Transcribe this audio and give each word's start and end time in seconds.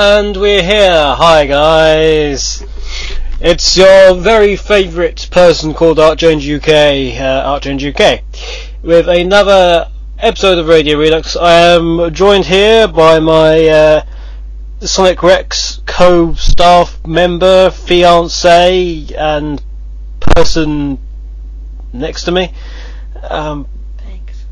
And 0.00 0.36
we're 0.36 0.62
here. 0.62 1.16
Hi 1.16 1.44
guys. 1.46 2.62
It's 3.40 3.76
your 3.76 4.14
very 4.14 4.54
favourite 4.54 5.28
person 5.32 5.74
called 5.74 5.98
Art 5.98 6.20
Jones 6.20 6.48
UK, 6.48 7.18
uh, 7.20 7.58
UK, 7.60 8.22
with 8.84 9.08
another 9.08 9.90
episode 10.20 10.58
of 10.58 10.68
Radio 10.68 11.00
Redux. 11.00 11.34
I 11.34 11.52
am 11.74 12.14
joined 12.14 12.44
here 12.44 12.86
by 12.86 13.18
my 13.18 13.66
uh, 13.66 14.02
Sonic 14.82 15.20
Rex 15.24 15.80
co-staff 15.84 17.04
member, 17.04 17.72
fiance, 17.72 19.04
and 19.18 19.60
person 20.20 21.00
next 21.92 22.22
to 22.22 22.30
me. 22.30 22.54
Um, 23.28 23.66
Thanks. 23.96 24.44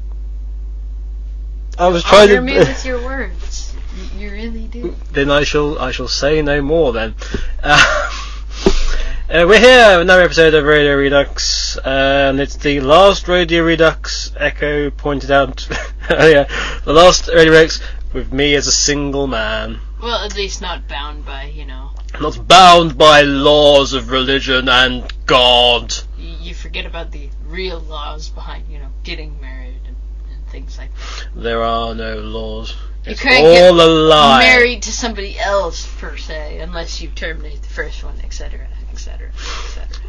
I 1.78 1.86
was 1.86 2.02
trying 2.02 2.30
Honor 2.30 2.34
to. 2.34 2.42
me 2.42 2.58
with 2.58 2.84
your 2.84 3.00
words. 3.04 3.65
You, 4.18 4.30
really 4.30 4.66
do. 4.66 4.94
then 5.12 5.30
I 5.30 5.44
shall 5.44 5.78
I 5.78 5.90
shall 5.90 6.08
say 6.08 6.42
no 6.42 6.60
more 6.60 6.92
then. 6.92 7.14
Uh, 7.62 8.10
uh, 9.28 9.44
we're 9.48 9.58
here 9.58 9.92
with 9.98 10.02
another 10.02 10.22
episode 10.22 10.54
of 10.54 10.64
Radio 10.64 10.94
Redux, 10.96 11.78
and 11.84 12.38
it's 12.40 12.56
the 12.56 12.80
last 12.80 13.26
Radio 13.28 13.64
Redux. 13.64 14.32
Echo 14.36 14.90
pointed 14.90 15.30
out 15.30 15.66
earlier, 16.10 16.46
the 16.84 16.92
last 16.92 17.28
Radio 17.28 17.52
Redux 17.52 17.80
with 18.12 18.32
me 18.32 18.54
as 18.54 18.66
a 18.66 18.72
single 18.72 19.26
man, 19.26 19.78
Well, 20.02 20.24
at 20.24 20.34
least 20.36 20.60
not 20.62 20.86
bound 20.88 21.24
by, 21.26 21.44
you 21.44 21.66
know. 21.66 21.90
not 22.20 22.46
bound 22.46 22.96
by 22.98 23.22
laws 23.22 23.92
of 23.94 24.10
religion 24.10 24.68
and 24.68 25.10
God. 25.26 25.94
You, 26.18 26.34
you 26.40 26.54
forget 26.54 26.86
about 26.86 27.12
the 27.12 27.30
real 27.46 27.80
laws 27.80 28.28
behind, 28.28 28.64
you 28.70 28.78
know, 28.78 28.88
getting 29.04 29.40
married 29.40 29.80
and, 29.86 29.96
and 30.32 30.46
things 30.48 30.78
like 30.78 30.90
that. 30.94 31.28
There 31.34 31.62
are 31.62 31.94
no 31.94 32.18
laws. 32.20 32.74
You 33.06 33.12
It's 33.12 33.20
can't 33.20 33.46
all 33.46 33.76
get 33.76 33.86
a 33.86 33.86
lie. 33.86 34.40
Married 34.40 34.82
to 34.82 34.92
somebody 34.92 35.38
else, 35.38 35.86
per 35.98 36.16
se, 36.16 36.58
unless 36.58 37.00
you 37.00 37.08
terminate 37.10 37.62
the 37.62 37.68
first 37.68 38.02
one, 38.02 38.20
etc., 38.24 38.66
etc., 38.90 39.30
etc. 39.64 40.02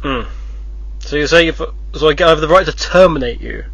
Hmm. 0.00 0.30
So 1.00 1.16
you 1.16 1.26
say 1.26 1.48
if 1.48 1.58
so 1.58 2.08
I 2.08 2.14
have 2.18 2.40
the 2.40 2.48
right 2.48 2.64
to 2.64 2.72
terminate 2.72 3.42
you. 3.42 3.66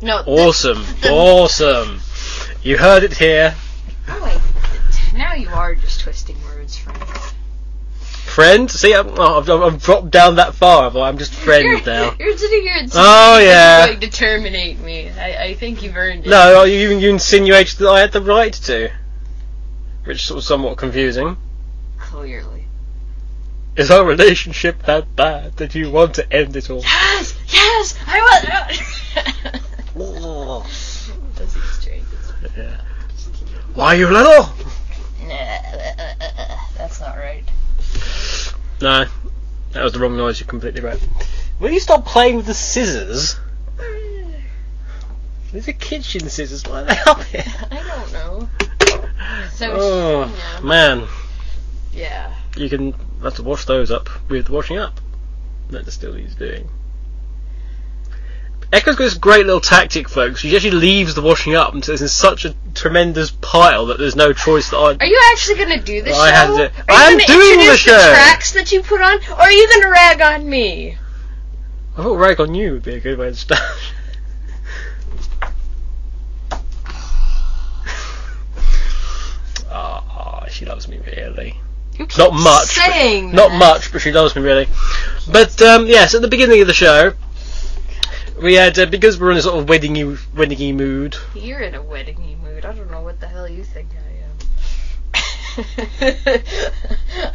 No. 0.00 0.22
Awesome, 0.26 0.82
the- 1.02 1.10
awesome. 1.10 2.00
You 2.62 2.78
heard 2.78 3.02
it 3.02 3.12
here. 3.14 3.54
Oh, 4.08 4.24
wait. 4.24 4.40
Now 5.12 5.34
you 5.34 5.50
are 5.50 5.74
just 5.74 6.00
twisting 6.00 6.42
words 6.44 6.76
me. 6.92 7.00
Friend? 8.38 8.70
See, 8.70 8.94
I'm, 8.94 9.18
oh, 9.18 9.38
I've, 9.40 9.50
I've 9.50 9.82
dropped 9.82 10.12
down 10.12 10.36
that 10.36 10.54
far. 10.54 10.92
but 10.92 11.00
I'm 11.00 11.18
just 11.18 11.34
friend 11.34 11.64
you're, 11.64 11.84
now. 11.84 12.14
You're 12.20 12.38
sitting 12.38 12.62
here 12.62 12.86
Oh, 12.94 13.40
yeah. 13.40 13.96
to 13.98 14.08
terminate 14.08 14.78
me. 14.78 15.10
I, 15.10 15.46
I 15.46 15.54
think 15.54 15.82
you've 15.82 15.96
earned 15.96 16.24
it. 16.24 16.30
No, 16.30 16.60
oh, 16.60 16.62
you, 16.62 16.96
you 16.96 17.10
insinuated 17.10 17.78
that 17.78 17.88
I 17.88 17.98
had 17.98 18.12
the 18.12 18.20
right 18.20 18.52
to. 18.52 18.92
Which 20.04 20.30
was 20.30 20.46
somewhat 20.46 20.78
confusing. 20.78 21.36
Clearly. 21.98 22.66
Is 23.76 23.90
our 23.90 24.04
relationship 24.04 24.84
that 24.84 25.16
bad 25.16 25.56
that 25.56 25.74
you 25.74 25.90
want 25.90 26.14
to 26.14 26.32
end 26.32 26.54
it 26.54 26.70
all? 26.70 26.82
Yes! 26.82 27.36
Yes! 27.48 27.98
I 28.06 28.20
want. 29.96 30.64
Does 31.34 31.54
he 31.54 31.60
straight? 31.60 32.04
Yeah. 32.56 32.82
Why 33.74 33.94
you 33.94 34.08
little? 34.08 34.48
That's 36.78 37.00
not 37.00 37.16
right. 37.16 37.42
No, 38.80 39.06
that 39.72 39.82
was 39.84 39.92
the 39.92 39.98
wrong 39.98 40.16
noise. 40.16 40.40
You're 40.40 40.48
completely 40.48 40.80
right. 40.80 41.00
Will 41.60 41.70
you 41.70 41.80
stop 41.80 42.06
playing 42.06 42.36
with 42.36 42.46
the 42.46 42.54
scissors? 42.54 43.36
These 45.52 45.68
are 45.68 45.72
kitchen 45.72 46.28
scissors. 46.28 46.62
Why 46.64 46.82
are 46.82 46.84
they 46.84 46.98
up 47.06 47.22
here? 47.24 47.44
I 47.70 47.82
don't 47.82 48.12
know. 48.12 48.48
So, 49.52 49.72
Oh 49.72 50.34
yeah. 50.36 50.60
man, 50.60 51.08
yeah. 51.92 52.32
you 52.56 52.68
can 52.68 52.92
have 53.22 53.34
to 53.36 53.42
wash 53.42 53.64
those 53.64 53.90
up 53.90 54.08
with 54.28 54.48
washing 54.50 54.78
up. 54.78 55.00
That 55.70 55.84
the 55.84 55.90
still 55.90 56.14
he's 56.14 56.34
doing. 56.34 56.68
Echo's 58.70 58.96
got 58.96 59.04
this 59.04 59.14
great 59.14 59.46
little 59.46 59.60
tactic, 59.62 60.08
folks. 60.10 60.40
She 60.40 60.54
actually 60.54 60.72
leaves 60.72 61.14
the 61.14 61.22
washing 61.22 61.54
up 61.54 61.72
until 61.74 61.94
it's 61.94 62.02
in 62.02 62.08
such 62.08 62.44
a 62.44 62.54
tremendous 62.74 63.30
pile 63.30 63.86
that 63.86 63.98
there's 63.98 64.14
no 64.16 64.32
choice 64.34 64.68
that 64.70 64.76
I. 64.76 64.94
Are 65.00 65.06
you 65.06 65.20
actually 65.32 65.56
gonna 65.58 65.80
do 65.80 66.02
the 66.02 66.10
I 66.12 66.30
show? 66.30 66.34
had 66.34 66.46
to- 66.74 66.82
Are 66.92 66.96
I 66.98 67.08
you 67.10 67.18
am 67.18 67.26
doing 67.26 67.66
the 67.66 67.76
show. 67.78 67.92
tracks 68.12 68.52
that 68.52 68.70
you 68.70 68.82
put 68.82 69.00
on, 69.00 69.18
or 69.30 69.40
are 69.40 69.50
you 69.52 69.68
gonna 69.72 69.88
rag 69.90 70.20
on 70.20 70.48
me? 70.48 70.98
I 71.96 72.02
thought 72.02 72.16
rag 72.18 72.40
on 72.40 72.54
you 72.54 72.72
would 72.74 72.82
be 72.82 72.94
a 72.94 73.00
good 73.00 73.18
way 73.18 73.30
to 73.30 73.34
start. 73.36 73.60
Ah, 79.70 80.46
she 80.50 80.64
loves 80.64 80.88
me 80.88 80.98
really. 81.06 81.60
Not 82.16 82.32
much. 82.32 82.76
but- 82.76 83.22
not 83.32 83.52
much, 83.52 83.92
but 83.92 84.00
she 84.00 84.12
loves 84.12 84.34
me 84.36 84.42
really. 84.42 84.68
But 85.30 85.60
um, 85.62 85.86
yes, 85.86 86.14
at 86.14 86.22
the 86.22 86.28
beginning 86.28 86.60
of 86.60 86.66
the 86.66 86.74
show, 86.74 87.12
we 88.40 88.54
had 88.54 88.78
uh, 88.78 88.86
because 88.86 89.18
we're 89.18 89.32
in 89.32 89.36
a 89.36 89.42
sort 89.42 89.58
of 89.58 89.66
weddingy, 89.66 90.16
weddingy 90.34 90.74
mood. 90.74 91.16
You're 91.34 91.60
in 91.60 91.74
a 91.74 91.82
weddingy 91.82 92.40
mood. 92.40 92.64
I 92.64 92.72
don't 92.72 92.90
know 92.90 93.02
what 93.02 93.20
the 93.20 93.28
hell 93.28 93.48
you 93.48 93.64
think 93.64 93.88
I 93.92 94.08
am. 96.02 96.42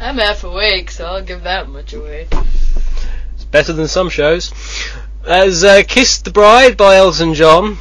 I'm 0.00 0.18
half 0.18 0.44
awake, 0.44 0.90
so 0.90 1.06
I'll 1.06 1.22
give 1.22 1.42
that 1.42 1.68
much 1.68 1.92
away. 1.92 2.28
It's 3.34 3.44
better 3.44 3.72
than 3.72 3.88
some 3.88 4.08
shows. 4.08 4.52
As 5.26 5.64
uh, 5.64 5.82
"Kiss 5.86 6.18
the 6.18 6.30
Bride" 6.30 6.76
by 6.76 6.96
Elton 6.96 7.34
John. 7.34 7.78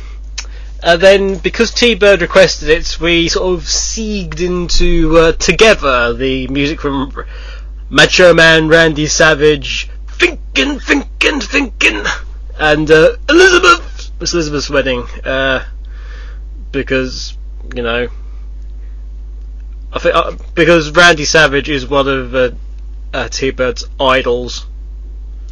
Uh, 0.82 0.98
then, 0.98 1.38
because 1.38 1.72
T-Bird 1.72 2.22
requested 2.22 2.68
it, 2.68 3.00
we 3.00 3.30
sort 3.30 3.58
of 3.58 3.64
seeged 3.64 4.42
into 4.42 5.18
uh, 5.18 5.32
together 5.32 6.14
the 6.14 6.46
music 6.50 6.82
from 6.82 7.10
Macho 7.90 8.34
Man 8.34 8.68
Randy 8.68 9.08
Savage, 9.08 9.90
Thinkin', 10.10 10.82
Thinkin', 10.82 11.40
Thinkin', 11.40 12.04
and 12.60 12.90
uh, 12.90 13.18
Elizabeth, 13.30 14.12
Miss 14.20 14.34
Elizabeth's 14.34 14.70
wedding, 14.70 15.04
uh, 15.24 15.66
because 16.72 17.38
you 17.76 17.84
know, 17.84 18.08
I 19.92 20.00
think 20.00 20.16
uh, 20.16 20.36
because 20.54 20.92
Randy 20.92 21.26
Savage 21.26 21.70
is 21.70 21.88
one 21.88 22.08
of 22.08 22.36
uh, 22.36 22.52
uh, 23.14 23.30
T-Bird's 23.30 23.86
idols. 24.00 24.66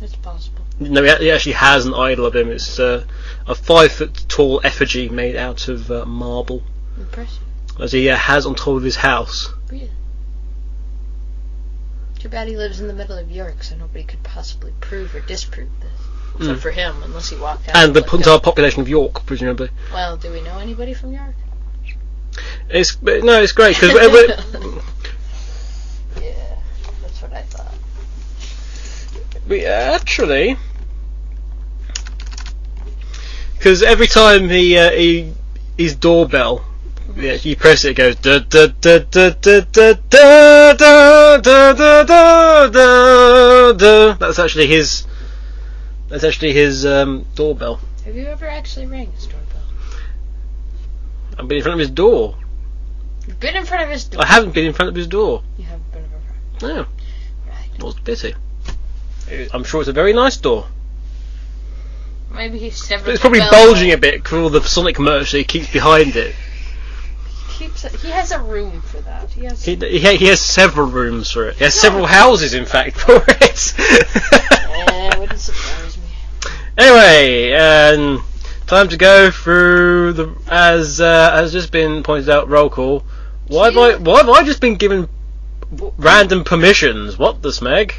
It's 0.01 0.15
possible. 0.15 0.65
No, 0.79 1.03
he 1.03 1.25
he 1.25 1.31
actually 1.31 1.53
has 1.53 1.86
an 1.86 1.93
idol 1.93 2.25
of 2.25 2.36
him. 2.36 2.50
It's 2.50 2.79
uh, 2.79 3.05
a 3.48 3.55
five 3.55 3.91
foot 3.91 4.25
tall 4.27 4.62
effigy 4.63 5.10
made 5.10 5.36
out 5.36 5.67
of 5.67 5.91
uh, 5.91 6.05
marble, 6.05 6.63
Impressive. 6.98 7.43
as 7.79 7.91
he 7.91 8.10
uh, 8.10 8.15
has 8.15 8.46
on 8.46 8.55
top 8.55 8.75
of 8.77 8.84
his 8.84 8.96
house. 8.96 9.50
Really? 9.70 9.91
Too 12.20 12.29
bad 12.29 12.48
he 12.48 12.58
lives 12.58 12.79
in 12.79 12.88
the 12.88 12.93
middle 12.93 13.17
of 13.17 13.31
York, 13.31 13.63
so 13.63 13.75
nobody 13.75 14.03
could 14.03 14.24
possibly 14.24 14.74
prove 14.79 15.15
or 15.15 15.22
disprove 15.22 15.70
this. 15.81 16.11
Hmm. 16.34 16.44
Except 16.44 16.62
for 16.62 16.72
him, 16.72 17.04
unless 17.04 17.30
he 17.30 17.38
walked 17.38 17.70
out. 17.70 17.78
And 17.78 17.94
the 17.94 18.04
entire 18.04 18.36
up. 18.36 18.44
population 18.44 18.82
of 18.82 18.90
York, 18.90 19.26
presumably. 19.26 19.70
Well, 19.92 20.18
do 20.18 20.32
we 20.32 20.42
know 20.42 20.58
anybody 20.60 20.94
from 20.94 21.14
York? 21.14 21.36
It's 22.70 23.02
no, 23.02 23.42
it's 23.42 23.52
great 23.52 23.76
because 23.76 23.94
Yeah, 26.22 26.56
that's 27.02 27.22
what 27.22 27.34
I 27.34 27.42
thought. 27.44 27.74
we 29.48 29.66
actually 29.66 30.56
because 33.62 33.84
every 33.84 34.08
time 34.08 34.50
he 34.50 34.78
uh, 34.78 34.92
he 34.92 35.34
his 35.78 35.96
doorbell. 35.96 36.66
Yeah, 37.16 37.34
you 37.34 37.56
press 37.56 37.84
it, 37.86 37.92
it 37.92 37.94
goes 37.96 38.16
da 38.16 38.40
da 38.40 38.68
da 38.68 39.00
da 39.00 39.30
da 39.30 39.62
da 39.72 39.94
da 39.94 40.74
da 40.74 41.42
da 41.44 42.04
da 42.04 42.68
da 42.70 43.74
da. 43.74 44.14
That's 44.14 44.40
actually 44.40 44.68
his. 44.68 45.06
That's 46.12 46.25
actually 46.25 46.51
his 46.51 46.86
um, 46.86 47.25
doorbell. 47.36 47.80
Have 48.03 48.15
you 48.18 48.25
ever 48.25 48.46
actually 48.46 48.86
rang 48.86 49.10
his 49.13 49.27
doorbell? 49.27 49.62
I've 51.39 51.48
been 51.48 51.58
in 51.60 51.63
front 51.63 51.75
of 51.75 51.80
his 51.80 51.89
door. 51.89 52.36
You've 53.25 53.39
been 53.39 53.56
in 53.56 53.65
front 53.65 53.84
of 53.84 53.89
his 53.89 54.03
door. 54.03 54.22
I 54.22 54.25
haven't 54.25 54.53
been 54.53 54.65
in 54.65 54.74
front 54.74 54.89
of 54.89 54.96
his 54.96 55.08
door. 55.08 55.41
You 55.58 55.63
haven't 55.63 55.89
been 55.94 56.03
in 56.03 56.10
front. 56.10 56.62
No, 56.62 56.86
Right. 57.48 57.70
what's 57.80 57.96
the 57.96 58.01
pity? 58.01 58.36
I'm 59.53 59.63
sure 59.63 59.80
it's 59.80 59.88
a 59.88 59.94
very 59.94 60.12
nice 60.12 60.36
door. 60.36 60.68
Maybe 62.30 62.60
he's 62.60 62.75
several. 62.75 63.06
But 63.06 63.12
it's 63.13 63.22
probably 63.22 63.39
bulging 63.50 63.94
a 63.94 63.98
bit 63.98 64.15
because 64.22 64.34
all 64.38 64.50
the 64.50 64.62
Sonic 64.62 65.00
merch 65.00 65.32
that 65.32 65.38
he 65.38 65.44
keeps 65.46 65.72
behind 65.72 66.18
it. 66.18 66.36
Keeps 67.51 67.86
it, 67.86 67.94
he 67.94 68.10
has 68.10 68.32
a 68.34 68.39
room 68.41 68.82
for 68.82 69.00
that. 69.01 69.30
He 69.30 69.46
has. 69.46 69.63
He, 69.63 69.75
he, 69.75 70.00
he 70.18 70.25
has 70.25 70.41
several 70.41 70.88
rooms 70.88 71.32
for 71.32 71.48
it. 71.48 71.56
He 71.56 71.63
has 71.63 71.74
several 71.74 72.06
houses, 72.06 72.53
in 72.53 72.65
fact, 72.65 72.98
for 73.00 73.24
it. 73.27 73.74
Eh, 73.80 75.18
wouldn't 75.20 75.39
surprise 75.39 75.91
me. 75.91 75.91
Anyway, 76.82 77.54
um, 77.54 78.24
time 78.68 78.88
to 78.90 78.98
go 78.98 79.32
through 79.32 80.14
the 80.14 80.36
as 80.48 81.00
uh, 81.02 81.32
has 81.32 81.52
just 81.52 81.72
been 81.72 82.04
pointed 82.04 82.30
out. 82.30 82.50
Roll 82.50 82.70
call. 82.70 83.04
Why 83.48 83.66
have 83.72 83.78
I 83.78 83.96
why 83.98 84.18
have 84.18 84.30
I 84.30 84.44
just 84.44 84.62
been 84.62 84.76
given 84.76 85.08
random 85.98 86.44
permissions? 86.44 87.18
What 87.18 87.42
the 87.42 87.50
smeg? 87.50 87.94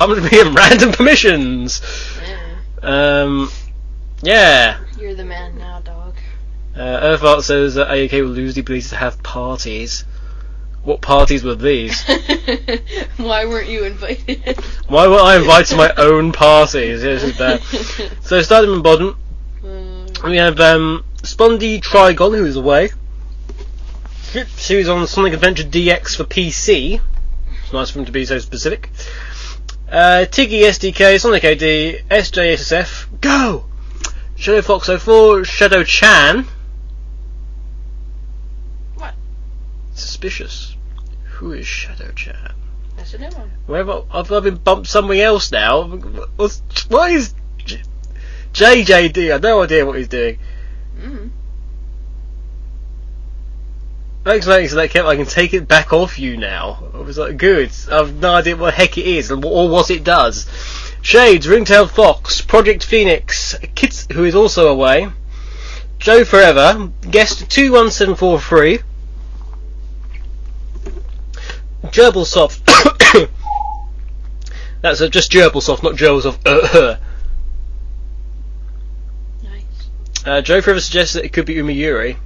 I'm 0.00 0.08
going 0.08 0.22
to 0.22 0.28
be 0.30 0.36
given 0.36 0.54
random 0.64 0.92
permissions. 0.92 1.82
Eh, 2.22 2.36
Um, 2.82 3.50
yeah. 4.22 4.78
you're 4.98 5.14
the 5.14 5.24
man 5.24 5.58
now, 5.58 5.80
dog. 5.80 6.14
Uh, 6.74 6.78
Earthart 7.18 7.42
says 7.42 7.74
that 7.74 7.88
AOK 7.88 8.12
will 8.22 8.30
lose 8.30 8.54
the 8.54 8.62
ability 8.62 8.88
to 8.88 8.96
have 8.96 9.22
parties. 9.22 10.04
What 10.82 11.02
parties 11.02 11.44
were 11.44 11.54
these? 11.54 12.02
Why 13.18 13.44
weren't 13.44 13.68
you 13.68 13.84
invited? 13.84 14.56
Why 14.88 15.06
were 15.08 15.18
I 15.20 15.36
invited 15.36 15.66
to 15.68 15.76
my 15.76 15.92
own 15.96 16.32
parties? 16.32 17.02
It's 17.02 17.36
bad. 17.36 17.60
So 18.22 18.40
starting 18.42 18.70
from 18.70 18.82
bottom, 18.82 19.16
Mm, 19.62 20.30
we 20.30 20.36
have 20.36 20.58
um, 20.60 21.04
Spondy 21.18 21.82
Trigon, 21.82 22.36
who 22.36 22.46
is 22.46 22.56
away. 22.56 22.90
Who's 24.32 24.88
on 24.88 25.06
Sonic 25.06 25.34
Adventure 25.34 25.64
DX 25.64 26.16
for 26.16 26.24
PC. 26.24 27.00
It's 27.62 27.72
nice 27.72 27.90
for 27.90 27.98
him 27.98 28.04
to 28.06 28.12
be 28.12 28.24
so 28.24 28.38
specific. 28.38 28.90
Uh, 29.90 30.24
Tiggy 30.30 30.60
SDK, 30.60 31.20
Sonic 31.20 31.44
AD, 31.44 31.58
SJSSF, 31.58 33.20
go! 33.20 33.64
Shadow 34.36 34.62
Fox 34.62 34.88
04, 34.88 35.44
Shadow 35.44 35.82
Chan. 35.82 36.46
What? 38.94 39.14
Suspicious. 40.00 40.76
Who 41.24 41.52
is 41.52 41.66
Shadow 41.66 42.10
Chan? 42.12 42.54
That's 42.96 43.14
a 43.14 43.18
new 43.18 43.28
one. 43.28 43.50
Where 43.66 43.84
have 43.84 44.06
I, 44.10 44.16
have 44.18 44.32
I 44.32 44.40
been 44.40 44.56
bumped 44.56 44.88
something 44.88 45.18
else 45.18 45.50
now? 45.52 45.84
What's, 46.36 46.62
what 46.88 47.10
is 47.10 47.34
J- 47.58 47.82
JJD? 48.52 49.28
I 49.28 49.32
have 49.32 49.42
no 49.42 49.62
idea 49.62 49.86
what 49.86 49.96
he's 49.96 50.08
doing. 50.08 50.38
Mm. 51.00 51.30
Thanks, 54.22 54.46
mate. 54.46 54.68
So 54.68 54.76
that 54.76 54.90
kept, 54.90 55.08
I 55.08 55.16
can 55.16 55.24
take 55.24 55.54
it 55.54 55.66
back 55.66 55.94
off 55.94 56.18
you 56.18 56.36
now. 56.36 56.90
I 56.92 56.98
was 56.98 57.16
like, 57.16 57.38
good. 57.38 57.70
I've 57.90 58.16
no 58.16 58.34
idea 58.34 58.56
what 58.56 58.66
the 58.66 58.72
heck 58.72 58.98
it 58.98 59.06
is 59.06 59.30
or 59.30 59.42
or 59.44 59.68
what 59.70 59.90
it 59.90 60.04
does. 60.04 60.46
Shades, 61.00 61.48
Ringtail 61.48 61.86
Fox, 61.86 62.42
Project 62.42 62.84
Phoenix, 62.84 63.56
Kids, 63.74 64.06
who 64.12 64.24
is 64.24 64.34
also 64.34 64.68
away. 64.68 65.08
Joe 65.98 66.24
Forever, 66.24 66.92
guest 67.10 67.50
21743. 67.50 68.80
Gerbilsoft. 71.92 72.60
That's 74.82 75.00
uh, 75.00 75.08
just 75.08 75.30
Gerbilsoft, 75.30 75.82
not 75.82 75.94
Gerbilsoft. 75.94 76.40
Uh, 76.46 76.96
Nice. 79.42 79.64
uh, 80.26 80.40
Joe 80.40 80.60
Forever 80.60 80.80
suggests 80.80 81.14
that 81.14 81.24
it 81.24 81.32
could 81.32 81.46
be 81.46 81.56
Umiyuri. 81.56 82.16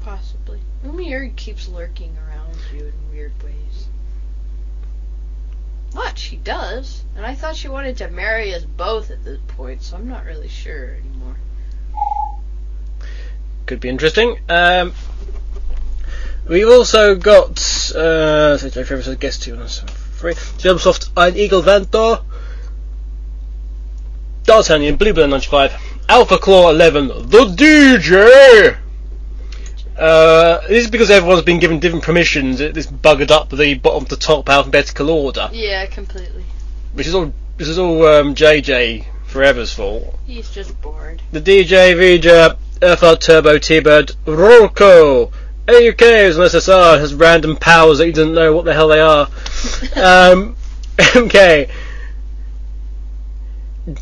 Possibly. 0.00 0.60
Umiyuri 0.84 1.34
keeps 1.36 1.68
lurking 1.68 2.16
around 2.18 2.56
you 2.72 2.86
in 2.86 2.92
weird 3.10 3.32
ways. 3.42 3.86
What? 5.92 6.18
She 6.18 6.36
does? 6.36 7.04
And 7.16 7.24
I 7.24 7.34
thought 7.34 7.54
she 7.56 7.68
wanted 7.68 7.96
to 7.98 8.08
marry 8.10 8.52
us 8.54 8.64
both 8.64 9.10
at 9.10 9.24
this 9.24 9.38
point, 9.48 9.82
so 9.82 9.96
I'm 9.96 10.08
not 10.08 10.24
really 10.24 10.48
sure 10.48 10.96
anymore. 10.96 11.36
could 13.66 13.80
be 13.80 13.88
interesting. 13.88 14.38
Um, 14.48 14.92
we've 16.48 16.68
also 16.68 17.14
got 17.16 17.58
uh, 17.94 18.58
so 18.58 19.14
guest 19.16 19.42
two 19.42 19.54
and 19.54 19.68
three. 19.68 20.34
Gerbilsoft, 20.34 21.10
Ein 21.16 21.36
Eagle 21.36 21.62
Vento, 21.62 22.24
D'Artagnan, 24.44 24.96
Bluebird 24.96 25.30
95, 25.30 25.72
Alpha 26.08 26.38
Claw 26.38 26.70
11, 26.70 27.08
the 27.08 27.44
DJ. 27.56 28.76
Uh, 29.98 30.60
this 30.68 30.84
is 30.84 30.90
because 30.90 31.08
everyone's 31.10 31.42
been 31.42 31.60
given 31.60 31.78
different 31.78 32.04
permissions. 32.04 32.60
It- 32.60 32.74
This 32.74 32.86
buggered 32.86 33.30
up 33.30 33.48
the 33.50 33.74
bottom 33.74 34.04
to 34.06 34.16
top 34.16 34.48
alphabetical 34.48 35.08
order, 35.08 35.48
Yeah, 35.52 35.86
completely. 35.86 36.44
which 36.94 37.06
is 37.06 37.14
all 37.14 37.32
this 37.56 37.68
is 37.68 37.78
all 37.78 38.04
um, 38.06 38.34
JJ 38.34 39.04
Forever's 39.26 39.72
fault. 39.72 40.18
He's 40.26 40.50
just 40.50 40.80
bored. 40.82 41.22
The 41.30 41.40
DJ, 41.40 41.94
Vijay, 41.94 42.56
Earthart 42.82 43.20
Turbo, 43.20 43.58
T-Bird, 43.58 44.12
Rorco, 44.26 45.30
AUKs 45.66 46.36
an 46.36 46.42
SSR 46.42 46.98
has 46.98 47.14
random 47.14 47.56
powers 47.56 47.98
that 47.98 48.06
you 48.06 48.12
didn't 48.12 48.34
know 48.34 48.52
what 48.54 48.66
the 48.66 48.74
hell 48.74 48.88
they 48.88 49.00
are. 49.00 49.28
um, 50.32 50.56
okay. 51.16 51.70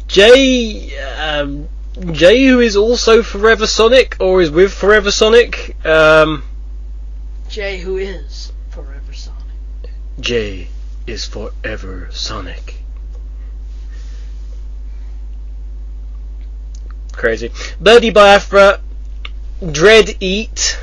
Jay, 0.08 0.96
um, 0.98 1.68
Jay 2.12 2.44
who 2.44 2.60
is 2.60 2.76
also 2.76 3.22
Forever 3.22 3.66
Sonic, 3.66 4.16
or 4.20 4.42
is 4.42 4.50
with 4.50 4.72
Forever 4.72 5.10
Sonic, 5.10 5.76
um, 5.86 6.44
Jay, 7.48 7.78
who 7.78 7.96
is 7.96 8.52
Forever 8.70 9.12
Sonic. 9.12 9.90
Jay 10.20 10.68
is 11.06 11.26
Forever 11.26 12.08
Sonic. 12.10 12.76
Crazy. 17.12 17.50
Birdie 17.80 18.10
Biafra, 18.10 18.80
Dread 19.70 20.16
Eat. 20.18 20.78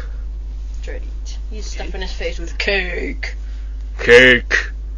He's 1.49 1.65
stuffing 1.65 2.01
his 2.01 2.11
face 2.13 2.39
with 2.39 2.57
cake. 2.57 3.35
Cake. 3.99 4.53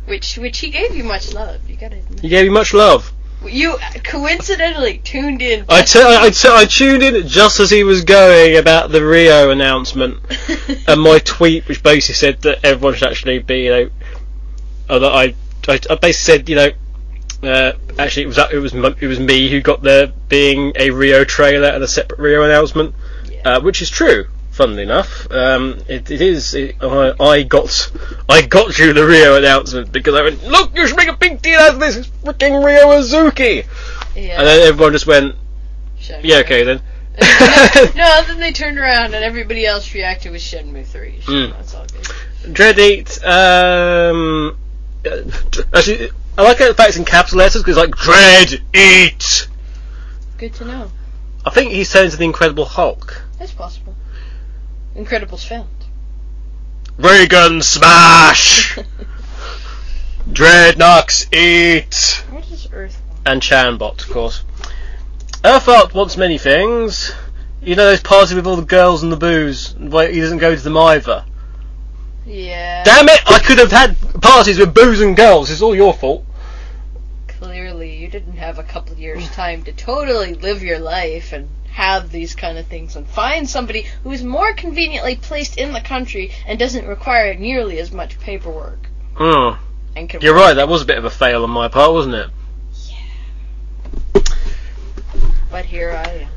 Which 0.06 0.38
which 0.38 0.60
he 0.60 0.70
gave 0.70 0.96
you 0.96 1.04
much 1.04 1.34
love, 1.34 1.68
you 1.70 1.76
gotta 1.78 1.98
admit. 1.98 2.20
He 2.22 2.30
gave 2.30 2.46
you 2.46 2.52
much 2.52 2.74
love. 2.74 3.12
You 3.46 3.78
coincidentally 4.04 5.00
tuned 5.04 5.42
in. 5.42 5.66
I, 5.68 5.82
t- 5.82 6.00
I, 6.00 6.30
t- 6.30 6.48
I 6.48 6.66
tuned 6.66 7.02
in 7.02 7.28
just 7.28 7.60
as 7.60 7.72
he 7.72 7.84
was 7.84 8.04
going 8.04 8.58
about 8.58 8.92
the 8.92 9.04
Rio 9.04 9.50
announcement 9.50 10.20
and 10.88 11.02
my 11.02 11.18
tweet, 11.20 11.68
which 11.68 11.82
basically 11.82 12.14
said 12.16 12.42
that 12.44 12.64
everyone 12.64 12.94
should 12.94 13.10
actually 13.10 13.40
be, 13.40 13.64
you 13.64 13.70
know, 13.72 13.90
uh, 14.90 15.00
that 15.00 15.12
I, 15.12 15.24
I, 15.68 15.80
I 15.90 15.96
basically 15.96 16.12
said, 16.14 16.50
you 16.50 16.56
know, 16.56 16.70
uh, 17.42 17.72
actually 17.98 18.24
it 18.24 18.28
was 18.28 18.38
it 18.38 18.58
was 18.58 18.74
it 18.76 19.08
was 19.08 19.20
me 19.20 19.50
who 19.50 19.60
got 19.62 19.82
there 19.82 20.12
being 20.30 20.74
a 20.76 20.92
Rio 20.92 21.24
trailer 21.24 21.70
and 21.70 21.84
a 21.84 21.88
separate 21.88 22.20
Rio 22.20 22.44
announcement, 22.44 22.94
Yeah. 23.28 23.56
uh, 23.58 23.62
which 23.62 23.82
is 23.82 23.90
true. 23.90 24.26
Funnily 24.62 24.84
enough, 24.84 25.26
um, 25.32 25.80
it, 25.88 26.12
it 26.12 26.22
is. 26.22 26.54
It, 26.54 26.76
I, 26.82 27.16
I 27.20 27.42
got 27.42 27.92
I 28.30 28.44
got 28.44 28.78
you 28.78 28.94
the 28.94 29.04
Rio 29.08 29.36
announcement 29.36 29.92
because 29.92 30.14
I 30.14 30.22
went, 30.22 30.44
look, 30.46 30.78
you 30.78 30.86
should 30.86 30.98
make 30.98 31.08
a 31.08 31.18
big 31.18 31.42
deal 31.42 31.60
out 31.60 31.74
of 31.74 31.80
this. 31.80 31.96
It's 31.96 32.08
freaking 32.10 32.64
Ryo 32.64 32.86
Hazuki, 32.90 33.66
yeah. 34.16 34.38
and 34.38 34.46
then 34.48 34.68
everyone 34.68 34.94
just 34.94 35.08
went, 35.08 35.34
Shenmue. 36.00 36.20
yeah, 36.26 36.36
okay 36.42 36.64
then. 36.64 36.80
no, 37.96 38.24
then 38.28 38.40
they 38.40 38.52
turned 38.52 38.78
around 38.78 39.16
and 39.16 39.24
everybody 39.24 39.66
else 39.66 39.92
reacted 39.96 40.32
with 40.32 40.42
Shenmue 40.42 40.86
3. 40.86 41.22
So 41.22 41.32
Mm. 41.32 41.52
that's 41.54 41.74
all 41.74 41.86
good. 41.88 42.54
Dread 42.54 42.78
Eat, 42.78 43.24
um, 43.26 44.58
actually, 45.74 46.12
I 46.38 46.44
like 46.44 46.60
the 46.60 46.76
fact 46.76 46.90
it's 46.90 46.98
in 46.98 47.06
capital 47.06 47.40
letters 47.40 47.64
because 47.64 47.78
it's 47.78 47.84
like 47.88 47.96
Dread 47.96 48.62
Eat. 48.76 49.48
Good 50.38 50.54
to 50.54 50.66
know. 50.66 50.92
I 51.48 51.50
think 51.50 51.72
he's 51.72 51.92
turned 51.92 52.06
into 52.06 52.18
the 52.18 52.26
Incredible 52.26 52.66
Hulk. 52.66 53.24
That's 53.40 53.54
possible. 53.54 53.96
Incredibles 54.96 55.46
filmed. 55.46 55.70
Reagan 56.98 57.62
Smash. 57.62 58.78
Dreadnoks 60.30 61.34
eat! 61.34 62.24
What 62.30 62.50
is 62.52 62.68
Earth? 62.72 63.02
And 63.26 63.42
Chanbot, 63.42 64.04
of 64.04 64.10
course. 64.10 64.44
Earthart 65.44 65.94
wants 65.94 66.18
many 66.18 66.38
things. 66.38 67.12
You 67.62 67.76
know 67.76 67.86
those 67.86 68.02
parties 68.02 68.34
with 68.36 68.46
all 68.46 68.56
the 68.56 68.64
girls 68.64 69.02
and 69.02 69.12
the 69.12 69.18
booze, 69.18 69.76
where 69.78 70.12
he 70.12 70.20
doesn't 70.20 70.38
go 70.38 70.56
to 70.56 70.62
them 70.62 70.78
either. 70.78 71.26
Yeah. 72.26 72.84
Damn 72.84 73.10
it! 73.10 73.22
I 73.26 73.40
could 73.40 73.58
have 73.58 73.72
had 73.72 73.98
parties 74.22 74.60
with 74.60 74.74
booze 74.74 75.02
and 75.02 75.16
girls. 75.16 75.50
It's 75.50 75.62
all 75.62 75.76
your 75.76 75.94
fault. 75.94 76.26
Clearly, 77.28 77.96
you 77.96 78.08
didn't 78.08 78.38
have 78.38 78.60
a 78.60 78.64
couple 78.64 78.94
of 78.94 79.00
years' 79.00 79.30
time 79.32 79.64
to 79.64 79.72
totally 79.72 80.36
live 80.36 80.62
your 80.62 80.80
life 80.80 81.34
and 81.34 81.50
have 81.72 82.12
these 82.12 82.36
kind 82.36 82.58
of 82.58 82.68
things 82.68 82.96
and 82.96 83.08
find 83.08 83.50
somebody 83.50 83.86
who 84.04 84.12
is 84.12 84.24
more 84.24 84.54
conveniently 84.54 85.16
placed 85.16 85.58
in 85.58 85.74
the 85.74 85.82
country 85.82 86.32
and 86.46 86.60
doesn't 86.60 86.86
require 86.88 87.34
nearly 87.34 87.80
as 87.80 87.92
much 87.92 88.20
paperwork. 88.20 88.88
Hmm. 89.16 89.58
And 89.96 90.10
can 90.10 90.22
You're 90.22 90.36
right. 90.36 90.54
That 90.54 90.70
was 90.70 90.82
a 90.82 90.86
bit 90.86 90.98
of 90.98 91.06
a 91.06 91.10
fail 91.10 91.44
on 91.44 91.50
my 91.50 91.68
part, 91.68 91.92
wasn't 91.92 92.16
it? 92.16 92.30
Yeah. 94.16 94.22
But 95.50 95.66
here 95.66 95.92
I 95.92 96.10
am. 96.12 96.30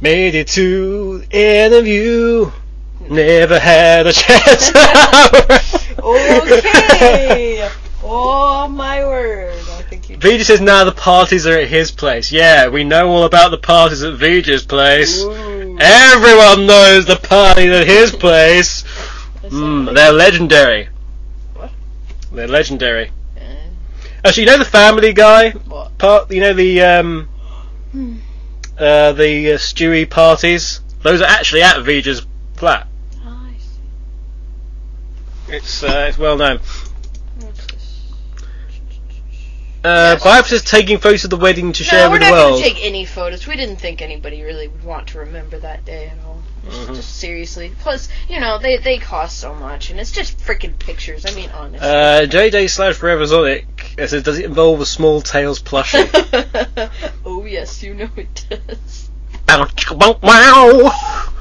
Made 0.00 0.34
it 0.34 0.48
to 0.48 1.18
the 1.18 1.64
interview. 1.66 2.50
Never 3.08 3.58
had 3.58 4.06
a 4.06 4.12
chance. 4.12 4.72
Okay. 6.04 7.66
oh 8.02 8.68
my 8.68 9.02
word! 9.04 9.54
Vijay 10.24 10.42
says 10.44 10.60
now 10.62 10.84
the 10.84 10.92
parties 10.92 11.46
are 11.46 11.58
at 11.58 11.68
his 11.68 11.90
place. 11.90 12.32
Yeah, 12.32 12.68
we 12.68 12.82
know 12.82 13.08
all 13.08 13.24
about 13.24 13.50
the 13.50 13.58
parties 13.58 14.02
at 14.02 14.14
Vijay's 14.14 14.64
place. 14.64 15.22
Ooh. 15.22 15.76
Everyone 15.78 16.66
knows 16.66 17.04
the 17.04 17.16
parties 17.16 17.70
at 17.70 17.86
his 17.86 18.10
place. 18.24 18.84
Mm, 19.42 19.94
they're 19.94 20.12
legendary. 20.12 20.88
What? 21.54 21.70
They're 22.32 22.48
legendary. 22.48 23.10
Uh, 23.36 23.40
Actually, 24.24 24.44
you 24.44 24.50
know 24.50 24.58
the 24.58 24.64
Family 24.64 25.12
Guy 25.12 25.50
what? 25.50 25.98
part. 25.98 26.30
You 26.30 26.40
know 26.40 26.54
the 26.54 26.80
um, 26.80 27.28
Hmm. 27.92 28.16
uh, 28.78 29.12
the 29.12 29.52
uh, 29.52 29.58
Stewie 29.58 30.08
parties. 30.08 30.80
Those 31.02 31.20
are 31.20 31.28
actually 31.28 31.62
at 31.62 31.76
Vijay's 31.84 32.26
flat. 32.56 32.86
I 33.26 33.52
see. 33.58 35.52
It's 35.56 35.82
uh, 35.82 36.06
it's 36.08 36.16
well 36.16 36.38
known. 36.38 36.60
What's 37.40 37.66
this? 37.66 38.10
Uh, 39.84 40.14
Yes. 40.14 40.24
Bible 40.24 40.48
says 40.48 40.62
taking 40.64 40.98
photos 40.98 41.24
of 41.24 41.30
the 41.30 41.36
wedding 41.36 41.72
to 41.74 41.84
share 41.84 42.04
No, 42.04 42.06
we're 42.08 42.12
with 42.14 42.20
not 42.22 42.30
the 42.30 42.36
going 42.36 42.52
world. 42.54 42.62
to 42.64 42.68
take 42.70 42.84
any 42.84 43.04
photos. 43.04 43.46
We 43.46 43.56
didn't 43.56 43.76
think 43.76 44.00
anybody 44.00 44.42
really 44.42 44.68
would 44.68 44.82
want 44.84 45.08
to 45.08 45.18
remember 45.18 45.58
that 45.58 45.84
day 45.84 46.06
at 46.06 46.24
all. 46.24 46.42
Just, 46.66 46.80
Mhm. 46.88 46.94
just 46.96 47.16
seriously. 47.18 47.72
Plus, 47.82 48.08
you 48.26 48.40
know, 48.40 48.58
they 48.58 48.78
they 48.78 48.96
cost 48.96 49.38
so 49.38 49.52
much, 49.54 49.90
and 49.90 50.00
it's 50.00 50.10
just 50.10 50.38
freaking 50.38 50.78
pictures. 50.78 51.26
I 51.26 51.32
mean, 51.32 51.50
honestly. 51.54 51.86
Uh, 51.86 52.24
JJ 52.26 52.68
slash 52.70 52.94
Forever 52.94 53.26
Sonic 53.26 53.66
says, 53.98 54.22
does 54.22 54.38
it 54.38 54.46
involve 54.46 54.80
a 54.80 54.86
small 54.86 55.20
tails 55.20 55.60
plushie? 55.60 56.08
oh 57.26 57.44
yes, 57.44 57.82
you 57.82 57.92
know 57.92 58.08
it 58.16 58.46
does. 58.48 59.10
Bow, 59.44 59.64
chicka, 59.64 59.98
bow, 59.98 60.18
wow. 60.22 60.90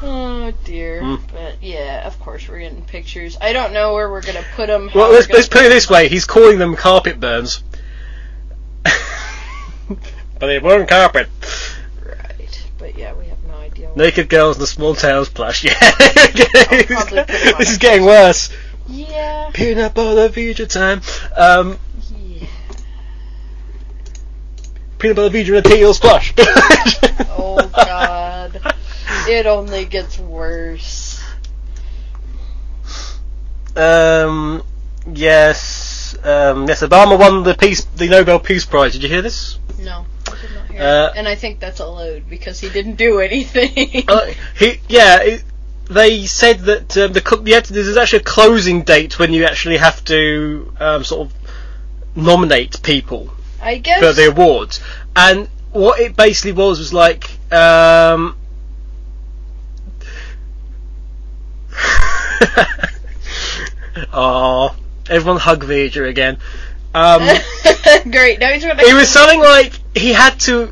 Oh 0.05 0.51
dear. 0.65 1.01
Mm. 1.01 1.21
But 1.31 1.63
yeah, 1.63 2.05
of 2.05 2.19
course 2.19 2.49
we're 2.49 2.59
getting 2.59 2.81
pictures. 2.83 3.37
I 3.39 3.53
don't 3.53 3.71
know 3.71 3.93
where 3.93 4.09
we're 4.11 4.21
gonna 4.21 4.43
put 4.57 4.67
them. 4.67 4.89
Well, 4.93 5.09
let's, 5.13 5.29
let's 5.29 5.47
put 5.47 5.61
it 5.63 5.69
this 5.69 5.89
way: 5.89 6.09
he's 6.09 6.25
calling 6.25 6.57
them 6.59 6.75
carpet 6.75 7.21
burns, 7.21 7.63
but 10.39 10.49
it 10.49 10.63
weren't 10.63 10.89
carpet. 10.89 11.27
Right, 12.05 12.67
but 12.77 12.97
yeah, 12.97 13.13
we 13.13 13.25
have 13.27 13.43
no 13.47 13.55
idea. 13.55 13.87
what- 13.89 13.97
Naked 13.97 14.29
girls 14.29 14.57
and 14.57 14.63
the 14.63 14.67
small 14.67 14.95
tails 14.95 15.29
plush. 15.29 15.63
Yeah, 15.65 15.73
probably 15.79 17.19
put 17.21 17.29
it 17.29 17.57
this 17.57 17.71
is 17.71 17.77
getting 17.77 18.05
worse. 18.05 18.49
Yeah. 18.87 19.49
Peanut 19.53 19.93
butter 19.93 20.29
future 20.29 20.65
time. 20.65 21.01
Um, 21.37 21.79
Yeah. 22.15 22.47
peanut 24.99 25.15
butter 25.15 25.29
future 25.31 25.55
and 25.55 25.65
a 25.65 25.69
tails 25.69 25.99
plush. 25.99 26.33
Oh 27.35 27.69
God. 27.75 28.61
It 29.27 29.45
only 29.45 29.85
gets 29.85 30.17
worse. 30.19 31.21
Um, 33.75 34.63
yes, 35.11 35.57
um, 36.23 36.67
yes. 36.67 36.81
Obama 36.81 37.19
won 37.19 37.43
the 37.43 37.53
peace, 37.55 37.85
the 37.95 38.07
Nobel 38.07 38.39
Peace 38.39 38.65
Prize. 38.65 38.93
Did 38.93 39.03
you 39.03 39.09
hear 39.09 39.21
this? 39.21 39.57
No, 39.79 40.05
I 40.27 40.31
did 40.41 40.53
not 40.53 40.67
hear. 40.67 40.81
Uh, 40.81 41.07
it. 41.07 41.13
And 41.17 41.27
I 41.27 41.35
think 41.35 41.59
that's 41.59 41.79
a 41.79 41.87
load 41.87 42.29
because 42.29 42.59
he 42.59 42.69
didn't 42.69 42.95
do 42.95 43.19
anything. 43.19 44.03
Uh, 44.07 44.31
he, 44.57 44.79
yeah. 44.87 45.21
It, 45.21 45.43
they 45.89 46.25
said 46.25 46.59
that 46.61 46.97
um, 46.97 47.13
the 47.13 47.21
cl- 47.21 47.47
you 47.47 47.59
there's 47.61 47.97
actually 47.97 48.19
a 48.19 48.23
closing 48.23 48.83
date 48.83 49.19
when 49.19 49.33
you 49.33 49.45
actually 49.45 49.77
have 49.77 50.03
to 50.05 50.73
um, 50.79 51.03
sort 51.03 51.27
of 51.27 51.33
nominate 52.15 52.81
people 52.83 53.33
I 53.61 53.77
guess. 53.77 53.99
for 53.99 54.13
the 54.13 54.29
awards, 54.29 54.79
and 55.15 55.49
what 55.71 55.99
it 55.99 56.15
basically 56.15 56.53
was 56.53 56.79
was 56.79 56.93
like. 56.93 57.29
Um, 57.51 58.37
oh, 64.13 64.75
everyone 65.09 65.39
hug 65.39 65.63
Vijay 65.63 66.07
again. 66.09 66.37
Um, 66.93 67.21
Great. 68.11 68.39
Now 68.39 68.51
he's 68.53 68.63
it 68.63 68.93
was 68.93 69.09
something 69.09 69.39
like 69.39 69.73
he 69.95 70.13
had 70.13 70.39
to. 70.41 70.71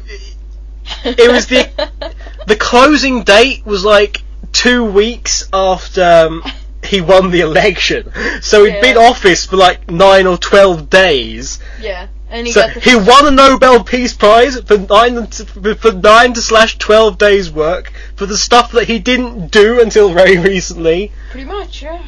it 1.04 1.32
was 1.32 1.48
the- 1.48 1.90
The 2.48 2.56
closing 2.56 3.24
date 3.24 3.66
was 3.66 3.86
like 3.86 4.24
two 4.52 4.84
weeks 4.84 5.48
after 5.54 6.02
um, 6.30 6.44
he 6.84 7.00
won 7.00 7.30
the 7.30 7.42
election, 7.42 8.12
so 8.42 8.66
he'd 8.66 8.82
been 8.82 8.98
office 8.98 9.46
for 9.46 9.58
like 9.58 9.90
nine 9.92 10.26
or 10.26 10.38
twelve 10.38 10.90
days. 10.90 11.60
yeah, 11.80 12.08
and 12.30 12.48
he 12.48 12.52
so 12.54 12.68
he 12.68 12.96
won 12.96 13.28
a 13.28 13.32
Nobel 13.32 13.84
Peace 13.84 14.14
Prize 14.16 14.60
for 14.62 14.78
nine 14.80 15.28
to, 15.28 15.76
for 15.76 15.92
nine 15.92 16.34
to 16.34 16.42
slash 16.42 16.80
twelve 16.80 17.20
days 17.20 17.52
work 17.52 17.94
for 18.16 18.26
the 18.26 18.38
stuff 18.38 18.72
that 18.72 18.88
he 18.88 18.98
didn't 18.98 19.52
do 19.52 19.80
until 19.80 20.12
very 20.12 20.38
recently. 20.40 21.12
Pretty 21.30 21.46
much, 21.46 21.84
yeah. 21.84 22.02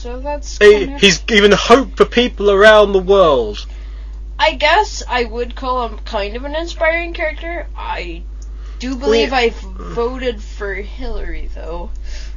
So 0.00 0.18
that's. 0.18 0.56
He, 0.56 0.86
he's 0.96 1.18
given 1.18 1.52
hope 1.52 1.98
for 1.98 2.06
people 2.06 2.50
around 2.50 2.92
the 2.92 3.02
world. 3.02 3.66
I 4.38 4.54
guess 4.54 5.02
I 5.06 5.24
would 5.24 5.54
call 5.54 5.86
him 5.86 5.98
kind 5.98 6.36
of 6.36 6.44
an 6.46 6.54
inspiring 6.54 7.12
character. 7.12 7.66
I 7.76 8.22
do 8.78 8.96
believe 8.96 9.34
I 9.34 9.50
voted 9.50 10.42
for 10.42 10.72
Hillary 10.72 11.50
though, 11.54 11.90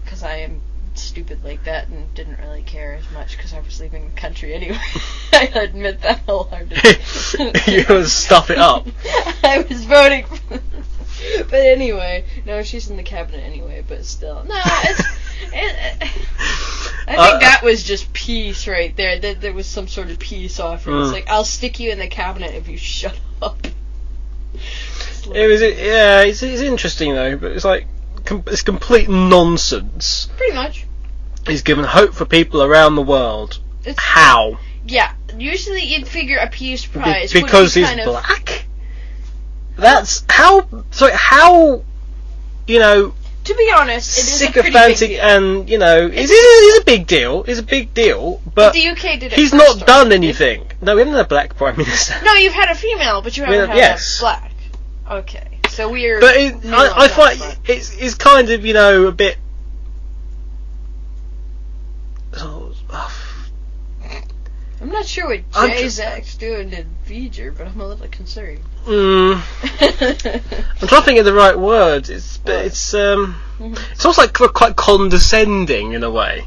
because 0.03 0.23
I 0.23 0.39
am 0.39 0.59
stupid 0.95 1.45
like 1.45 1.63
that 1.63 1.87
and 1.87 2.13
didn't 2.13 2.39
really 2.39 2.63
care 2.63 2.95
as 2.95 3.09
much 3.11 3.37
because 3.37 3.53
I 3.53 3.61
was 3.61 3.79
leaving 3.79 4.09
the 4.09 4.19
country 4.19 4.53
anyway. 4.53 4.77
I 5.31 5.45
admit 5.55 6.01
that 6.01 6.19
wholeheartedly. 6.25 7.61
You 7.73 7.85
would 7.87 8.09
stuff 8.09 8.49
it 8.49 8.57
up. 8.57 8.85
I 9.41 9.65
was 9.69 9.85
voting. 9.85 10.25
For 10.25 10.59
but 11.49 11.53
anyway, 11.61 12.25
no, 12.45 12.63
she's 12.63 12.89
in 12.89 12.97
the 12.97 13.03
cabinet 13.03 13.43
anyway. 13.43 13.83
But 13.87 14.05
still, 14.05 14.43
no, 14.43 14.59
it's. 14.65 15.03
It, 15.55 15.75
I 17.05 17.15
think 17.15 17.19
Uh, 17.35 17.39
that 17.39 17.61
was 17.63 17.83
just 17.83 18.11
peace 18.13 18.65
right 18.67 18.95
there. 18.95 19.19
That 19.19 19.41
there 19.41 19.51
was 19.53 19.67
some 19.67 19.87
sort 19.89 20.09
of 20.09 20.17
peace 20.19 20.59
offering. 20.59 21.01
It's 21.01 21.09
Mm. 21.09 21.13
like 21.13 21.29
I'll 21.29 21.43
stick 21.43 21.79
you 21.81 21.91
in 21.91 21.99
the 21.99 22.07
cabinet 22.07 22.55
if 22.55 22.67
you 22.69 22.77
shut 22.97 23.19
up. 23.41 23.57
Like- 25.27 25.35
It 25.35 25.47
was, 25.47 25.61
yeah, 25.61 26.21
it's, 26.21 26.41
it's 26.41 26.61
interesting 26.61 27.13
though, 27.13 27.37
but 27.37 27.51
it's 27.51 27.65
like 27.65 27.87
com- 28.25 28.43
it's 28.47 28.61
complete 28.63 29.09
nonsense. 29.09 30.29
pretty 30.37 30.53
much. 30.53 30.85
He's 31.45 31.61
given 31.61 31.83
hope 31.83 32.13
for 32.13 32.25
people 32.25 32.63
around 32.63 32.95
the 32.95 33.01
world. 33.01 33.59
It's 33.83 33.99
How? 33.99 34.59
yeah. 34.87 35.13
Usually 35.37 35.81
you'd 35.83 36.07
figure 36.07 36.37
a 36.37 36.47
peace 36.49 36.85
prize 36.85 37.33
would 37.33 37.43
because 37.43 37.73
be 37.73 37.81
he's 37.81 37.89
kind 37.89 37.99
of, 37.99 38.05
black. 38.07 38.65
That's 39.75 40.23
how. 40.29 40.67
Sorry, 40.91 41.11
how? 41.15 41.83
You 42.67 42.79
know, 42.79 43.13
To 43.45 43.55
be 43.55 43.71
honest, 43.75 44.17
it 44.17 44.21
is 44.23 44.41
a 44.41 44.51
pretty 44.51 44.69
big 44.71 44.95
sycophantic 44.95 45.19
and 45.21 45.69
you 45.69 45.77
know, 45.77 46.05
it's, 46.05 46.15
It's- 46.15 46.29
it's, 46.31 46.79
a 46.81 46.85
big 46.85 47.07
deal. 47.07 47.43
It's 47.47 47.59
a 47.59 47.63
big 47.63 47.93
deal, 47.93 48.41
but 48.55 48.73
the 48.73 48.87
UK 48.87 49.19
did 49.19 49.23
it. 49.23 49.33
he's 49.33 49.53
not 49.53 49.85
done 49.85 50.11
anything. 50.13 50.65
No, 50.81 50.95
we 50.95 50.99
haven't 51.01 51.15
had 51.15 51.25
a 51.25 51.27
black 51.27 51.57
prime 51.57 51.75
minister. 51.77 52.15
No, 52.23 52.33
you've 52.35 52.53
had 52.53 52.69
a 52.69 52.75
female, 52.75 53.21
but 53.21 53.35
you 53.35 53.43
haven't 53.43 53.59
Yeah, 53.59 53.65
had 53.67 53.75
yes. 53.75 54.19
a 54.19 54.21
black. 54.21 54.51
Okay, 55.11 55.59
so 55.69 55.89
we're. 55.89 56.21
But 56.21 56.37
it, 56.37 56.65
I, 56.67 57.03
I 57.03 57.07
find 57.09 57.57
it's 57.67 57.93
it's 57.97 58.15
kind 58.15 58.49
of 58.49 58.65
you 58.65 58.73
know 58.73 59.07
a 59.07 59.11
bit. 59.11 59.37
Oh, 62.37 62.73
I'm 64.83 64.91
not 64.91 65.05
sure 65.05 65.27
what 65.29 65.39
I'm 65.55 65.69
Jay 65.69 65.83
ju- 65.83 65.89
Zach's 65.89 66.35
doing 66.35 66.71
to 66.71 66.83
V'ger, 67.07 67.57
but 67.57 67.67
I'm 67.67 67.79
a 67.79 67.87
little 67.87 68.07
concerned. 68.09 68.59
mm, 68.85 69.35
I'm 70.81 70.87
trying 70.87 71.01
to 71.01 71.05
think 71.05 71.19
of 71.19 71.25
the 71.25 71.33
right 71.33 71.57
words. 71.57 72.09
It's 72.09 72.37
but 72.39 72.65
it's 72.65 72.93
um 72.93 73.39
Mhm. 73.59 73.79
it's 73.93 74.03
almost 74.03 74.17
like 74.17 74.33
quite 74.53 74.75
condescending 74.75 75.93
in 75.93 76.03
a 76.03 76.11
way 76.11 76.45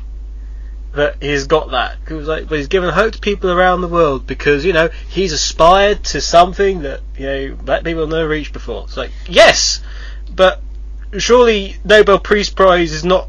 that 0.95 1.23
he's 1.23 1.47
got 1.47 1.71
that. 1.71 1.97
Was 2.11 2.29
like, 2.29 2.49
but 2.49 2.59
he's 2.59 2.69
given 2.69 2.91
hope 2.93 3.15
to 3.15 3.21
people 3.21 3.51
around 3.51 3.81
the 3.81 3.89
world 3.89 4.27
because 4.27 4.67
you 4.67 4.75
know 4.75 4.91
he's 5.09 5.33
aspired 5.33 6.05
to 6.05 6.21
something 6.21 6.83
that 6.83 7.01
you 7.17 7.27
know 7.27 7.55
black 7.55 7.85
people 7.85 8.03
have 8.03 8.11
never 8.11 8.29
reached 8.29 8.53
before. 8.53 8.85
It's 8.85 8.97
like 8.99 9.13
yes, 9.29 9.81
but 10.35 10.61
surely 11.17 11.77
Nobel 11.85 12.19
Peace 12.19 12.51
Prize 12.51 12.93
is 12.93 13.03
not 13.05 13.29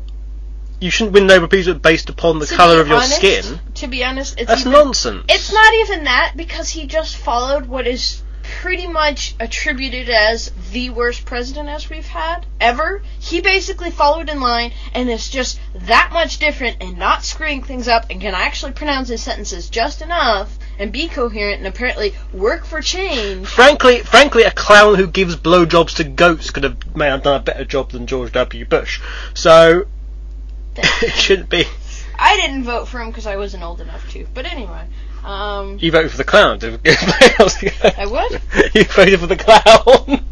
you 0.80 0.90
shouldn't 0.92 1.14
win 1.14 1.28
Nobel 1.28 1.48
Peace 1.48 1.68
based 1.74 2.10
upon 2.10 2.40
the 2.40 2.46
To 2.46 2.56
colour 2.56 2.80
of 2.82 2.88
your 2.88 2.98
honest- 2.98 3.16
skin. 3.16 3.60
To 3.76 3.88
be 3.88 4.04
honest, 4.04 4.36
it's 4.38 4.48
That's 4.48 4.62
even, 4.62 4.72
nonsense. 4.74 5.26
It's 5.30 5.52
not 5.52 5.74
even 5.74 6.04
that 6.06 6.34
because 6.36 6.70
he 6.70 6.86
just 6.86 7.18
followed 7.18 7.66
what 7.66 7.88
is 7.88 8.22
pretty 8.62 8.88
much 8.88 9.36
attributed 9.42 10.10
as 10.10 10.52
the 10.72 10.90
worst 10.90 11.26
president 11.26 11.68
as 11.68 11.90
we've 11.90 12.08
had 12.08 12.46
ever. 12.62 13.02
He 13.20 13.42
basically 13.42 13.92
followed 13.92 14.30
in 14.30 14.40
line 14.40 14.72
and 14.94 15.10
is 15.10 15.30
just 15.30 15.60
that 15.76 16.12
much 16.14 16.38
different 16.38 16.78
and 16.80 16.98
not 16.98 17.26
screwing 17.26 17.62
things 17.62 17.90
up 17.90 18.06
and 18.10 18.22
can 18.22 18.34
actually 18.34 18.72
pronounce 18.72 19.10
his 19.10 19.22
sentences 19.22 19.70
just 19.70 20.02
enough 20.02 20.58
and 20.80 20.94
be 20.94 21.08
coherent 21.10 21.58
and 21.58 21.68
apparently 21.68 22.14
work 22.32 22.66
for 22.66 22.82
change. 22.82 23.48
Frankly, 23.48 24.00
frankly, 24.00 24.44
a 24.44 24.52
clown 24.52 24.96
who 24.96 25.08
gives 25.08 25.36
blowjobs 25.36 25.96
to 25.96 26.06
goats 26.06 26.50
could 26.50 26.64
have 26.64 26.96
may 26.96 27.08
have 27.08 27.24
done 27.24 27.42
a 27.42 27.44
better 27.44 27.66
job 27.66 27.92
than 27.92 28.08
George 28.08 28.32
W. 28.32 28.64
Bush. 28.66 29.02
So 29.34 29.88
it 31.02 31.14
shouldn't 31.14 31.50
be. 31.50 31.66
I 32.20 32.36
didn't 32.38 32.64
vote 32.64 32.88
for 32.88 33.00
him 33.00 33.10
because 33.10 33.28
I 33.28 33.38
wasn't 33.38 33.64
old 33.64 33.82
enough 33.82 34.10
to. 34.12 34.26
But 34.34 34.46
anyway, 34.46 34.86
um, 35.24 35.78
You 35.80 35.92
voted 35.92 36.12
for 36.12 36.18
the 36.18 36.24
clown. 36.24 36.60
I 36.64 38.06
would. 38.06 38.42
you 38.74 38.84
voted 38.86 39.20
for 39.20 39.28
the 39.28 39.36
clown. 39.36 40.26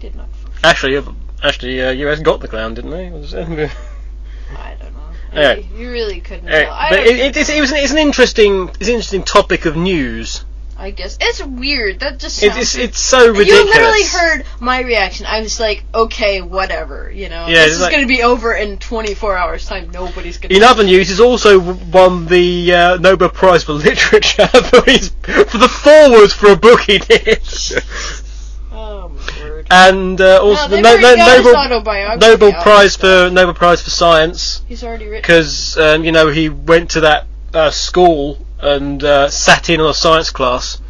did 0.00 0.14
not. 0.14 0.28
Actually, 0.62 0.96
uh, 0.96 1.02
actually, 1.42 1.82
uh, 1.82 1.90
US 1.90 2.20
got 2.20 2.40
the 2.40 2.48
clown, 2.48 2.74
didn't 2.74 2.90
they? 2.90 3.06
I 3.06 3.10
don't 3.10 4.94
know. 4.94 5.62
You 5.76 5.90
really 5.90 6.20
couldn't. 6.20 6.48
I, 6.48 6.90
but 6.90 7.00
it, 7.00 7.16
it, 7.16 7.36
it's, 7.36 7.48
it 7.48 7.60
was 7.60 7.72
an, 7.72 7.78
it's 7.78 7.92
an 7.92 7.98
interesting, 7.98 8.68
it's 8.68 8.88
an 8.88 8.94
interesting 8.94 9.22
topic 9.22 9.64
of 9.64 9.76
news. 9.76 10.44
I 10.82 10.90
guess 10.90 11.16
it's 11.20 11.40
weird. 11.40 12.00
That 12.00 12.18
just 12.18 12.38
sounds. 12.38 12.56
it's 12.56 12.74
it's 12.74 12.98
so 13.00 13.30
ridiculous. 13.30 13.48
You 13.66 13.70
literally 13.70 14.02
heard 14.04 14.44
my 14.58 14.80
reaction. 14.80 15.26
I 15.26 15.40
was 15.40 15.60
like, 15.60 15.84
okay, 15.94 16.40
whatever. 16.40 17.08
You 17.08 17.28
know, 17.28 17.46
Yeah, 17.46 17.66
this 17.66 17.74
is 17.74 17.80
like- 17.82 17.92
going 17.92 18.02
to 18.02 18.08
be 18.08 18.24
over 18.24 18.52
in 18.54 18.78
24 18.78 19.36
hours 19.36 19.64
time. 19.64 19.90
Nobody's 19.90 20.38
going 20.38 20.50
to. 20.50 20.56
In 20.56 20.64
other 20.64 20.82
news, 20.82 21.08
he's 21.08 21.20
also 21.20 21.60
won 21.60 22.26
the 22.26 22.74
uh, 22.74 22.96
Nobel 22.96 23.28
Prize 23.28 23.62
for 23.62 23.74
Literature 23.74 24.46
for 24.70 24.82
his 24.90 25.10
for 25.22 25.58
the 25.58 25.68
foreword 25.68 26.32
for 26.32 26.50
a 26.50 26.56
book 26.56 26.80
he 26.80 26.98
did, 26.98 27.38
Oh 28.74 29.08
my 29.10 29.40
word. 29.44 29.66
and 29.70 30.20
uh, 30.20 30.40
also 30.42 30.68
No, 30.68 30.76
the 30.76 30.82
no, 30.82 30.96
no, 30.96 31.14
Nobel 31.14 32.18
Nobel 32.18 32.62
Prize 32.62 32.96
for 32.96 33.30
Nobel 33.30 33.54
Prize 33.54 33.82
for 33.82 33.90
Science 33.90 34.62
He's 34.66 34.82
already 34.82 35.04
written. 35.06 35.22
because 35.22 35.76
um, 35.78 36.02
you 36.04 36.10
know 36.10 36.28
he 36.28 36.48
went 36.48 36.90
to 36.92 37.00
that 37.02 37.26
uh, 37.54 37.70
school 37.70 38.38
and 38.62 39.02
uh, 39.04 39.28
sat 39.28 39.68
in 39.68 39.80
on 39.80 39.90
a 39.90 39.94
science 39.94 40.30
class. 40.30 40.80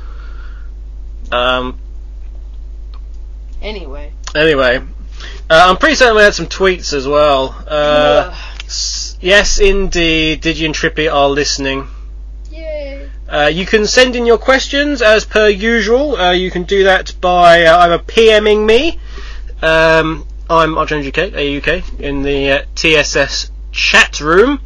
Um, 1.30 1.78
Anyway. 3.60 4.12
anyway, 4.34 4.78
uh, 5.48 5.64
I'm 5.68 5.76
pretty 5.76 5.94
certain 5.94 6.16
we 6.16 6.22
had 6.22 6.34
some 6.34 6.46
tweets 6.46 6.92
as 6.92 7.06
well. 7.06 7.54
Uh, 7.66 8.34
s- 8.64 9.16
yes, 9.20 9.58
indeed, 9.60 10.42
Digi 10.42 10.66
and 10.66 10.74
Trippy 10.74 11.12
are 11.12 11.28
listening. 11.30 11.86
Yay. 12.50 13.08
Uh, 13.28 13.46
you 13.52 13.64
can 13.64 13.86
send 13.86 14.16
in 14.16 14.26
your 14.26 14.36
questions 14.38 15.00
as 15.00 15.24
per 15.24 15.48
usual. 15.48 16.16
Uh, 16.16 16.32
you 16.32 16.50
can 16.50 16.64
do 16.64 16.82
that 16.84 17.14
by 17.20 17.64
uh, 17.64 17.78
either 17.78 17.98
PMing 18.00 18.66
me. 18.66 18.98
Um, 19.62 20.26
I'm 20.50 20.74
ArchangelUK, 20.74 21.32
AUK, 21.34 22.00
in 22.00 22.22
the 22.22 22.50
uh, 22.50 22.62
TSS 22.74 23.52
chat 23.70 24.20
room. 24.20 24.60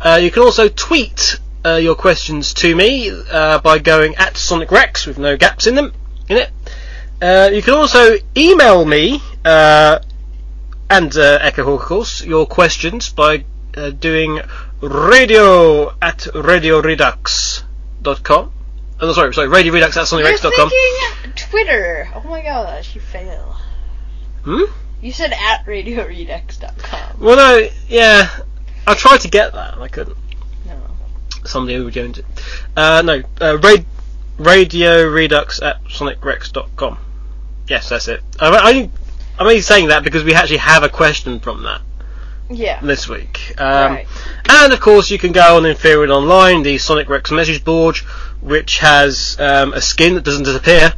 Uh, 0.00 0.20
you 0.22 0.30
can 0.30 0.44
also 0.44 0.68
tweet 0.68 1.40
uh, 1.68 1.76
your 1.76 1.94
questions 1.94 2.54
to 2.54 2.74
me 2.74 3.10
uh, 3.30 3.58
by 3.58 3.78
going 3.78 4.16
at 4.16 4.36
Sonic 4.36 4.70
Rex 4.70 5.06
with 5.06 5.18
no 5.18 5.36
gaps 5.36 5.66
in 5.66 5.74
them 5.74 5.92
in 6.28 6.38
it. 6.38 6.50
Uh, 7.20 7.50
you 7.52 7.62
can 7.62 7.74
also 7.74 8.16
email 8.36 8.84
me 8.84 9.20
uh, 9.44 9.98
and 10.88 11.16
uh, 11.16 11.38
Echo 11.40 11.64
Hawk, 11.64 11.82
of 11.82 11.86
course, 11.86 12.24
your 12.24 12.46
questions 12.46 13.10
by 13.10 13.44
uh, 13.76 13.90
doing 13.90 14.40
radio 14.80 15.90
at 16.00 16.18
radioredux.com. 16.18 18.52
Oh, 19.00 19.12
sorry, 19.12 19.34
sorry, 19.34 19.48
radio 19.48 19.72
redux 19.72 19.96
at 19.96 20.10
You're 20.10 20.36
thinking 20.36 21.32
Twitter. 21.36 22.08
Oh 22.14 22.22
my 22.22 22.42
gosh, 22.42 22.94
you 22.94 23.00
fail. 23.00 23.56
Hmm? 24.44 24.62
You 25.00 25.12
said 25.12 25.32
at 25.32 25.64
radioredux.com. 25.66 27.20
Well, 27.20 27.36
no, 27.36 27.68
yeah, 27.88 28.40
I 28.86 28.94
tried 28.94 29.20
to 29.20 29.28
get 29.28 29.52
that 29.52 29.74
and 29.74 29.82
I 29.82 29.88
couldn't. 29.88 30.16
Somebody 31.48 31.76
who 31.76 31.90
joined 31.90 32.18
it. 32.18 32.24
Uh, 32.76 33.02
no, 33.02 33.22
uh, 33.40 33.58
ra- 33.58 33.84
radio 34.38 35.04
redux 35.08 35.60
at 35.62 35.82
sonicrex.com. 35.84 36.98
Yes, 37.68 37.88
that's 37.88 38.08
it. 38.08 38.22
I, 38.40 38.48
I, 38.48 38.70
I'm 39.38 39.46
only 39.46 39.60
saying 39.60 39.88
that 39.88 40.04
because 40.04 40.24
we 40.24 40.34
actually 40.34 40.58
have 40.58 40.82
a 40.82 40.88
question 40.88 41.40
from 41.40 41.62
that. 41.64 41.82
Yeah. 42.50 42.80
this 42.80 43.06
week. 43.08 43.54
Um, 43.58 43.92
Right. 43.92 44.06
And 44.48 44.72
of 44.72 44.80
course, 44.80 45.10
you 45.10 45.18
can 45.18 45.32
go 45.32 45.58
on 45.58 45.66
Inferior 45.66 46.10
Online, 46.10 46.62
the 46.62 46.78
Sonic 46.78 47.10
Rex 47.10 47.30
message 47.30 47.62
board, 47.62 47.98
which 48.40 48.78
has 48.78 49.36
um, 49.38 49.74
a 49.74 49.82
skin 49.82 50.14
that 50.14 50.24
doesn't 50.24 50.44
disappear. 50.44 50.94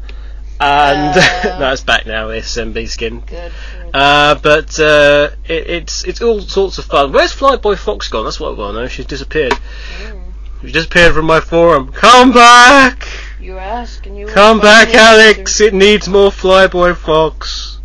And 0.60 1.18
Uh. 1.18 1.56
no, 1.58 1.72
it's 1.72 1.82
back 1.82 2.06
now. 2.06 2.28
The 2.28 2.34
SMB 2.34 2.88
skin. 2.88 3.20
Good. 3.26 3.50
Uh, 3.92 4.36
but 4.36 4.78
uh, 4.78 5.30
it, 5.48 5.66
it's 5.68 6.04
it's 6.04 6.22
all 6.22 6.40
sorts 6.42 6.78
of 6.78 6.84
fun. 6.84 7.10
Where's 7.10 7.34
Flyboy 7.34 7.76
Fox 7.76 8.06
gone? 8.08 8.22
That's 8.24 8.38
what 8.38 8.50
I 8.50 8.52
want 8.52 8.76
to 8.76 8.82
know. 8.82 8.86
She's 8.86 9.06
disappeared. 9.06 9.50
Mm. 9.52 10.19
She 10.62 10.72
disappeared 10.72 11.14
from 11.14 11.24
my 11.26 11.40
forum. 11.40 11.90
Come 11.92 12.32
back! 12.32 13.08
You 13.40 13.56
ask 13.58 14.04
and 14.06 14.16
you 14.16 14.26
Come 14.26 14.60
back, 14.60 14.88
the 14.88 14.98
answer. 14.98 15.38
Alex! 15.38 15.60
It 15.60 15.72
needs 15.72 16.08
more 16.08 16.30
Flyboy 16.30 16.96
Fox. 16.96 17.78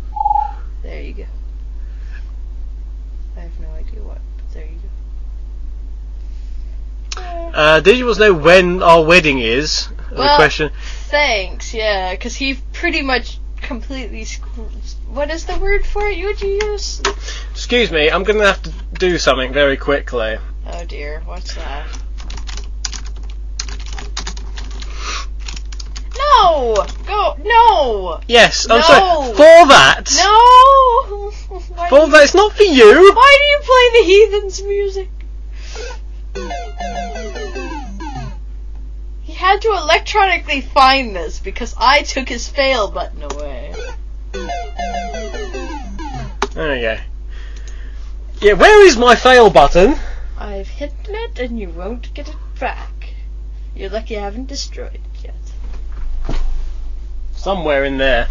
There 0.82 1.00
you 1.00 1.14
go. 1.14 1.24
I 3.36 3.40
have 3.40 3.60
no 3.60 3.68
idea 3.70 4.02
what, 4.02 4.18
but 4.36 4.54
there 4.54 4.66
you 4.66 4.78
go. 7.14 7.22
Uh, 7.58 7.80
did 7.80 7.96
you 7.96 8.04
want 8.04 8.18
to 8.18 8.24
know 8.26 8.34
when 8.34 8.82
our 8.82 9.02
wedding 9.02 9.38
is? 9.38 9.88
The 10.10 10.16
Well- 10.16 10.36
question. 10.36 10.70
Thanks, 11.08 11.72
yeah, 11.72 12.10
because 12.10 12.36
he 12.36 12.54
pretty 12.74 13.00
much 13.00 13.38
completely. 13.62 14.26
What 15.08 15.30
is 15.30 15.46
the 15.46 15.56
word 15.58 15.86
for 15.86 16.06
it? 16.08 16.18
You 16.18 16.26
would 16.26 16.42
you 16.42 16.58
use? 16.62 17.00
Excuse 17.52 17.90
me, 17.90 18.10
I'm 18.10 18.22
going 18.22 18.38
to 18.38 18.46
have 18.46 18.62
to 18.64 18.72
do 18.98 19.16
something 19.18 19.52
very 19.52 19.78
quickly. 19.78 20.36
Oh 20.70 20.84
dear, 20.84 21.22
what's 21.24 21.54
that? 21.54 21.86
No! 26.38 26.84
Go! 27.06 27.36
No! 27.42 28.20
Yes, 28.28 28.66
I'm 28.68 28.78
No. 28.80 28.82
sorry. 28.86 29.34
For 29.34 29.68
that, 29.68 30.12
No! 30.18 31.30
Why, 31.74 31.88
for 31.88 32.06
that, 32.08 32.22
it's 32.24 32.34
not 32.34 32.52
for 32.52 32.62
you. 32.62 33.12
why 33.14 33.38
do 33.38 33.44
you 33.50 33.60
play 33.64 33.90
the 33.92 34.04
heathens 34.06 34.62
music? 34.62 35.10
He 39.22 39.32
had 39.32 39.62
to 39.62 39.68
electronically 39.68 40.60
find 40.60 41.14
this 41.16 41.38
because 41.38 41.74
I 41.78 42.02
took 42.02 42.28
his 42.28 42.48
fail 42.48 42.90
button 42.90 43.22
away. 43.22 43.72
There 46.52 46.72
we 46.72 46.80
go. 46.80 46.98
Yeah, 48.40 48.52
where 48.54 48.86
is 48.86 48.96
my 48.96 49.14
fail 49.14 49.48
button? 49.50 49.96
I've 50.38 50.68
hidden 50.68 51.14
it 51.14 51.38
and 51.38 51.58
you 51.58 51.70
won't 51.70 52.12
get 52.14 52.28
it 52.28 52.36
back. 52.60 53.14
You're 53.74 53.90
lucky 53.90 54.16
I 54.18 54.22
haven't 54.22 54.46
destroyed 54.48 54.94
it. 54.94 55.00
Somewhere 57.46 57.84
in 57.84 57.96
there. 57.96 58.26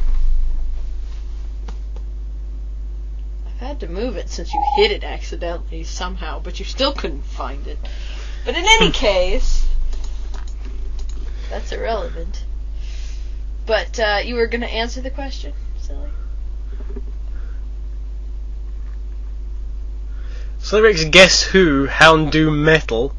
I've 3.47 3.60
had 3.65 3.80
to 3.80 3.88
move 3.88 4.17
it 4.17 4.30
since 4.30 4.54
you 4.54 4.62
hit 4.75 4.91
it 4.91 5.06
accidentally 5.06 5.86
somehow, 5.86 6.41
but 6.41 6.60
you 6.60 6.65
still 6.65 6.91
couldn't 6.91 7.23
find 7.23 7.65
it. 7.65 7.78
But 8.43 8.58
in 8.58 8.65
any 8.65 8.91
case, 9.08 9.65
that's 11.49 11.71
irrelevant. 11.71 12.43
But 13.65 13.97
uh, 13.97 14.19
you 14.25 14.36
were 14.36 14.47
going 14.47 14.60
to 14.60 14.67
answer 14.67 14.99
the 14.99 15.12
question, 15.12 15.54
silly. 15.80 16.10
So 20.60 20.82
Rick's 20.82 21.06
Guess 21.06 21.41
Who, 21.41 21.88
Houndoom 21.88 22.65
Metal. 22.65 23.15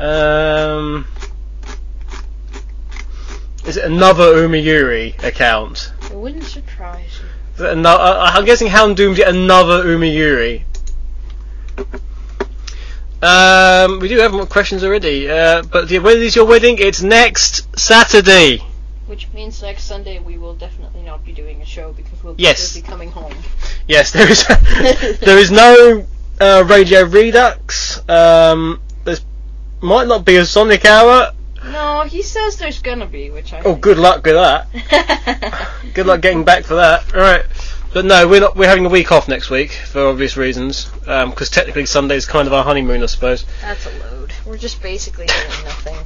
Um, 0.00 1.06
is 3.66 3.76
it 3.76 3.84
another 3.84 4.48
Umiyuri 4.48 5.22
account? 5.22 5.92
It 6.04 6.12
wouldn't 6.16 6.44
surprise 6.44 7.20
you. 7.20 7.26
Is 7.56 7.60
it 7.60 7.76
ano- 7.76 7.90
uh, 7.90 8.30
I'm 8.34 8.46
guessing 8.46 8.68
Houndoom's 8.68 9.18
yet 9.18 9.28
another 9.28 9.84
Umiyuri. 9.84 10.62
Um, 13.22 13.98
we 14.00 14.08
do 14.08 14.16
have 14.20 14.32
more 14.32 14.46
questions 14.46 14.82
already, 14.82 15.28
uh, 15.30 15.62
but 15.70 15.90
when 15.90 16.16
is 16.18 16.34
your 16.34 16.46
wedding? 16.46 16.78
It's 16.78 17.02
next 17.02 17.78
Saturday. 17.78 18.62
Which 19.06 19.28
means 19.34 19.60
next 19.60 19.84
Sunday 19.84 20.18
we 20.20 20.38
will 20.38 20.54
definitely 20.54 21.02
not 21.02 21.22
be 21.26 21.32
doing 21.32 21.60
a 21.60 21.66
show 21.66 21.92
because 21.92 22.24
we'll 22.24 22.32
be 22.34 22.44
Yes. 22.44 22.72
busy 22.72 22.80
coming 22.80 23.10
home. 23.10 23.34
Yes, 23.86 24.12
there 24.12 24.30
is 24.30 24.46
there 25.20 25.36
is 25.38 25.50
no 25.50 26.06
uh, 26.40 26.64
Radio 26.66 27.02
Redux. 27.04 28.00
Um, 28.08 28.80
might 29.80 30.06
not 30.06 30.24
be 30.24 30.36
a 30.36 30.44
Sonic 30.44 30.84
Hour. 30.84 31.32
No, 31.64 32.02
he 32.02 32.22
says 32.22 32.56
there's 32.56 32.80
gonna 32.80 33.06
be, 33.06 33.30
which 33.30 33.52
I. 33.52 33.60
Oh, 33.60 33.74
good 33.74 33.98
luck 33.98 34.24
with 34.24 34.34
that. 34.34 35.68
Good 35.94 36.06
luck 36.06 36.20
getting 36.20 36.44
back 36.44 36.64
for 36.64 36.76
that. 36.76 37.14
All 37.14 37.20
right. 37.20 37.44
But 37.92 38.04
no, 38.04 38.28
we're 38.28 38.40
not. 38.40 38.56
We're 38.56 38.68
having 38.68 38.86
a 38.86 38.88
week 38.88 39.10
off 39.12 39.28
next 39.28 39.50
week 39.50 39.72
for 39.72 40.06
obvious 40.06 40.36
reasons. 40.36 40.88
Because 41.00 41.50
technically 41.50 41.84
Sunday 41.86 42.16
is 42.16 42.24
kind 42.24 42.46
of 42.46 42.54
our 42.54 42.64
honeymoon, 42.64 43.02
I 43.02 43.06
suppose. 43.06 43.44
That's 43.60 43.86
a 43.86 43.98
load. 43.98 44.32
We're 44.46 44.56
just 44.56 44.80
basically 44.80 45.26
doing 45.26 45.64
nothing. 45.64 45.96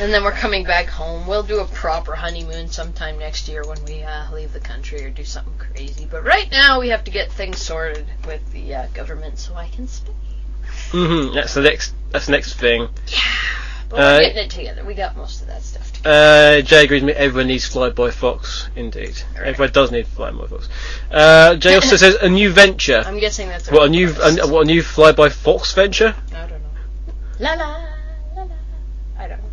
And 0.00 0.12
then 0.12 0.24
we're 0.24 0.32
coming 0.32 0.64
back 0.64 0.86
home. 0.86 1.26
We'll 1.26 1.42
do 1.42 1.58
a 1.58 1.66
proper 1.66 2.14
honeymoon 2.14 2.68
sometime 2.68 3.18
next 3.18 3.48
year 3.48 3.66
when 3.66 3.84
we 3.84 4.02
uh, 4.02 4.32
leave 4.32 4.52
the 4.52 4.60
country 4.60 5.04
or 5.04 5.10
do 5.10 5.24
something 5.24 5.58
crazy. 5.58 6.06
But 6.10 6.24
right 6.24 6.50
now 6.50 6.80
we 6.80 6.88
have 6.88 7.04
to 7.04 7.10
get 7.10 7.30
things 7.32 7.58
sorted 7.58 8.06
with 8.26 8.52
the 8.52 8.74
uh, 8.74 8.86
government 8.94 9.38
so 9.38 9.54
I 9.54 9.68
can 9.68 9.86
stay. 9.88 10.12
Hmm 10.90 11.34
That's 11.34 11.54
the 11.54 11.60
next. 11.62 11.94
That's 12.10 12.26
the 12.26 12.32
next 12.32 12.54
thing. 12.54 12.82
Yeah, 13.06 13.18
But 13.90 13.96
Uh, 13.98 14.02
we're 14.02 14.20
getting 14.22 14.44
it 14.44 14.50
together. 14.50 14.84
We 14.84 14.94
got 14.94 15.16
most 15.16 15.42
of 15.42 15.48
that 15.48 15.62
stuff 15.62 15.92
together. 15.92 16.58
Uh, 16.58 16.62
Jay 16.62 16.84
agrees 16.84 17.02
with 17.02 17.14
me. 17.14 17.20
Everyone 17.20 17.48
needs 17.48 17.68
Flyboy 17.68 18.12
Fox. 18.12 18.68
Indeed, 18.76 19.22
Alright. 19.34 19.48
everyone 19.48 19.72
does 19.72 19.90
need 19.90 20.06
Flyboy 20.06 20.48
Fox. 20.48 20.68
Uh, 21.10 21.56
Jay 21.56 21.74
also 21.74 21.96
says 22.04 22.14
a 22.16 22.28
new 22.28 22.50
venture. 22.50 23.02
I'm 23.06 23.18
guessing 23.18 23.48
that's 23.48 23.70
What 23.70 23.86
a 23.86 23.88
new 23.90 24.08
a, 24.10 24.46
what 24.48 24.62
a 24.62 24.64
new 24.64 24.82
Flyboy 24.82 25.30
Fox 25.32 25.72
venture? 25.74 26.14
I 26.34 26.40
don't 26.46 26.50
know. 26.50 26.56
La 27.40 27.52
la 27.54 27.66
la 28.36 28.42
la. 28.44 28.54
I 29.18 29.28
don't 29.28 29.38
know. 29.38 29.44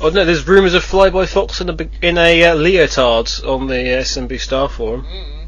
Oh 0.00 0.08
no, 0.10 0.24
there's 0.24 0.46
rumours 0.46 0.74
of 0.74 0.84
Flyboy 0.84 1.28
Fox 1.28 1.60
in 1.60 1.68
a 1.68 1.72
big- 1.72 1.92
in 2.02 2.18
a 2.18 2.44
uh, 2.44 2.54
leotard 2.56 3.28
on 3.48 3.66
the 3.66 3.74
SMB 3.74 4.38
Star 4.40 4.68
forum. 4.68 5.04
Mm. 5.04 5.46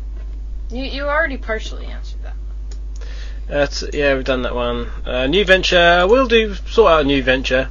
You 0.70 0.84
you 0.84 1.02
already 1.04 1.36
partially 1.36 1.86
answered 1.86 2.03
That's 3.48 3.84
yeah, 3.92 4.14
we've 4.14 4.24
done 4.24 4.42
that 4.42 4.54
one. 4.54 4.88
Uh, 5.04 5.26
new 5.26 5.44
venture. 5.44 6.06
We'll 6.08 6.28
do 6.28 6.54
sort 6.54 6.92
out 6.92 7.00
a 7.02 7.04
new 7.04 7.22
venture. 7.22 7.68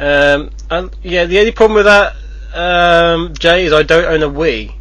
Um, 0.00 0.50
and 0.70 0.96
yeah, 1.02 1.26
the 1.26 1.38
only 1.40 1.52
problem 1.52 1.74
with 1.74 1.84
that, 1.84 2.16
um, 2.54 3.34
Jay, 3.34 3.66
is 3.66 3.72
I 3.74 3.82
don't 3.82 4.06
own 4.06 4.22
a 4.22 4.30
Wii, 4.30 4.72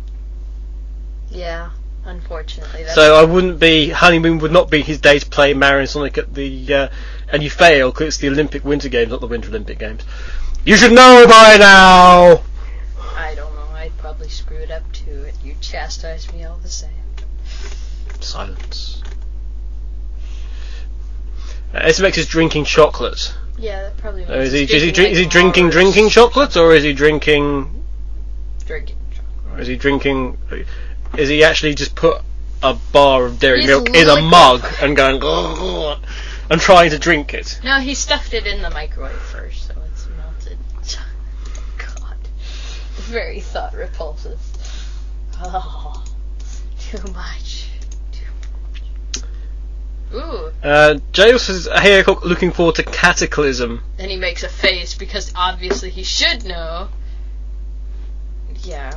Yeah, 1.30 1.72
unfortunately. 2.06 2.86
So 2.94 3.16
I 3.16 3.26
wouldn't 3.26 3.60
be 3.60 3.90
honeymoon 3.90 4.40
would 4.40 4.54
not 4.54 4.70
be 4.72 4.82
his 4.82 4.98
day 5.00 5.20
to 5.20 5.26
play 5.26 5.54
Mario 5.54 5.82
and 5.82 5.90
Sonic 5.90 6.18
at 6.18 6.34
the 6.34 6.74
uh, 6.74 6.88
and 7.28 7.44
you 7.44 7.50
fail 7.50 7.92
because 7.92 8.08
it's 8.08 8.18
the 8.20 8.30
Olympic 8.30 8.64
Winter 8.64 8.88
Games, 8.88 9.12
not 9.12 9.20
the 9.20 9.28
Winter 9.28 9.50
Olympic 9.50 9.80
Games. 9.80 10.04
You 10.64 10.78
should 10.78 10.94
know 10.94 11.26
by 11.28 11.58
now. 11.60 12.44
I 13.14 13.36
don't 13.36 13.54
know. 13.56 13.68
I'd 13.74 13.98
probably 13.98 14.30
screw 14.30 14.58
it 14.58 14.72
up 14.72 14.90
too. 14.94 15.26
You 15.44 15.56
chastise 15.60 16.32
me 16.32 16.46
all 16.46 16.58
the 16.60 16.70
same. 16.70 16.92
Silence. 18.22 18.99
Uh, 21.74 21.82
SMX 21.82 22.18
is 22.18 22.28
drinking 22.28 22.66
chocolate. 22.66 23.34
Yeah, 23.58 23.84
that 23.84 23.98
probably. 23.98 24.26
Uh, 24.26 24.38
is 24.38 24.54
he 24.54 24.64
is 24.64 24.82
he, 24.82 24.92
drink, 24.92 25.12
is 25.12 25.20
he 25.20 25.26
drinking 25.26 25.70
drinking 25.70 26.10
chocolate 26.10 26.56
or 26.58 26.74
is 26.74 26.84
he 26.84 26.94
drinking 26.94 27.84
Drinking. 28.66 28.98
chocolate. 29.12 29.58
or 29.58 29.62
is 29.62 29.68
he 29.68 29.76
drinking? 29.76 30.38
Is 31.18 31.30
he 31.30 31.44
actually 31.44 31.76
just 31.76 31.96
put 31.96 32.22
a 32.64 32.74
bar 32.74 33.26
of 33.26 33.40
dairy 33.40 33.60
He's 33.62 33.68
milk 33.68 33.90
in 33.90 34.10
a 34.10 34.22
mug 34.22 34.66
and 34.82 34.96
going 34.96 35.22
and 36.50 36.62
trying 36.62 36.90
to 36.92 37.00
drink 37.00 37.34
it? 37.34 37.60
No, 37.64 37.80
he 37.80 37.94
stuffed 37.94 38.34
it 38.34 38.48
in 38.48 38.62
the 38.62 38.70
microwave 38.70 39.20
first, 39.20 39.68
so 39.68 39.76
it's 39.92 40.08
melted. 40.18 40.58
God, 41.78 42.18
very 42.96 43.40
thought 43.42 43.74
repulsive. 43.74 44.40
Oh, 45.42 46.04
too 46.82 47.02
much. 47.14 47.59
Ooh, 50.14 50.52
Uh, 50.64 50.98
also 51.16 51.38
says, 51.38 51.68
looking 52.24 52.52
forward 52.52 52.76
to 52.76 52.84
Cataclysm." 52.84 53.84
and 53.98 54.10
he 54.10 54.18
makes 54.18 54.44
a 54.44 54.50
face 54.50 54.96
because 54.96 55.32
obviously 55.36 55.90
he 55.90 56.04
should 56.04 56.46
know. 56.46 56.90
Yeah. 58.64 58.92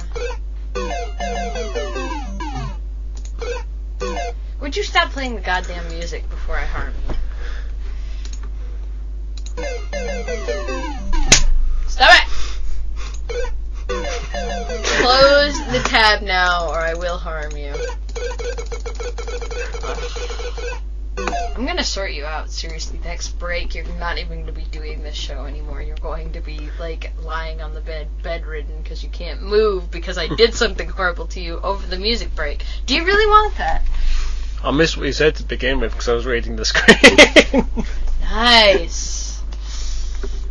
Would 4.61 4.77
you 4.77 4.83
stop 4.85 5.11
playing 5.11 5.35
the 5.35 5.41
goddamn 5.41 5.89
music 5.89 6.29
before 6.31 6.57
I 6.57 6.65
harm 6.65 6.95
you? 7.09 7.15
Stop 11.89 12.11
it! 12.15 12.29
Close 15.03 15.59
the 15.73 15.83
tab 15.85 16.23
now, 16.23 16.69
or 16.69 16.79
I 16.79 16.95
will 16.95 17.19
harm 17.19 17.57
you. 17.57 17.75
I'm 21.63 21.69
gonna 21.69 21.85
sort 21.85 22.11
you 22.11 22.25
out, 22.25 22.51
seriously. 22.51 22.99
Next 23.05 23.39
break, 23.39 23.77
you're 23.77 23.85
not 23.85 24.19
even 24.19 24.41
gonna 24.41 24.51
be 24.51 24.65
doing 24.65 25.05
this 25.05 25.15
show 25.15 25.45
anymore. 25.45 25.81
You're 25.81 25.95
going 25.99 26.33
to 26.33 26.41
be, 26.41 26.69
like, 26.81 27.13
lying 27.23 27.63
on 27.63 27.73
the 27.73 27.81
bed, 27.81 28.09
bedridden, 28.21 28.83
because 28.83 29.05
you 29.05 29.09
can't 29.11 29.41
move 29.41 29.89
because 29.89 30.19
I 30.19 30.27
did 30.27 30.55
something 30.63 30.89
horrible 30.89 31.29
to 31.29 31.41
you 31.41 31.61
over 31.61 31.87
the 31.87 32.01
music 32.01 32.35
break. 32.35 32.65
Do 32.87 32.97
you 32.97 33.05
really 33.05 33.27
want 33.27 33.57
that? 33.59 33.85
I 34.65 34.73
missed 34.73 34.97
what 34.97 35.07
you 35.07 35.13
said 35.13 35.37
to 35.37 35.45
begin 35.45 35.79
with 35.79 35.93
because 35.93 36.09
I 36.09 36.15
was 36.15 36.27
reading 36.27 36.57
the 36.57 36.65
screen. 37.55 37.65
Nice. 38.23 39.41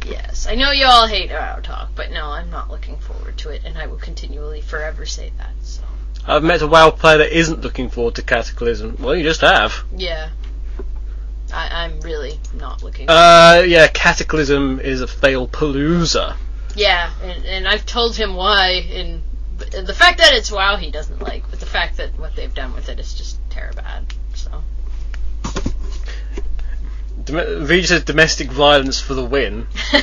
Yes, 0.08 0.48
I 0.48 0.56
know 0.56 0.72
you 0.72 0.86
all 0.86 1.08
hate 1.08 1.30
our 1.34 1.60
talk, 1.60 1.90
but 1.94 2.12
no, 2.12 2.28
I'm 2.28 2.50
not 2.50 2.72
looking 2.72 2.96
forward 2.96 3.38
to 3.40 3.50
it, 3.50 3.64
and 3.66 3.78
I 3.78 3.88
will 3.88 3.98
continually 3.98 4.62
forever 4.62 5.06
say 5.06 5.34
that. 5.40 5.52
So, 5.62 5.84
I've 6.26 6.44
met 6.44 6.62
a 6.62 6.68
WoW 6.68 6.92
player 6.92 7.18
that 7.18 7.38
isn't 7.38 7.60
looking 7.60 7.90
forward 7.90 8.16
to 8.16 8.22
Cataclysm. 8.22 8.96
Well, 8.98 9.14
you 9.14 9.24
just 9.24 9.42
have. 9.42 9.84
yeah, 9.94 10.30
I, 11.54 11.84
I'm 11.84 12.00
really 12.02 12.40
not 12.54 12.84
looking. 12.84 13.10
Uh, 13.10 13.64
yeah, 13.66 13.88
Cataclysm 13.88 14.80
is 14.80 15.02
a 15.02 15.08
fail 15.08 15.48
palooza. 15.48 16.36
yeah, 16.76 17.12
and, 17.24 17.46
and 17.46 17.68
I've 17.68 17.86
told 17.86 18.16
him 18.16 18.36
why. 18.36 18.86
And 18.94 19.22
the 19.58 19.94
fact 19.94 20.18
that 20.20 20.34
it's 20.34 20.52
WoW 20.52 20.78
he 20.78 20.92
doesn't 20.92 21.22
like, 21.22 21.50
but 21.50 21.60
the 21.60 21.66
fact 21.66 21.98
that 21.98 22.18
what 22.20 22.36
they've 22.36 22.54
done 22.54 22.74
with 22.74 22.90
it 22.90 23.00
is 23.00 23.14
just 23.14 23.38
terrible. 23.50 23.84
So, 24.34 24.64
Dom- 27.26 27.36
Vijay 27.68 27.86
says 27.86 28.04
domestic 28.04 28.50
violence 28.52 29.00
for 29.00 29.14
the 29.14 29.24
win. 29.26 29.68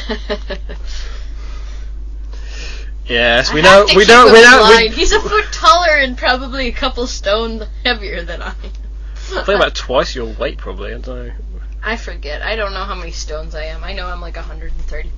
Yes, 3.07 3.53
we 3.55 3.61
I 3.61 3.63
know, 3.63 3.87
we 3.97 4.05
know, 4.05 4.27
him 4.27 4.33
we 4.35 4.39
in 4.41 4.45
know. 4.51 4.61
line. 4.61 4.83
We, 4.91 4.97
He's 4.97 5.13
a 5.13 5.21
foot 5.21 5.47
taller 5.51 5.97
and 5.97 6.17
probably 6.19 6.69
a 6.69 6.73
couple 6.73 7.07
stone 7.07 7.67
heavier 7.83 8.23
than 8.23 8.43
I. 8.43 8.53
I 9.37 9.45
think 9.45 9.57
about 9.57 9.75
twice 9.75 10.15
your 10.15 10.27
weight, 10.27 10.59
probably. 10.59 10.95
I 10.95 10.99
don't 10.99 11.27
know. 11.27 11.33
I 11.83 11.97
forget. 11.97 12.43
I 12.43 12.57
don't 12.57 12.73
know 12.73 12.85
how 12.85 12.95
many 12.95 13.13
stones 13.13 13.55
I 13.55 13.65
am. 13.65 13.85
I 13.85 13.93
know 13.93 14.07
I'm 14.07 14.21
like 14.21 14.37
130 14.37 15.11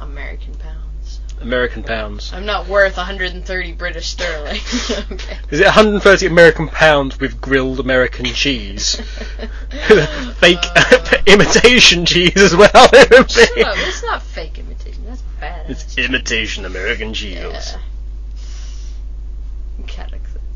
American 0.00 0.54
pounds. 0.54 1.20
American 1.40 1.82
pounds. 1.82 2.32
I'm 2.32 2.46
not 2.46 2.68
worth 2.68 2.96
130 2.96 3.72
British 3.72 4.08
sterling. 4.10 4.60
okay. 5.10 5.38
Is 5.50 5.58
it 5.60 5.64
130 5.64 6.26
American 6.26 6.68
pounds 6.68 7.18
with 7.18 7.40
grilled 7.40 7.80
American 7.80 8.26
cheese? 8.26 8.94
Fake 10.38 10.58
Uh, 10.76 11.16
imitation 11.26 12.06
cheese 12.06 12.36
as 12.36 12.54
well. 12.54 12.68
Shut 12.70 12.86
up, 12.88 13.76
it's 13.78 14.02
not 14.04 14.22
fake 14.22 14.58
imitation. 14.58 15.04
That's 15.06 15.22
bad. 15.40 15.68
It's 15.70 15.98
imitation 15.98 16.64
American 16.64 17.12
cheese. 17.12 17.38
yeah. 17.38 17.78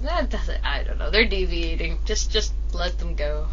That 0.02 0.30
doesn't. 0.30 0.64
I 0.64 0.84
don't 0.84 0.98
know. 0.98 1.10
They're 1.10 1.24
deviating. 1.26 1.98
Just, 2.04 2.30
just 2.30 2.52
let 2.76 2.98
them 2.98 3.14
go. 3.14 3.46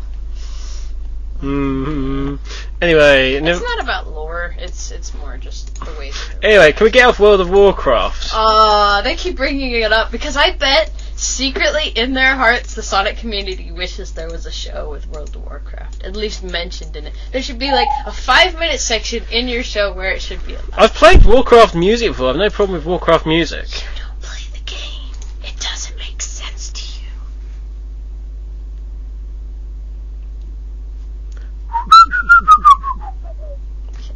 hmm 1.40 2.36
Anyway, 2.82 3.40
no, 3.40 3.52
It's 3.52 3.62
not 3.62 3.82
about 3.82 4.08
lore. 4.12 4.56
It's, 4.60 4.92
it's 4.92 5.14
more 5.14 5.38
just 5.38 5.74
the 5.84 5.92
way. 5.98 6.12
anyway, 6.42 6.72
can 6.74 6.86
we 6.86 6.92
get 6.92 7.06
off 7.08 7.20
World 7.20 7.40
of 7.42 7.50
Warcraft? 7.50 8.32
Uh, 8.34 9.02
they 9.02 9.16
keep 9.16 9.36
bringing 9.38 9.72
it 9.72 9.92
up 9.92 10.12
because 10.12 10.36
I 10.38 10.56
bet 10.56 10.92
secretly 11.16 11.90
in 11.96 12.14
their 12.14 12.36
hearts 12.36 12.74
the 12.76 12.84
Sonic 12.84 13.18
community 13.18 13.72
wishes 13.72 14.12
there 14.14 14.30
was 14.30 14.46
a 14.46 14.52
show 14.52 14.90
with 14.90 15.08
World 15.08 15.36
of 15.36 15.46
Warcraft, 15.46 16.04
at 16.04 16.16
least 16.16 16.44
mentioned 16.44 16.96
in 16.98 17.08
it. 17.08 17.14
There 17.32 17.42
should 17.42 17.60
be 17.60 17.72
like 17.72 17.88
a 18.06 18.12
five 18.12 18.56
minute 18.60 18.80
section 18.82 19.24
in 19.32 19.48
your 19.48 19.64
show 19.64 19.94
where 19.94 20.12
it 20.12 20.22
should 20.22 20.46
be 20.46 20.54
allowed. 20.56 20.70
I've 20.74 20.94
played 20.94 21.26
Warcraft 21.26 21.76
music 21.76 22.10
before. 22.12 22.30
I've 22.32 22.36
no 22.36 22.50
problem 22.50 22.78
with 22.78 22.86
Warcraft 22.86 23.26
music. 23.26 23.66
You 23.70 24.02
don't 24.02 24.22
play 24.22 24.42
the 24.54 24.64
game. 24.66 25.12
It 25.44 25.58
doesn't 25.60 25.98
make 25.98 26.22
sense 26.22 26.72
to 26.72 26.84
you. 27.02 27.08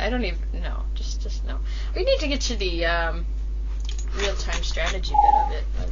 I 0.08 0.10
don't 0.10 0.24
even 0.24 0.40
know. 0.64 0.84
Just, 0.96 1.22
just 1.22 1.46
no. 1.46 1.60
We 1.94 2.06
need 2.06 2.18
to 2.20 2.30
get 2.30 2.40
to 2.42 2.56
the 2.56 2.86
um, 2.86 3.26
real 4.16 4.34
time 4.38 4.64
strategy 4.64 5.14
bit 5.14 5.44
of 5.44 5.52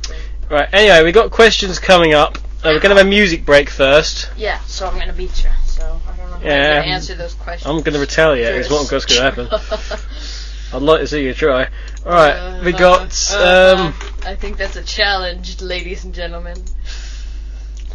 it. 0.09 0.15
Right. 0.49 0.69
Anyway, 0.71 1.03
we 1.03 1.11
got 1.11 1.31
questions 1.31 1.79
coming 1.79 2.13
up. 2.13 2.37
Uh, 2.37 2.71
we're 2.71 2.79
gonna 2.79 2.95
have 2.95 3.05
a 3.05 3.09
music 3.09 3.45
break 3.45 3.69
first. 3.69 4.29
Yeah, 4.37 4.59
so 4.67 4.87
I'm 4.87 4.97
gonna 4.97 5.11
beat 5.11 5.43
you. 5.43 5.49
So 5.65 5.99
I 6.07 6.15
don't 6.15 6.29
know 6.29 6.37
how 6.37 6.45
Yeah. 6.45 6.75
I'm 6.77 6.81
gonna 6.83 6.93
answer 6.93 7.15
those 7.15 7.33
questions. 7.33 7.69
I'm 7.69 7.81
gonna 7.81 7.99
retaliate. 7.99 8.55
Is 8.55 8.69
what 8.71 8.89
what's 8.89 9.03
gonna 9.05 9.21
happen. 9.21 9.49
I'd 10.73 10.81
like 10.81 11.01
to 11.01 11.07
see 11.07 11.25
you 11.25 11.33
try. 11.33 11.67
All 12.05 12.11
right. 12.13 12.63
we 12.63 12.71
got. 12.71 13.13
Uh, 13.33 13.75
Um, 13.77 13.93
I 14.25 14.35
think 14.35 14.55
that's 14.55 14.77
a 14.77 14.83
challenge, 14.83 15.61
ladies 15.61 16.05
and 16.05 16.13
gentlemen. 16.13 16.63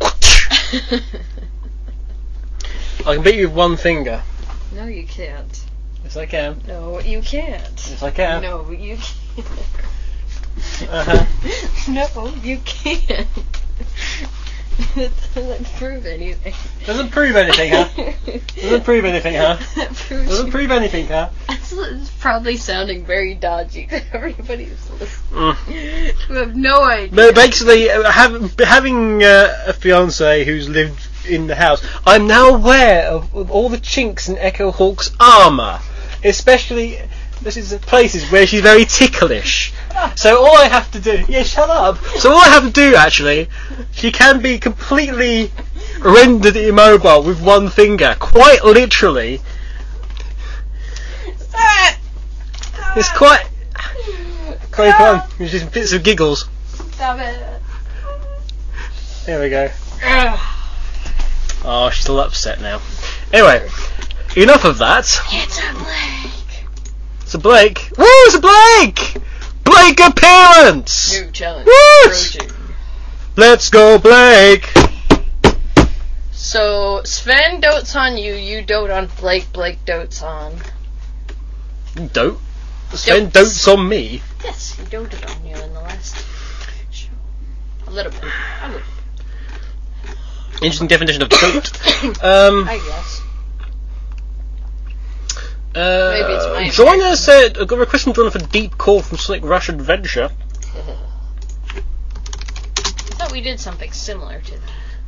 I 0.02 1.00
can 3.14 3.22
beat 3.22 3.36
you 3.36 3.48
with 3.48 3.56
one 3.56 3.78
finger. 3.78 4.22
no, 4.74 4.84
you 4.84 5.06
can't. 5.06 5.64
Yes, 6.04 6.16
I 6.16 6.26
can. 6.26 6.60
No, 6.66 7.00
you 7.00 7.22
can't. 7.22 7.62
Yes, 7.62 8.02
I 8.02 8.10
can. 8.10 8.42
No, 8.42 8.70
you 8.70 8.96
can't. 8.96 9.46
Uh-huh. 10.90 11.26
no, 11.88 12.34
you 12.42 12.58
can't. 12.64 13.28
that 14.94 15.12
doesn't 15.34 15.72
prove 15.74 16.06
anything. 16.06 16.54
Doesn't 16.86 17.10
prove 17.10 17.36
anything, 17.36 17.72
huh? 17.72 17.88
Doesn't 18.56 18.84
prove 18.84 19.04
anything, 19.04 19.34
huh? 19.34 19.58
Doesn't 20.08 20.50
prove 20.50 20.70
anything, 20.70 21.06
huh? 21.06 21.30
It's, 21.48 22.10
probably 22.20 22.56
sounding 22.56 23.04
very 23.04 23.34
dodgy 23.34 23.86
to 23.86 24.02
everybody 24.14 24.64
who's 24.64 24.90
listening. 24.90 25.16
Mm. 25.30 25.54
Who 26.26 26.34
have 26.34 26.56
no 26.56 26.82
idea. 26.82 27.14
But 27.14 27.34
basically, 27.34 27.88
uh, 27.88 28.10
have, 28.10 28.58
having 28.58 29.22
uh, 29.22 29.64
a 29.68 29.72
fiance 29.72 30.44
who's 30.44 30.68
lived 30.68 31.06
in 31.28 31.46
the 31.46 31.54
house, 31.54 31.84
I'm 32.04 32.26
now 32.26 32.54
aware 32.54 33.06
of, 33.06 33.34
of 33.34 33.50
all 33.50 33.68
the 33.68 33.78
chinks 33.78 34.28
in 34.28 34.36
Echo 34.38 34.72
Hawk's 34.72 35.12
armour, 35.20 35.80
especially 36.24 36.98
this 37.42 37.56
is 37.56 37.72
places 37.80 38.30
where 38.30 38.46
she's 38.46 38.60
very 38.60 38.84
ticklish. 38.84 39.72
So 40.14 40.44
all 40.44 40.58
I 40.58 40.68
have 40.68 40.90
to 40.92 41.00
do, 41.00 41.24
yeah, 41.28 41.42
shut 41.42 41.70
up. 41.70 41.98
So 42.18 42.32
all 42.32 42.38
I 42.38 42.48
have 42.48 42.64
to 42.64 42.70
do 42.70 42.94
actually, 42.94 43.48
she 43.92 44.12
can 44.12 44.40
be 44.40 44.58
completely 44.58 45.50
rendered 46.00 46.56
immobile 46.56 47.22
with 47.22 47.40
one 47.40 47.68
finger, 47.68 48.16
quite 48.18 48.64
literally. 48.64 49.40
Stop! 51.38 51.94
It's 52.96 53.10
quite 53.10 53.46
quite 54.70 54.94
fun. 54.96 55.22
It's 55.38 55.52
just 55.52 55.72
bits 55.72 55.92
of 55.92 56.02
giggles. 56.02 56.48
Stop 56.92 57.18
it. 57.20 57.40
There 59.26 59.40
we 59.40 59.50
go. 59.50 59.70
Oh, 61.62 61.90
she's 61.92 62.02
still 62.02 62.20
upset 62.20 62.60
now. 62.60 62.80
Anyway, 63.32 63.68
enough 64.36 64.64
of 64.64 64.78
that. 64.78 65.04
It's 65.32 65.58
a 65.58 65.72
Blake. 65.74 66.66
It's 67.20 67.34
a 67.34 67.38
Blake. 67.38 67.90
Woo, 67.96 68.04
it's 68.06 68.34
a 68.34 68.40
Blake! 68.40 69.22
Blake 69.64 70.00
appearance! 70.00 71.20
New 71.20 71.30
challenge. 71.30 71.66
What? 71.66 72.06
approaching. 72.06 72.50
Let's 73.36 73.70
go, 73.70 73.98
Blake! 73.98 74.68
So 76.32 77.02
Sven 77.04 77.60
dotes 77.60 77.94
on 77.94 78.16
you, 78.18 78.34
you 78.34 78.62
dote 78.62 78.90
on 78.90 79.08
Blake, 79.18 79.52
Blake 79.52 79.84
dotes 79.84 80.22
on. 80.22 80.56
Dote. 82.12 82.40
Sven 82.94 83.30
Dotes. 83.30 83.32
dotes 83.32 83.68
on 83.68 83.88
me. 83.88 84.22
Yes, 84.42 84.74
he 84.74 84.84
doted 84.86 85.24
on 85.24 85.46
you 85.46 85.54
in 85.54 85.72
the 85.72 85.80
last 85.80 86.24
show. 86.90 87.08
A 87.86 87.90
little 87.90 88.10
bit. 88.10 88.24
A 88.62 88.68
little 88.68 88.82
Interesting 90.62 90.88
definition 90.88 91.22
of 91.22 91.28
dote. 91.28 91.70
Um, 92.22 92.68
I 92.68 92.80
guess. 92.84 93.22
Uh, 95.74 96.10
Maybe 96.12 96.32
it's 96.32 96.46
my 96.46 96.68
Joiner 96.68 97.14
said, 97.14 97.56
I 97.56 97.64
got 97.64 97.76
a 97.76 97.80
request 97.80 98.04
from 98.04 98.12
Joiner 98.12 98.30
for 98.30 98.40
Deep 98.40 98.76
Core 98.76 99.02
from 99.02 99.18
Sonic 99.18 99.44
Rush 99.44 99.68
Adventure. 99.68 100.30
I 100.74 100.96
thought 103.14 103.30
we 103.30 103.40
did 103.40 103.60
something 103.60 103.92
similar 103.92 104.40
to 104.40 104.58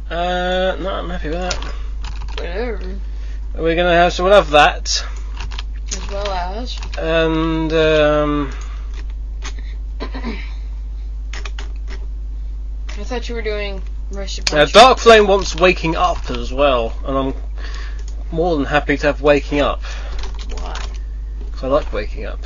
that. 0.09 0.15
Uh, 0.15 0.77
no, 0.81 0.91
I'm 0.91 1.11
happy 1.11 1.31
with 1.31 1.39
that. 1.39 1.55
Whatever. 2.39 2.81
We're 3.57 3.75
gonna 3.75 3.93
have, 3.93 4.13
so 4.13 4.23
we'll 4.25 4.35
have 4.35 4.51
that. 4.51 5.05
As 5.89 6.11
well 6.11 6.31
as. 6.31 6.79
And, 6.97 7.73
um, 7.73 8.53
I 10.01 10.39
thought 13.05 13.29
you 13.29 13.35
were 13.35 13.43
doing 13.43 13.83
Rush 14.13 14.39
Now, 14.53 14.67
Dark 14.67 14.99
Flame 14.99 15.27
wants 15.27 15.57
waking 15.57 15.97
up 15.97 16.31
as 16.31 16.53
well, 16.53 16.93
and 17.05 17.19
I'm 17.19 17.35
more 18.31 18.55
than 18.57 18.67
happy 18.67 18.97
to 18.99 19.07
have 19.09 19.23
waking 19.23 19.61
up. 19.61 19.83
Why? 20.63 20.81
I 21.63 21.67
like 21.67 21.93
waking 21.93 22.25
up. 22.27 22.41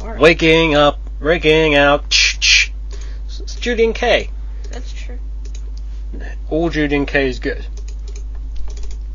Alright. 0.00 0.20
Waking 0.20 0.74
up, 0.74 0.98
waking 1.20 1.74
out. 1.74 2.08
Ch 2.10 2.38
ch. 2.40 2.72
It's 3.26 3.54
Julien-K. 3.56 4.30
That's 4.70 4.92
true. 4.92 5.18
All 6.50 6.70
Julien-K 6.70 7.28
is 7.28 7.38
good. 7.38 7.64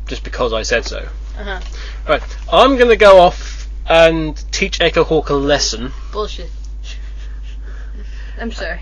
Just 0.06 0.24
because 0.24 0.52
I 0.52 0.62
said 0.62 0.84
so. 0.84 1.08
Uh 1.38 1.44
huh. 1.44 1.60
Right, 2.08 2.22
I'm 2.52 2.76
gonna 2.76 2.96
go 2.96 3.20
off 3.20 3.68
and 3.86 4.36
teach 4.52 4.80
Echo 4.80 5.04
Hawk 5.04 5.30
a 5.30 5.34
lesson, 5.34 5.92
Bullshit. 6.12 6.50
I'm 8.40 8.52
sorry. 8.52 8.80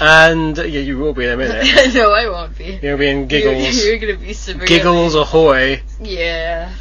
and 0.00 0.56
yeah, 0.56 0.64
you 0.64 0.98
will 0.98 1.12
be 1.14 1.24
in 1.24 1.30
a 1.30 1.36
minute. 1.36 1.66
no, 1.94 2.12
I 2.12 2.28
won't 2.28 2.56
be. 2.56 2.78
You'll 2.82 2.98
be 2.98 3.08
in 3.08 3.26
giggles. 3.26 3.76
You're, 3.76 3.86
you're 3.96 3.98
gonna 3.98 4.26
be 4.26 4.32
severely. 4.32 4.66
Giggles 4.66 5.14
ahoy! 5.14 5.82
Yeah. 6.00 6.72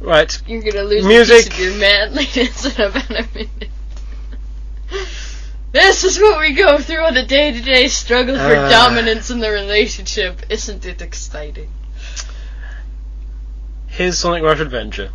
Right, 0.00 0.38
You're 0.46 0.62
gonna 0.62 0.82
lose 0.84 1.04
Music. 1.04 1.46
a 1.46 1.50
piece 1.50 1.58
of 1.58 1.64
your 1.64 1.74
manliness 1.80 2.64
in 2.78 2.82
about 2.84 3.10
a 3.10 3.26
minute. 3.34 3.70
This 5.72 6.04
is 6.04 6.18
what 6.18 6.38
we 6.40 6.52
go 6.54 6.78
through 6.78 7.04
on 7.04 7.16
a 7.16 7.26
day-to-day 7.26 7.88
struggle 7.88 8.36
for 8.36 8.56
Ah. 8.56 8.68
dominance 8.70 9.30
in 9.30 9.40
the 9.40 9.50
relationship. 9.50 10.40
Isn't 10.48 10.84
it 10.86 11.02
exciting? 11.02 11.70
here's 13.88 14.18
Sonic 14.18 14.42
Rush 14.42 14.60
Adventure. 14.60 15.10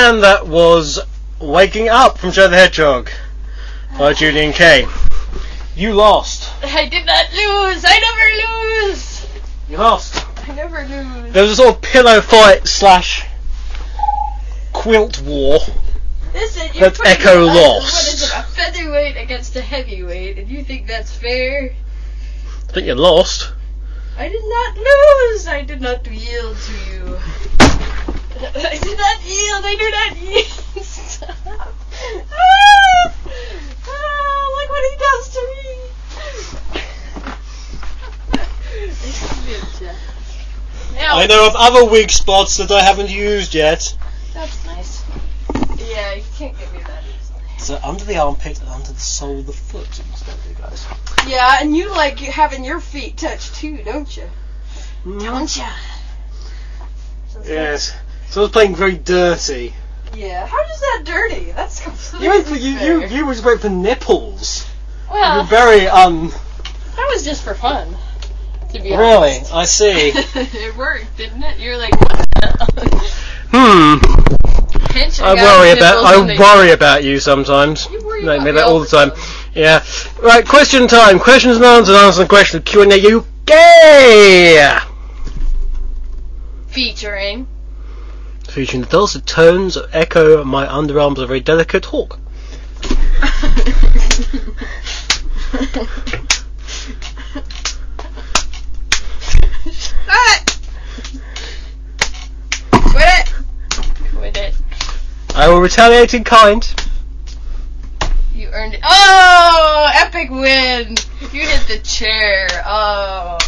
And 0.00 0.22
that 0.22 0.46
was 0.46 1.00
Waking 1.40 1.88
Up 1.88 2.18
from 2.18 2.30
Joe 2.30 2.46
the 2.46 2.54
Hedgehog 2.54 3.10
by 3.98 4.12
ah. 4.12 4.14
Julien-K. 4.14 4.86
You 5.74 5.92
lost. 5.92 6.52
I 6.62 6.86
did 6.86 7.04
not 7.04 7.24
lose. 7.32 7.84
I 7.84 7.98
never 7.98 8.92
lose. 8.92 9.26
You 9.68 9.78
lost. 9.78 10.24
I 10.48 10.54
never 10.54 10.84
lose. 10.84 11.32
There 11.32 11.42
was 11.42 11.50
a 11.50 11.56
sort 11.56 11.74
of 11.74 11.82
pillow 11.82 12.20
fight 12.20 12.68
slash 12.68 13.26
quilt 14.72 15.20
war. 15.22 15.58
Listen, 16.32 16.68
you're 16.74 16.90
That's 16.90 17.00
Echo 17.04 17.44
lost. 17.44 17.92
What 17.92 18.14
is 18.14 18.22
it? 18.22 18.38
A 18.38 18.42
featherweight 18.44 19.16
against 19.16 19.56
a 19.56 19.60
heavyweight, 19.60 20.38
and 20.38 20.48
you 20.48 20.62
think 20.62 20.86
that's 20.86 21.12
fair? 21.12 21.74
I 22.68 22.72
think 22.72 22.86
you 22.86 22.94
lost. 22.94 23.52
I 24.18 24.28
did 24.28 24.42
not 24.48 24.76
lose. 24.76 25.46
I 25.46 25.62
did 25.62 25.80
not 25.80 26.04
yield 26.04 26.56
to 26.56 26.72
you. 26.90 27.18
I 27.60 28.76
did 28.82 28.98
not 28.98 29.22
yield. 29.24 29.64
I 29.64 29.76
do 29.78 29.90
not 29.90 30.16
yield. 30.16 30.84
Stop. 30.84 31.36
Ah! 32.30 33.12
Ah, 33.86 34.44
look 34.54 34.70
what 34.70 34.84
he 34.88 34.94
does 34.98 35.28
to 35.34 35.40
me. 35.50 35.88
Now, 40.94 41.18
I 41.18 41.26
know 41.26 41.46
of 41.46 41.54
other 41.56 41.84
weak 41.84 42.10
spots 42.10 42.56
that 42.58 42.70
I 42.70 42.82
haven't 42.82 43.10
used 43.10 43.54
yet. 43.54 43.96
That's 44.34 44.64
nice. 44.66 45.02
Yeah, 45.76 46.14
you 46.14 46.24
can't 46.36 46.58
get 46.58 46.72
me. 46.72 46.87
So 47.58 47.78
under 47.82 48.04
the 48.04 48.16
armpit 48.18 48.60
and 48.60 48.68
under 48.68 48.92
the 48.92 49.00
sole 49.00 49.40
of 49.40 49.46
the 49.46 49.52
foot 49.52 49.86
instead, 50.08 50.34
you 50.48 50.54
guys. 50.54 50.86
Yeah, 51.26 51.58
and 51.60 51.76
you 51.76 51.90
like 51.90 52.18
having 52.18 52.64
your 52.64 52.80
feet 52.80 53.16
touched 53.18 53.56
too, 53.56 53.82
don't 53.84 54.16
you? 54.16 54.28
Don't 55.04 55.56
you? 55.56 55.64
Yes. 57.44 57.94
So 58.30 58.40
I 58.40 58.44
was 58.44 58.50
playing 58.52 58.74
very 58.76 58.96
dirty. 58.96 59.74
Yeah. 60.14 60.46
How 60.46 60.62
is 60.64 60.80
that 60.80 61.02
dirty? 61.04 61.52
That's 61.52 61.80
completely 61.80 62.24
You 62.26 62.30
went 62.32 62.46
for 62.46 62.54
you 62.56 62.70
you 62.70 63.00
fair. 63.00 63.06
you 63.08 63.26
was 63.26 63.42
went 63.42 63.60
for 63.60 63.68
nipples. 63.68 64.66
Well, 65.10 65.36
You're 65.36 65.46
very 65.46 65.86
um 65.88 66.28
that 66.28 67.08
was 67.12 67.24
just 67.24 67.42
for 67.44 67.54
fun. 67.54 67.96
To 68.72 68.80
be 68.80 68.90
really. 68.90 69.36
honest. 69.36 69.54
I 69.54 69.64
see. 69.64 70.12
it 70.14 70.76
worked, 70.76 71.16
didn't 71.16 71.42
it? 71.42 71.58
You're 71.58 71.78
like, 71.78 71.98
what? 72.00 72.92
hmm. 73.50 74.17
Pinch 74.98 75.20
a 75.20 75.24
I 75.24 75.34
worry 75.34 75.70
about 75.70 76.04
I 76.04 76.14
and 76.20 76.28
they- 76.28 76.38
worry 76.38 76.72
about 76.72 77.04
you 77.04 77.20
sometimes. 77.20 77.88
You 77.90 78.00
worry 78.04 78.22
Like 78.24 78.38
about 78.40 78.44
me 78.46 78.52
me 78.52 78.56
that 78.58 78.64
all 78.66 78.72
all 78.74 78.78
the 78.80 78.86
the 78.86 78.96
time. 78.96 79.10
time. 79.10 79.18
Yeah. 79.54 79.84
Right. 80.22 80.44
Question 80.46 80.88
time. 80.88 81.18
Questions 81.20 81.56
and 81.56 81.64
answers. 81.64 81.96
Answer 81.96 82.22
and 82.22 82.28
question. 82.28 82.62
Q 82.62 82.82
and 82.82 82.92
A 82.92 82.96
UK. 83.18 84.82
Featuring. 86.68 87.46
Featuring 88.48 88.82
the 88.82 88.88
dulcet 88.88 89.26
tones 89.26 89.76
of 89.76 89.88
Echo. 89.94 90.42
My 90.44 90.66
underarms 90.66 91.18
are 91.18 91.26
very 91.26 91.40
delicate. 91.40 91.84
Hawk. 91.86 92.18
Shut! 99.70 100.47
I 105.38 105.46
will 105.46 105.60
retaliate 105.60 106.14
in 106.14 106.24
kind. 106.24 106.68
You 108.34 108.48
earned 108.48 108.74
it. 108.74 108.80
Oh! 108.82 109.88
Epic 109.94 110.30
win! 110.30 110.96
You 111.32 111.42
hit 111.46 111.68
the 111.68 111.78
chair. 111.84 112.48
Oh. 112.66 113.38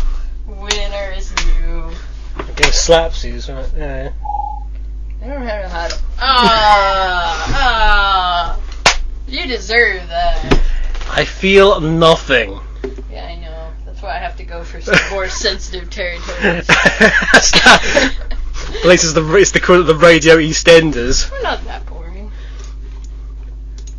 Winner 0.46 1.12
is 1.16 1.34
you. 1.58 1.90
I'm 2.36 2.46
getting 2.54 2.70
slapsies, 2.70 3.52
right? 3.52 3.68
Yeah. 3.76 4.12
I 5.20 5.26
don't 5.26 5.40
know 5.40 5.68
how 5.68 5.88
to. 5.88 5.98
Ah! 6.20 7.50
Ah! 7.56 8.60
You 9.26 9.48
deserve 9.48 10.06
that. 10.06 10.60
I 11.10 11.24
feel 11.24 11.80
nothing. 11.80 12.60
Yeah, 13.10 13.26
I 13.26 13.34
know. 13.34 13.72
That's 13.84 14.00
why 14.00 14.10
I 14.14 14.18
have 14.18 14.36
to 14.36 14.44
go 14.44 14.62
for 14.62 14.80
some 14.80 14.94
more 15.10 15.28
sensitive 15.42 15.90
territories. 15.90 16.68
That's 18.72 18.74
not- 18.74 18.84
At 18.84 18.88
least 18.88 19.04
it's 19.04 19.12
the 19.14 19.34
it's 19.36 19.50
the 19.52 19.58
equivalent 19.58 19.90
of 19.90 20.00
the 20.00 20.06
radio 20.06 20.36
EastEnders. 20.36 21.30
We're 21.30 21.42
not 21.42 21.64
that 21.64 21.86
boring. 21.86 22.30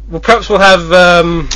Well, 0.10 0.22
perhaps 0.22 0.50
we'll 0.50 0.60
have 0.60 0.92
um, 0.92 1.48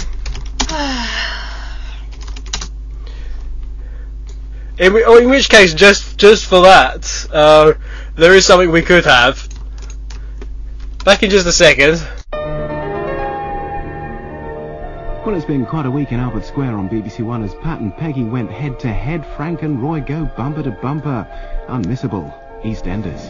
in, 4.80 4.94
whi- 4.94 5.04
oh, 5.06 5.18
in 5.18 5.30
which 5.30 5.50
case, 5.50 5.74
just 5.74 6.18
just 6.18 6.46
for 6.46 6.62
that, 6.62 7.28
uh, 7.32 7.74
there 8.16 8.34
is 8.34 8.46
something 8.46 8.72
we 8.72 8.82
could 8.82 9.06
have. 9.06 9.48
Back 11.04 11.24
in 11.24 11.30
just 11.30 11.46
a 11.48 11.52
second. 11.52 12.02
Well, 15.26 15.36
it's 15.36 15.46
been 15.46 15.66
quite 15.66 15.88
a 15.88 15.92
week 15.92 16.12
in 16.12 16.20
Albert 16.20 16.46
Square 16.46 16.76
on 16.78 16.88
BBC 16.88 17.26
One 17.26 17.44
as 17.44 17.56
Pat 17.56 17.80
and 17.80 17.96
Peggy 17.98 18.24
went 18.24 18.52
head 18.52 18.80
to 18.82 18.88
head. 18.94 19.26
Frank 19.36 19.64
and 19.64 19.82
Roy 19.82 20.00
go 20.02 20.26
bumper 20.38 20.62
to 20.64 20.70
bumper. 20.72 21.28
Unmissable. 21.68 22.32
EastEnders. 22.66 23.30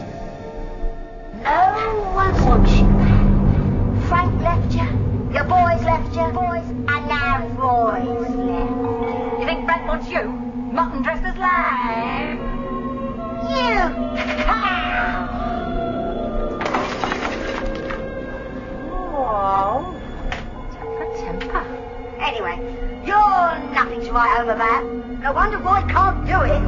No 1.44 2.12
one 2.14 2.32
wants 2.46 2.72
you. 2.72 2.86
Frank 4.08 4.32
left 4.40 4.72
you. 4.72 4.88
Your 5.30 5.44
boys 5.44 5.84
left 5.84 6.16
you. 6.16 6.26
Boys. 6.32 6.64
And 6.64 7.06
now 7.06 7.46
Roy's 7.58 8.34
left. 8.34 9.38
You 9.38 9.44
think 9.44 9.66
Frank 9.66 9.86
wants 9.86 10.08
you? 10.08 10.32
Mutton 10.72 11.02
dressed 11.02 11.22
as 11.24 11.36
lamb? 11.36 12.38
You 13.50 13.92
cow! 14.42 15.28
Oh. 19.12 19.94
Temper, 20.72 21.08
temper. 21.20 21.62
Anyway, 22.18 22.56
you're 23.04 23.58
nothing 23.74 24.00
to 24.00 24.12
write 24.12 24.34
home 24.38 24.48
about. 24.48 24.82
No 25.20 25.32
wonder 25.34 25.58
Roy 25.58 25.82
can't 25.90 26.24
do 26.26 26.40
it. 26.40 26.62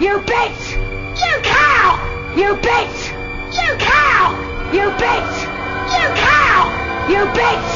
You 0.00 0.20
bitch. 0.20 0.76
You 1.18 1.42
cow. 1.42 1.98
You 2.36 2.54
bitch. 2.54 3.10
You 3.50 3.76
cow. 3.78 4.30
You 4.72 4.90
bitch. 4.92 5.42
You 5.90 6.06
cow. 6.14 7.08
You 7.08 7.26
bitch. 7.34 7.70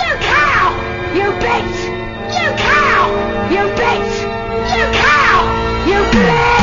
You 0.00 0.10
cow. 0.24 0.72
You 1.14 1.26
bitch. 1.44 1.78
You 2.40 2.48
cow. 2.56 3.50
You 3.52 3.68
bitch. 3.76 4.16
You 4.74 4.92
cow. 4.96 5.86
You 5.86 6.02
bitch. 6.18 6.57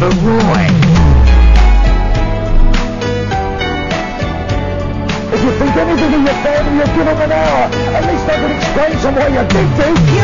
We're 0.00 0.10
Roy. 0.10 0.66
If 5.34 5.42
you 5.42 5.50
think 5.58 5.74
anything 5.74 6.14
of 6.14 6.22
your 6.22 6.38
family, 6.46 6.78
you 6.78 6.86
give 6.86 7.04
them 7.04 7.20
an 7.20 7.32
hour. 7.32 7.66
At 7.96 8.06
least 8.06 8.28
I 8.30 8.36
can 8.38 8.50
explain 8.56 8.98
some 9.02 9.14
way 9.16 9.28
you 9.34 9.42
did 9.48 9.68
do. 9.74 10.17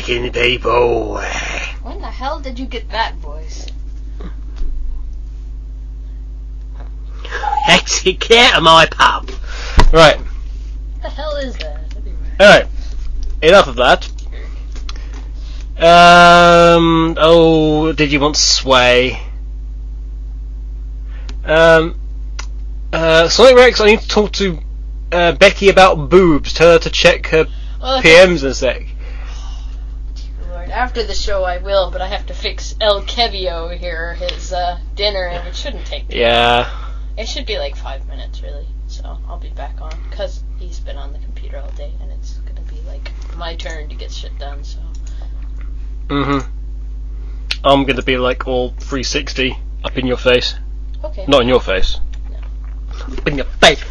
People. 0.00 0.30
People. 0.30 1.20
When 1.82 2.00
the 2.00 2.06
hell 2.10 2.40
did 2.40 2.58
you 2.58 2.66
get 2.66 2.88
that 2.90 3.14
voice? 3.16 3.66
Hectic 7.64 8.20
care 8.20 8.56
of 8.56 8.62
my 8.62 8.86
pub. 8.86 9.30
Right. 9.92 10.18
What 10.18 11.02
the 11.02 11.08
hell 11.08 11.36
is 11.36 11.56
that? 11.58 11.94
Anyway. 11.96 12.16
Alright. 12.40 12.66
Enough 13.42 13.68
of 13.68 13.76
that. 13.76 14.08
Um. 15.76 17.16
Oh, 17.18 17.92
did 17.92 18.12
you 18.12 18.20
want 18.20 18.36
Sway? 18.36 19.20
Um. 21.44 21.98
Uh, 22.92 23.28
Sonic 23.28 23.56
Rex, 23.56 23.80
I 23.80 23.86
need 23.86 24.00
to 24.00 24.08
talk 24.08 24.32
to 24.34 24.58
uh, 25.10 25.32
Becky 25.32 25.68
about 25.68 26.08
boobs. 26.10 26.52
Tell 26.52 26.72
her 26.72 26.78
to 26.78 26.90
check 26.90 27.26
her 27.28 27.46
Well, 27.80 28.00
PMs 28.00 28.44
in 28.44 28.50
a 28.50 28.54
sec. 28.54 28.86
After 30.74 31.04
the 31.04 31.14
show 31.14 31.44
I 31.44 31.58
will, 31.58 31.90
but 31.92 32.00
I 32.02 32.08
have 32.08 32.26
to 32.26 32.34
fix 32.34 32.74
El 32.80 33.02
Kevio 33.02 33.76
here, 33.78 34.14
his 34.14 34.52
uh, 34.52 34.78
dinner, 34.96 35.24
and 35.24 35.46
it 35.46 35.54
shouldn't 35.54 35.86
take. 35.86 36.06
Yeah. 36.08 36.68
It 37.16 37.28
should 37.28 37.46
be 37.46 37.58
like 37.58 37.76
five 37.76 38.08
minutes, 38.08 38.42
really. 38.42 38.66
So 38.88 39.16
I'll 39.28 39.38
be 39.38 39.50
back 39.50 39.80
on 39.80 39.92
because 40.10 40.42
he's 40.58 40.80
been 40.80 40.96
on 40.96 41.12
the 41.12 41.20
computer 41.20 41.58
all 41.58 41.70
day, 41.70 41.92
and 42.02 42.10
it's 42.10 42.38
gonna 42.38 42.60
be 42.62 42.80
like 42.88 43.12
my 43.36 43.54
turn 43.54 43.88
to 43.88 43.94
get 43.94 44.10
shit 44.10 44.36
done. 44.38 44.64
So 44.64 44.80
Mhm. 46.08 46.44
I'm 47.64 47.84
gonna 47.84 48.02
be 48.02 48.16
like 48.18 48.46
all 48.48 48.70
360 48.80 49.56
up 49.84 49.96
in 49.96 50.06
your 50.08 50.16
face. 50.16 50.54
okay. 51.04 51.24
Not 51.28 51.42
in 51.42 51.48
your 51.48 51.60
face. 51.60 52.00
Up 53.18 53.26
in 53.28 53.36
your 53.36 53.46
face. 53.60 53.82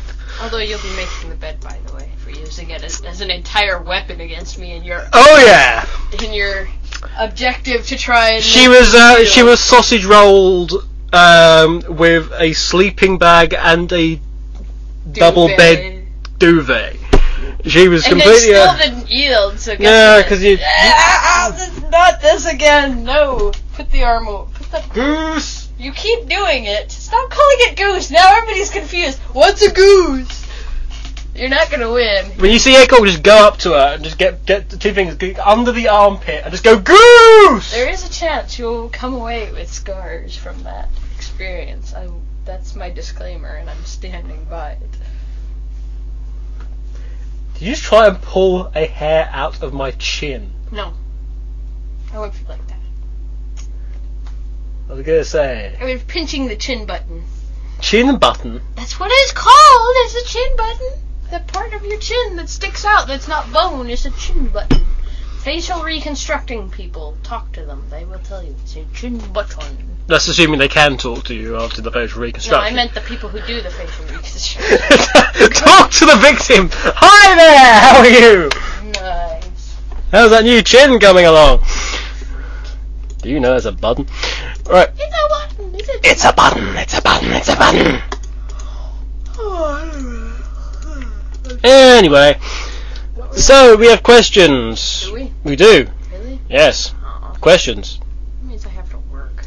Although 0.42 0.58
you'll 0.60 0.82
be 0.82 0.96
making 0.96 1.30
the 1.30 1.36
bed, 1.36 1.62
by 1.62 1.78
the 1.86 1.94
way, 1.94 2.12
using 2.36 2.70
it 2.70 2.84
as, 2.84 3.02
as 3.02 3.22
an 3.22 3.30
entire 3.32 3.82
weapon 3.82 4.22
against 4.22 4.58
me 4.60 4.74
in 4.74 4.84
your 4.84 5.06
Oh 5.14 5.44
yeah. 5.46 5.88
in 6.24 6.34
your 6.34 6.68
objective 7.20 7.86
to 7.88 7.98
try 7.98 8.32
and. 8.32 8.44
She 8.44 8.68
was 8.68 8.94
uh, 8.96 9.26
she 9.26 9.44
was 9.44 9.60
sausage 9.60 10.06
rolled 10.06 10.74
um, 11.14 11.82
with 11.88 12.32
a 12.40 12.54
sleeping 12.54 13.18
bag 13.18 13.54
and 13.54 13.92
a 13.94 14.20
double 15.12 15.48
bed 15.48 16.06
duvet. 16.40 16.98
She 17.66 17.88
was 17.88 18.06
And 18.06 18.14
it 18.20 18.24
completely. 18.24 18.40
still 18.40 18.64
uh, 18.70 18.78
didn't 18.78 19.10
yield. 19.10 19.60
So 19.60 19.74
Yeah, 19.80 20.18
what? 20.18 20.28
'cause 20.28 20.44
you- 20.44 20.58
Ah, 20.62 21.54
this- 21.56 21.82
not 21.92 22.20
this 22.22 22.46
again. 22.46 23.04
No, 23.06 23.52
put 23.74 23.90
the 23.92 24.04
arm 24.04 24.28
over. 24.28 24.52
Put 24.52 24.72
the 24.72 24.94
goose. 24.94 25.70
You 25.80 25.92
keep 25.94 26.28
doing 26.28 26.66
it. 26.66 26.92
Stop 26.92 27.30
calling 27.30 27.58
it 27.60 27.78
goose. 27.78 28.12
Now 28.12 28.36
everybody's 28.38 28.70
confused. 28.70 29.18
What's 29.34 29.62
a 29.62 29.72
goose? 29.72 30.43
You're 31.36 31.50
not 31.50 31.72
gonna 31.72 31.92
win. 31.92 32.26
When 32.38 32.52
you 32.52 32.60
see 32.60 32.76
Echo, 32.76 33.04
just 33.06 33.24
go 33.24 33.48
up 33.48 33.58
to 33.60 33.72
her 33.72 33.96
and 33.96 34.04
just 34.04 34.20
get 34.20 34.46
get 34.46 34.70
the 34.70 34.78
two 34.78 34.94
fingers 34.94 35.16
get 35.16 35.40
under 35.40 35.72
the 35.72 35.88
armpit 35.88 36.44
and 36.44 36.52
just 36.52 36.64
go 36.64 36.80
goose. 36.80 37.72
There 37.72 37.90
is 37.90 38.08
a 38.08 38.12
chance 38.12 38.60
you'll 38.60 38.90
come 38.90 39.16
away 39.16 39.52
with 39.52 39.72
scars 39.72 40.36
from 40.36 40.62
that 40.64 40.90
experience. 41.16 41.94
I, 41.96 42.08
that's 42.46 42.76
my 42.76 42.92
disclaimer, 42.92 43.48
and 43.48 43.68
I'm 43.68 43.84
standing 43.84 44.46
by 44.46 44.74
it. 44.74 44.92
Did 47.56 47.62
you 47.62 47.72
just 47.72 47.84
try 47.84 48.08
and 48.08 48.22
pull 48.22 48.72
a 48.76 48.86
hair 48.86 49.28
out 49.32 49.64
of 49.64 49.74
my 49.74 49.90
chin? 49.92 50.52
No, 50.72 50.94
I 52.14 52.20
won't 52.20 52.36
feel 52.36 52.50
like 52.50 52.68
that. 52.68 52.80
I 54.88 54.94
was 54.94 55.04
gonna 55.04 55.24
say 55.24 55.76
I 55.82 55.86
was 55.86 56.04
pinching 56.04 56.48
the 56.48 56.56
chin 56.56 56.86
button. 56.86 57.24
chin 57.82 58.18
button. 58.18 58.62
That's 58.76 59.00
what 59.00 59.10
it's 59.12 59.32
called. 59.32 59.96
It's 60.06 60.30
a 60.30 60.32
chin 60.32 60.56
button. 60.56 60.92
The 61.34 61.40
part 61.40 61.74
of 61.74 61.84
your 61.84 61.98
chin 61.98 62.36
that 62.36 62.48
sticks 62.48 62.86
out 62.86 63.08
that's 63.08 63.28
not 63.28 63.52
bone 63.52 63.90
is 63.90 64.06
a 64.06 64.12
chin 64.12 64.50
button. 64.50 64.86
Facial 65.40 65.82
reconstructing 65.82 66.70
people, 66.70 67.18
talk 67.24 67.52
to 67.54 67.66
them. 67.66 67.84
They 67.90 68.06
will 68.06 68.20
tell 68.20 68.44
you 68.44 68.56
it's 68.62 68.76
a 68.76 68.86
chin 68.94 69.18
button. 69.34 69.98
That's 70.06 70.28
assuming 70.28 70.60
they 70.60 70.68
can 70.68 70.96
talk 70.96 71.24
to 71.26 71.34
you 71.34 71.58
after 71.58 71.82
the 71.82 71.90
facial 71.90 72.20
No, 72.20 72.26
reconstruction. 72.28 72.72
I 72.72 72.76
meant 72.76 72.94
the 72.94 73.02
people 73.02 73.30
who 73.30 73.42
do 73.48 73.64
the 73.64 73.72
facial 73.72 74.06
reconstruction. 74.06 74.78
Talk 75.54 75.90
to 75.90 76.06
the 76.06 76.18
victim. 76.18 76.70
Hi 76.72 77.36
there. 77.36 77.80
How 77.82 77.98
are 77.98 78.08
you? 78.08 78.50
nice. 79.02 79.76
How's 80.12 80.30
that 80.30 80.44
new 80.44 80.62
chin 80.62 81.00
coming 81.00 81.26
along? 81.26 81.64
Do 83.24 83.30
you 83.30 83.40
know 83.40 83.50
there's 83.50 83.66
a 83.66 83.72
button? 83.72 84.06
Right. 84.70 84.90
It's 84.96 85.16
a 85.16 85.30
button. 85.30 85.74
It's 85.74 85.90
a 85.90 86.12
It's 86.12 86.26
a 86.26 86.34
button. 86.34 86.76
It's 86.78 86.96
a 87.00 87.02
button. 87.02 87.32
It's 87.32 87.50
a 87.50 87.56
button. 87.56 88.02
Oh, 89.40 90.13
Anyway, 91.64 92.40
so 93.32 93.76
we 93.76 93.88
have 93.88 94.04
questions. 94.04 95.06
Do 95.06 95.14
we? 95.14 95.32
We 95.44 95.56
do. 95.56 95.88
Really? 96.12 96.40
Yes. 96.50 96.94
Aw. 97.04 97.34
Questions. 97.42 98.00
That 98.42 98.48
means 98.48 98.66
I 98.66 98.70
have 98.70 98.90
to 98.92 98.98
work. 99.12 99.46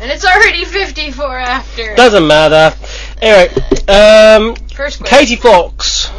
And 0.00 0.10
it's 0.10 0.24
already 0.24 0.64
54 0.64 1.38
after. 1.38 1.94
Doesn't 1.94 2.26
matter. 2.26 2.76
Anyway, 3.20 3.54
um, 3.88 4.56
First 4.74 4.98
question. 4.98 5.06
Katie 5.06 5.36
Fox 5.36 6.10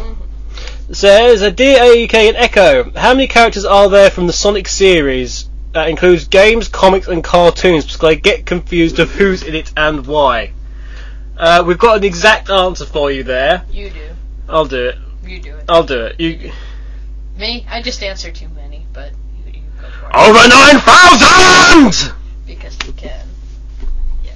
says, 0.92 1.42
uh, 1.42 1.50
Dear 1.50 1.80
AUK 1.80 2.14
and 2.14 2.38
Echo, 2.38 2.92
how 2.96 3.14
many 3.14 3.28
characters 3.28 3.66
are 3.66 3.90
there 3.90 4.10
from 4.10 4.28
the 4.28 4.34
Sonic 4.34 4.68
series? 4.68 5.50
That 5.74 5.90
includes 5.90 6.28
games, 6.28 6.68
comics, 6.68 7.08
and 7.08 7.24
cartoons, 7.24 7.86
because 7.86 8.04
I 8.04 8.14
get 8.14 8.46
confused 8.46 9.00
of 9.00 9.12
who's 9.12 9.42
in 9.42 9.56
it 9.56 9.72
and 9.76 10.06
why. 10.06 10.52
Uh, 11.36 11.64
we've 11.66 11.80
got 11.80 11.98
an 11.98 12.04
exact 12.04 12.52
answer 12.52 12.86
for 12.86 13.10
you 13.10 13.24
there. 13.24 13.64
You 13.72 13.90
do. 13.90 14.13
I'll 14.54 14.66
do 14.66 14.90
it. 14.90 14.96
You 15.26 15.40
do 15.40 15.56
it. 15.56 15.66
I'll 15.68 15.84
do 15.84 16.02
it. 16.06 16.20
You 16.20 16.52
Me? 17.38 17.66
I 17.68 17.82
just 17.82 18.04
answer 18.04 18.32
too 18.32 18.48
many, 18.50 18.86
but 18.94 19.12
you, 19.48 19.54
you 19.54 19.62
go 19.82 19.90
for 19.90 20.06
it. 20.06 20.16
over 20.16 20.48
nine 20.48 20.80
thousand. 20.80 22.14
Because 22.46 22.78
you 22.86 22.94
can. 22.94 23.26
Yeah. 24.24 24.32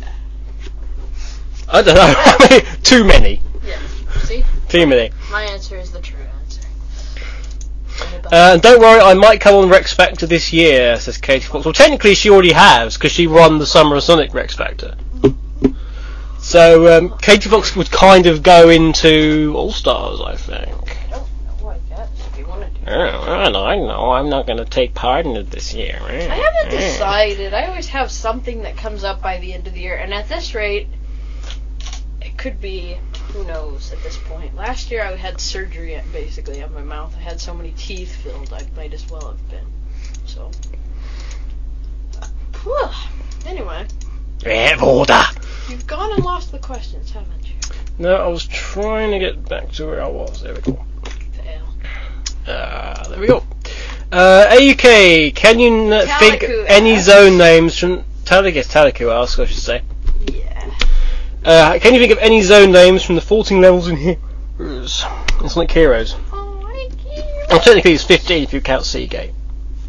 I 1.70 1.82
don't 1.84 1.96
know. 1.96 2.14
How 2.18 2.38
many? 2.50 2.66
Too 2.82 3.04
many. 3.04 3.42
Yeah. 3.64 3.78
See? 4.24 4.44
Too 4.70 4.88
many. 4.88 5.12
My 5.30 5.44
answer 5.44 5.78
is 5.78 5.92
the 5.92 6.02
true 6.02 6.18
answer. 6.40 6.62
Uh, 8.26 8.54
and 8.54 8.62
don't 8.62 8.80
worry, 8.80 9.00
I 9.00 9.14
might 9.14 9.40
come 9.40 9.54
on 9.56 9.70
Rex 9.70 9.94
Factor 9.94 10.26
this 10.26 10.52
year, 10.52 11.00
says 11.00 11.18
Katie 11.20 11.46
Fox. 11.46 11.64
Well, 11.64 11.74
technically 11.76 12.16
she 12.16 12.30
already 12.32 12.54
has, 12.54 12.96
because 12.98 13.12
she 13.12 13.28
won 13.28 13.60
the 13.60 13.68
Summer 13.68 13.96
of 13.98 14.04
Sonic 14.04 14.34
Rex 14.34 14.56
Factor. 14.56 14.96
So, 16.48 16.98
um, 16.98 17.18
Katie 17.18 17.50
Fox 17.50 17.76
would 17.76 17.92
kind 17.92 18.26
of 18.26 18.42
go 18.42 18.70
into 18.70 19.54
All 19.58 19.74
Stars, 19.74 20.22
I 20.22 20.38
think. 20.38 20.70
I 20.70 21.10
don't 21.10 21.62
know, 21.62 21.68
I 21.68 21.78
guess, 21.90 22.10
if 22.26 22.40
you 22.40 22.48
want 22.48 22.62
to 22.62 22.70
do 22.70 22.90
Oh, 22.90 23.34
I 23.34 23.50
know, 23.50 23.66
I 23.66 23.76
know, 23.76 24.12
I'm 24.12 24.30
not 24.30 24.48
going 24.48 24.58
to 24.58 24.64
take 24.64 24.94
part 24.94 25.26
in 25.26 25.36
it 25.36 25.52
this 25.52 25.74
year. 25.74 26.00
I 26.02 26.14
haven't 26.14 26.70
decided. 26.72 27.54
I 27.54 27.66
always 27.66 27.90
have 27.90 28.10
something 28.10 28.62
that 28.62 28.78
comes 28.78 29.04
up 29.04 29.22
by 29.22 29.40
the 29.40 29.54
end 29.54 29.68
of 29.68 29.74
the 29.74 29.82
year, 29.82 29.98
and 29.98 30.14
at 30.14 30.30
this 30.30 30.56
rate, 30.56 30.88
it 32.22 32.38
could 32.38 32.62
be 32.62 32.98
who 33.34 33.44
knows 33.44 33.92
at 33.92 34.02
this 34.04 34.18
point. 34.18 34.56
Last 34.56 34.90
year 34.90 35.04
I 35.04 35.18
had 35.18 35.42
surgery 35.42 36.02
basically 36.14 36.64
on 36.64 36.74
my 36.74 36.82
mouth. 36.82 37.14
I 37.18 37.20
had 37.20 37.42
so 37.42 37.54
many 37.54 37.72
teeth 37.72 38.16
filled, 38.24 38.54
I 38.54 38.66
might 38.74 38.94
as 38.94 39.06
well 39.10 39.32
have 39.32 39.50
been. 39.50 39.68
So, 40.26 40.50
Whew. 42.64 42.88
anyway, 43.46 43.86
Rev 44.46 44.82
order! 44.82 45.24
You've 45.70 45.86
gone 45.88 46.14
and 46.14 46.24
lost 46.24 46.52
the 46.52 46.60
questions, 46.60 47.12
haven't 47.12 47.48
you? 47.48 47.56
No, 48.00 48.16
I 48.16 48.28
was 48.28 48.46
trying 48.48 49.12
to 49.12 49.20
get 49.20 49.48
back 49.50 49.72
to 49.74 49.86
where 49.88 50.02
I 50.04 50.08
was. 50.08 50.42
There 50.42 50.54
we 50.54 50.62
go. 50.62 50.86
Fail. 51.34 51.68
Uh, 52.48 53.08
there 53.10 53.20
we 53.20 53.28
go. 53.28 53.44
Uh, 54.12 54.46
AUK, 54.50 55.36
can 55.36 55.60
you 55.60 55.92
n- 55.92 56.08
think 56.20 56.42
Taliku 56.42 56.66
any 56.68 56.94
asks. 56.94 57.06
zone 57.08 57.38
names 57.38 57.78
from... 57.78 58.04
Taliku, 58.24 58.64
Taliku 58.66 59.12
asks, 59.12 59.40
I 59.40 59.46
should 59.46 59.58
say. 59.58 59.82
Yeah. 60.32 60.72
Uh, 61.44 61.80
can 61.80 61.94
you 61.94 62.00
think 62.00 62.12
of 62.14 62.20
any 62.20 62.42
zone 62.42 62.72
names 62.72 63.04
from 63.04 63.16
the 63.16 63.22
14 63.22 63.60
levels 63.62 63.88
in 63.90 63.98
Heroes? 63.98 65.04
It's 65.42 65.56
like 65.58 65.72
Heroes. 65.72 66.16
Oh, 66.32 66.62
I 66.66 66.90
can't. 66.98 67.50
Well, 67.50 67.60
technically 67.60 67.94
it's 67.94 68.04
15 68.04 68.44
if 68.44 68.54
you 68.54 68.62
count 68.62 68.86
Sea 68.86 69.08
Gate. 69.08 69.32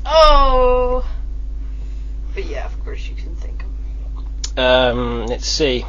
Oh. 0.06 1.08
But 2.34 2.44
yeah, 2.46 2.66
of 2.66 2.84
course 2.84 3.00
you 3.08 3.14
can 3.14 3.16
think 3.16 3.17
of. 3.17 3.17
Um, 4.58 5.26
let's 5.26 5.46
see. 5.46 5.84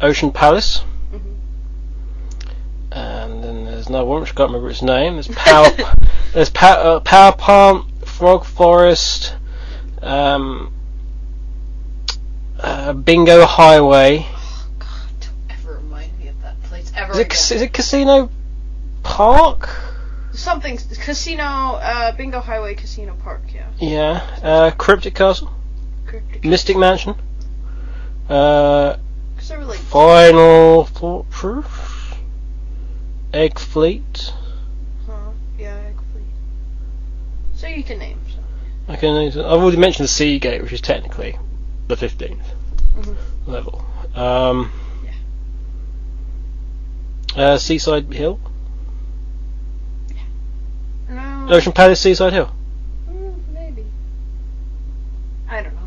Ocean 0.00 0.32
Palace. 0.32 0.84
Mhm. 1.12 1.36
And 2.92 3.42
then 3.42 3.64
there's 3.64 3.86
another 3.88 4.04
one 4.04 4.20
which 4.20 4.30
I 4.32 4.34
can't 4.34 4.48
remember 4.50 4.68
its 4.70 4.82
name. 4.82 5.14
There's 5.14 5.28
Power. 5.34 5.68
there's 6.34 6.50
pa- 6.50 6.66
uh, 6.82 7.00
Power 7.00 7.32
Plant, 7.32 8.06
Frog 8.06 8.44
Forest, 8.44 9.34
um, 10.02 10.72
uh, 12.60 12.92
Bingo 12.92 13.46
Highway. 13.46 14.26
God, 14.78 14.88
don't 15.20 15.58
ever 15.58 15.76
remind 15.76 16.18
me 16.18 16.28
of 16.28 16.40
that 16.42 16.60
place 16.64 16.92
ever 16.94 17.12
Is 17.12 17.18
it, 17.18 17.32
is 17.32 17.62
it 17.62 17.72
Casino 17.72 18.28
Park? 19.02 19.70
Something 20.34 20.76
casino, 20.76 21.44
uh, 21.44 22.12
Bingo 22.12 22.40
Highway 22.40 22.74
Casino 22.74 23.14
Park. 23.22 23.42
Yeah. 23.54 23.66
Yeah. 23.78 24.38
Uh, 24.42 24.70
Cryptic 24.72 25.14
Castle, 25.14 25.50
Cryptic- 26.06 26.44
Mystic 26.44 26.76
Mansion. 26.76 27.14
Uh, 28.32 28.96
they 29.36 29.76
Final 29.76 30.84
Thought 30.86 31.28
Proof. 31.28 32.16
Egg 33.34 33.58
Fleet. 33.58 34.32
Huh? 35.06 35.32
Yeah, 35.58 35.76
egg 35.88 35.96
fleet. 36.12 36.24
So 37.54 37.66
you 37.66 37.84
can 37.84 37.98
name 37.98 38.18
some. 38.30 38.94
Okay, 38.94 39.28
I've 39.28 39.36
already 39.36 39.76
mentioned 39.76 40.04
the 40.04 40.08
Sea 40.08 40.38
Gate, 40.38 40.62
which 40.62 40.72
is 40.72 40.80
technically 40.80 41.38
the 41.88 41.94
15th 41.94 42.38
Mhm. 42.96 43.16
level. 43.46 43.84
Um, 44.14 44.72
Yeah. 47.36 47.44
Uh, 47.44 47.58
Seaside 47.58 48.10
Hill? 48.14 48.40
No. 51.10 51.48
Ocean 51.50 51.72
Palace, 51.72 52.00
Seaside 52.00 52.32
Hill. 52.32 52.50
Mm, 53.10 53.34
maybe. 53.52 53.84
I 55.50 55.62
don't 55.62 55.74
know. 55.74 55.80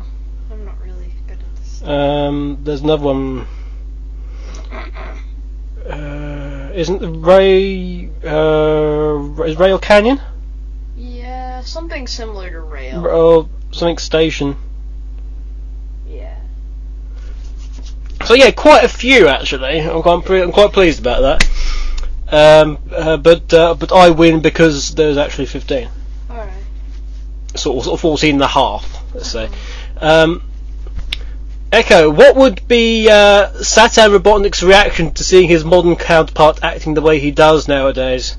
I'm 0.52 0.64
not 0.64 0.80
really 0.80 1.12
good 1.26 1.38
at 1.38 1.56
this. 1.56 1.75
Um, 1.86 2.58
there's 2.62 2.80
another 2.80 3.04
one. 3.04 3.46
Uh, 5.88 6.72
isn't 6.74 7.00
the 7.00 7.08
Ray 7.10 8.10
uh, 8.24 9.42
is 9.44 9.56
Rail 9.56 9.78
Canyon 9.78 10.20
Yeah, 10.96 11.60
something 11.60 12.08
similar 12.08 12.50
to 12.50 12.60
rail. 12.60 13.06
or 13.06 13.48
something 13.70 13.98
station? 13.98 14.56
Yeah. 16.08 16.36
So 18.24 18.34
yeah, 18.34 18.50
quite 18.50 18.82
a 18.82 18.88
few 18.88 19.28
actually. 19.28 19.80
I'm 19.80 20.02
quite 20.02 20.28
I'm 20.28 20.50
quite 20.52 20.72
pleased 20.72 20.98
about 20.98 21.20
that. 21.22 21.48
Um, 22.28 22.78
uh, 22.90 23.16
but 23.18 23.54
uh, 23.54 23.74
but 23.74 23.92
I 23.92 24.10
win 24.10 24.40
because 24.40 24.92
there's 24.96 25.16
actually 25.16 25.46
15, 25.46 25.88
All 26.28 26.36
right. 26.38 26.50
sort 27.54 27.76
of, 27.78 27.84
sort 27.84 27.94
of 27.94 28.00
14 28.00 28.34
and 28.34 28.42
a 28.42 28.48
half, 28.48 29.04
let's 29.14 29.30
say. 29.30 29.48
Um, 30.00 30.42
Echo, 31.76 32.08
what 32.08 32.36
would 32.36 32.66
be 32.68 33.06
uh, 33.10 33.50
SatAM 33.62 34.16
Robotnik's 34.16 34.62
reaction 34.62 35.12
to 35.12 35.22
seeing 35.22 35.46
his 35.46 35.62
modern 35.62 35.94
counterpart 35.94 36.58
acting 36.62 36.94
the 36.94 37.02
way 37.02 37.18
he 37.18 37.30
does 37.30 37.68
nowadays? 37.68 38.38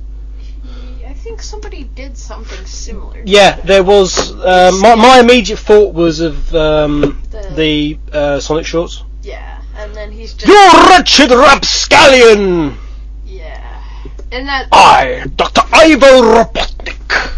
I 1.06 1.14
think 1.14 1.44
somebody 1.44 1.84
did 1.84 2.18
something 2.18 2.66
similar. 2.66 3.22
Yeah, 3.26 3.58
there 3.62 3.84
was. 3.84 4.32
Uh, 4.32 4.72
my, 4.82 4.96
my 4.96 5.20
immediate 5.20 5.60
thought 5.60 5.94
was 5.94 6.20
of 6.20 6.56
um, 6.56 7.22
The- 7.30 7.54
the 7.56 8.00
uh, 8.12 8.40
Sonic 8.40 8.66
shorts. 8.66 9.04
Yeah, 9.22 9.62
and 9.76 9.94
then 9.94 10.12
he's 10.12 10.34
just. 10.34 10.48
You 10.48 10.88
wretched 10.90 11.30
rapscallion! 11.30 12.76
Yeah. 13.24 13.84
And 14.32 14.48
that. 14.48 14.68
I, 14.72 15.26
Dr. 15.36 15.62
Ivo 15.72 16.24
Robotnik. 16.24 17.34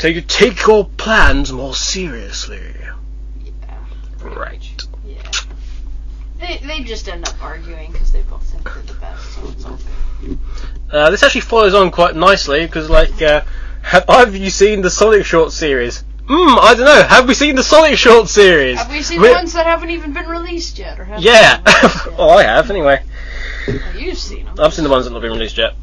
So 0.00 0.08
you 0.08 0.22
take 0.22 0.66
your 0.66 0.86
plans 0.86 1.52
more 1.52 1.74
seriously. 1.76 2.60
Right. 4.34 4.86
Yeah. 5.06 5.16
They, 6.38 6.58
they 6.66 6.80
just 6.82 7.08
end 7.08 7.26
up 7.28 7.42
arguing 7.42 7.92
because 7.92 8.12
they 8.12 8.22
both 8.22 8.42
think 8.44 8.64
they're 8.64 8.82
the 8.82 8.94
best, 9.00 9.24
so 9.34 9.48
it's 9.48 9.64
all 9.64 9.78
good. 10.20 10.38
Uh, 10.90 11.10
this 11.10 11.22
actually 11.22 11.40
follows 11.42 11.74
on 11.74 11.90
quite 11.90 12.14
nicely 12.14 12.66
because, 12.66 12.90
like, 12.90 13.20
uh, 13.22 13.42
have 13.82 14.36
you 14.36 14.50
seen 14.50 14.82
the 14.82 14.90
Sonic 14.90 15.24
short 15.24 15.52
series? 15.52 16.04
Hmm, 16.28 16.58
I 16.60 16.74
don't 16.76 16.84
know. 16.86 17.02
Have 17.04 17.28
we 17.28 17.34
seen 17.34 17.54
the 17.54 17.62
Sonic 17.62 17.96
short 17.96 18.28
series? 18.28 18.78
Have 18.78 18.90
we 18.90 19.00
seen 19.02 19.20
We- 19.20 19.28
the 19.28 19.34
ones 19.34 19.52
that 19.54 19.66
haven't 19.66 19.90
even 19.90 20.12
been 20.12 20.26
released 20.26 20.78
yet? 20.78 20.98
Or 20.98 21.04
have 21.04 21.22
Yeah. 21.22 21.60
yet? 21.66 21.92
oh, 22.18 22.30
I 22.30 22.42
have 22.42 22.68
anyway. 22.70 23.00
Oh, 23.68 23.80
you've 23.96 24.18
seen 24.18 24.44
them. 24.44 24.56
I've 24.58 24.74
seen 24.74 24.84
the 24.84 24.90
ones 24.90 25.04
that 25.04 25.10
have 25.12 25.22
not 25.22 25.22
been 25.22 25.32
released 25.38 25.56
yet. 25.56 25.74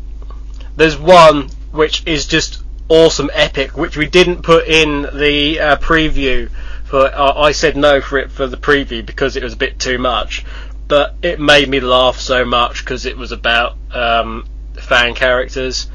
There's 0.76 0.98
one 0.98 1.50
which 1.72 2.04
is 2.06 2.28
just 2.28 2.62
awesome, 2.90 3.30
epic, 3.34 3.78
which 3.78 3.96
we 3.98 4.06
didn't 4.06 4.44
put 4.44 4.68
in 4.68 5.04
the 5.14 5.60
uh, 5.60 5.76
preview. 5.78 6.50
For 6.94 7.08
uh, 7.08 7.34
I 7.42 7.54
said 7.54 7.76
no 7.76 8.02
for 8.02 8.20
it 8.20 8.32
for 8.32 8.46
the 8.46 8.56
preview 8.56 9.04
because 9.04 9.36
it 9.36 9.42
was 9.42 9.54
a 9.54 9.58
bit 9.58 9.80
too 9.80 9.98
much, 9.98 10.46
but 10.88 11.16
it 11.24 11.40
made 11.40 11.68
me 11.68 11.80
laugh 11.80 12.20
so 12.20 12.46
much 12.46 12.86
because 12.86 13.08
it 13.08 13.18
was 13.18 13.32
about 13.32 13.78
um, 13.92 14.46
fan 14.76 15.16
characters, 15.16 15.88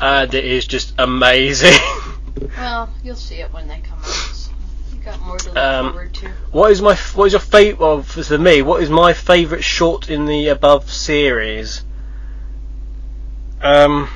and 0.00 0.32
it 0.32 0.44
is 0.44 0.64
just 0.64 0.94
amazing. 0.96 1.76
Well, 2.56 2.88
you'll 3.02 3.16
see 3.16 3.36
it 3.36 3.52
when 3.52 3.66
they 3.66 3.80
come 3.80 3.98
out. 3.98 4.04
So 4.06 4.52
you 4.92 5.00
got 5.02 5.20
more 5.22 5.38
to 5.38 5.48
look 5.48 5.56
Um, 5.56 5.90
forward 5.90 6.14
to. 6.14 6.28
what 6.52 6.70
is 6.70 6.80
my 6.82 6.94
what 7.14 7.24
is 7.26 7.32
your 7.32 7.40
favorite? 7.40 7.80
Well, 7.80 8.02
for 8.04 8.38
me, 8.38 8.62
what 8.62 8.80
is 8.80 8.90
my 8.90 9.12
favourite 9.12 9.64
short 9.64 10.08
in 10.08 10.26
the 10.26 10.48
above 10.48 10.88
series? 10.88 11.82
Um. 13.60 14.08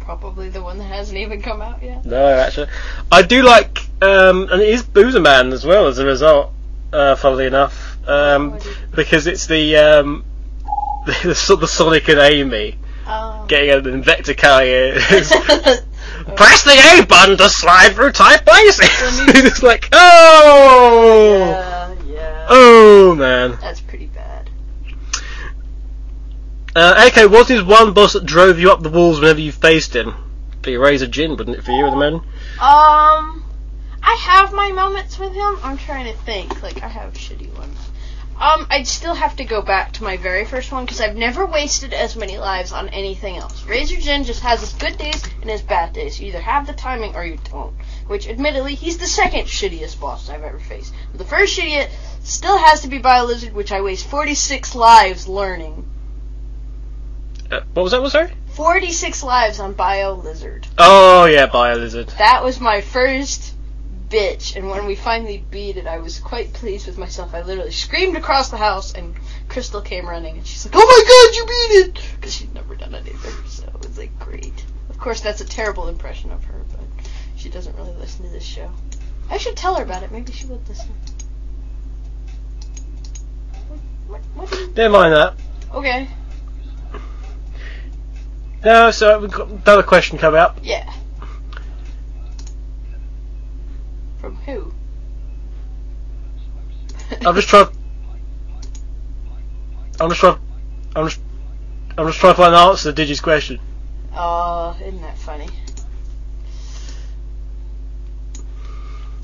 Probably 0.00 0.50
the 0.50 0.62
one 0.62 0.78
that 0.78 0.84
hasn't 0.84 1.16
even 1.18 1.40
come 1.42 1.62
out 1.62 1.82
yet. 1.82 2.04
No, 2.04 2.26
actually, 2.26 2.68
I 3.10 3.22
do 3.22 3.42
like, 3.42 3.78
um, 4.04 4.48
and 4.50 4.60
it 4.60 4.68
is 4.68 4.82
Boozer 4.82 5.20
Man 5.20 5.52
as 5.52 5.64
well 5.64 5.86
as 5.86 5.98
a 5.98 6.06
result. 6.06 6.52
Uh, 6.92 7.16
funnily 7.16 7.46
enough, 7.46 7.98
um, 8.08 8.54
it? 8.54 8.76
because 8.94 9.26
it's 9.26 9.46
the 9.46 9.76
um, 9.76 10.24
the, 11.06 11.58
of 11.60 11.68
Sonic 11.68 12.08
and 12.08 12.20
Amy 12.20 12.78
Um, 13.06 13.46
getting 13.48 13.70
an 13.70 13.86
Invectically. 13.92 14.92
Press 16.36 16.64
the 16.64 17.00
A 17.02 17.06
button 17.06 17.36
to 17.36 17.48
slide 17.48 17.94
through 17.94 18.12
tight 18.12 18.44
places. 18.46 18.88
it's 19.28 19.62
like, 19.62 19.88
oh, 19.92 21.94
yeah, 22.06 22.06
yeah. 22.06 22.46
oh 22.48 23.14
man. 23.16 23.58
That's 23.60 23.80
pretty 23.80 24.06
bad. 24.06 24.48
Uh, 26.76 27.08
okay, 27.08 27.26
what 27.26 27.50
is 27.50 27.62
one 27.62 27.92
boss 27.92 28.14
that 28.14 28.24
drove 28.24 28.58
you 28.58 28.70
up 28.70 28.82
the 28.82 28.88
walls 28.88 29.20
whenever 29.20 29.40
you 29.40 29.52
faced 29.52 29.94
him? 29.94 30.14
Be 30.62 30.72
Erazor 30.72 31.10
Djinn, 31.10 31.36
wouldn't 31.36 31.58
it, 31.58 31.64
for 31.64 31.72
you 31.72 31.86
at 31.86 31.90
the 31.90 31.96
moment? 31.96 32.22
Um, 32.60 33.44
I 34.06 34.16
have 34.16 34.52
my 34.52 34.70
moments 34.70 35.18
with 35.18 35.32
him. 35.32 35.58
I'm 35.62 35.78
trying 35.78 36.12
to 36.12 36.18
think. 36.20 36.62
Like, 36.62 36.82
I 36.82 36.88
have 36.88 37.14
shitty 37.14 37.56
ones. 37.56 37.78
Um, 38.38 38.66
I'd 38.68 38.86
still 38.86 39.14
have 39.14 39.36
to 39.36 39.44
go 39.44 39.62
back 39.62 39.92
to 39.92 40.04
my 40.04 40.18
very 40.18 40.44
first 40.44 40.70
one 40.70 40.84
because 40.84 41.00
I've 41.00 41.16
never 41.16 41.46
wasted 41.46 41.94
as 41.94 42.14
many 42.14 42.36
lives 42.36 42.70
on 42.70 42.90
anything 42.90 43.38
else. 43.38 43.62
Erazor 43.62 44.02
Djinn 44.02 44.24
just 44.24 44.40
has 44.40 44.60
his 44.60 44.74
good 44.74 44.98
days 44.98 45.22
and 45.40 45.48
his 45.48 45.62
bad 45.62 45.94
days. 45.94 46.20
You 46.20 46.28
either 46.28 46.40
have 46.40 46.66
the 46.66 46.74
timing 46.74 47.14
or 47.14 47.24
you 47.24 47.38
don't. 47.50 47.74
Which, 48.06 48.28
admittedly, 48.28 48.74
he's 48.74 48.98
the 48.98 49.06
second 49.06 49.46
shittiest 49.46 49.98
boss 49.98 50.28
I've 50.28 50.42
ever 50.42 50.58
faced. 50.58 50.92
But 51.12 51.18
the 51.18 51.24
first 51.24 51.58
shittiest 51.58 51.88
still 52.24 52.58
has 52.58 52.82
to 52.82 52.88
be 52.88 52.98
Bio-Lizard, 52.98 53.54
which 53.54 53.72
I 53.72 53.80
waste 53.80 54.06
46 54.08 54.74
lives 54.74 55.26
learning. 55.26 55.88
Uh, 57.50 57.60
what 57.72 57.84
was 57.84 57.92
that? 57.92 58.02
Was 58.02 58.12
sorry? 58.12 58.32
46 58.54 59.22
lives 59.22 59.60
on 59.60 59.72
Bio-Lizard. 59.72 60.66
Oh 60.76 61.24
yeah, 61.24 61.46
Bio 61.46 61.76
Lizard. 61.76 62.08
That 62.18 62.44
was 62.44 62.60
my 62.60 62.80
first 62.80 63.53
bitch, 64.14 64.54
and 64.56 64.68
when 64.70 64.86
we 64.86 64.94
finally 64.94 65.44
beat 65.50 65.76
it, 65.76 65.86
I 65.86 65.98
was 65.98 66.18
quite 66.20 66.52
pleased 66.52 66.86
with 66.86 66.98
myself. 66.98 67.34
I 67.34 67.42
literally 67.42 67.72
screamed 67.72 68.16
across 68.16 68.48
the 68.50 68.56
house, 68.56 68.92
and 68.94 69.14
Crystal 69.48 69.80
came 69.80 70.06
running, 70.08 70.36
and 70.36 70.46
she's 70.46 70.64
like, 70.64 70.74
"Oh 70.76 70.86
my 70.86 71.02
god, 71.08 71.36
you 71.36 71.44
beat 71.46 71.88
it!" 71.88 72.14
Because 72.16 72.34
she'd 72.34 72.54
never 72.54 72.76
done 72.76 72.94
it 72.94 73.06
either, 73.08 73.30
so 73.48 73.64
it 73.64 73.78
was 73.88 73.98
like 73.98 74.16
great. 74.18 74.64
Of 74.90 74.98
course, 74.98 75.20
that's 75.20 75.40
a 75.40 75.44
terrible 75.44 75.88
impression 75.88 76.30
of 76.30 76.44
her, 76.44 76.60
but 76.70 77.08
she 77.36 77.48
doesn't 77.48 77.76
really 77.76 77.94
listen 77.94 78.24
to 78.24 78.30
this 78.30 78.44
show. 78.44 78.70
I 79.30 79.38
should 79.38 79.56
tell 79.56 79.74
her 79.74 79.82
about 79.82 80.02
it. 80.02 80.12
Maybe 80.12 80.32
she 80.32 80.46
would 80.46 80.66
listen. 80.68 80.88
What? 83.68 84.20
What? 84.36 84.50
what 84.50 84.60
you- 84.60 84.72
Never 84.76 84.92
mind 84.92 85.14
that. 85.14 85.34
okay. 85.72 86.08
No, 88.64 88.90
so 88.92 89.18
we've 89.18 89.30
got 89.30 89.48
another 89.48 89.82
question 89.82 90.16
coming 90.18 90.40
up. 90.40 90.58
Yeah. 90.62 90.90
From 94.24 94.36
who? 94.36 94.72
I'm 97.26 97.34
just 97.34 97.48
trying. 97.48 97.66
I'm 100.00 100.08
just 100.08 100.20
trying. 100.20 100.38
I'm 100.96 101.08
just. 101.08 101.20
I'm 101.98 102.06
just 102.06 102.20
trying 102.20 102.32
to 102.32 102.36
find 102.38 102.54
the 102.54 102.58
answer 102.58 102.90
to 102.90 103.02
Digi's 103.02 103.20
question. 103.20 103.60
Oh, 104.16 104.74
isn't 104.80 105.02
that 105.02 105.18
funny? 105.18 105.46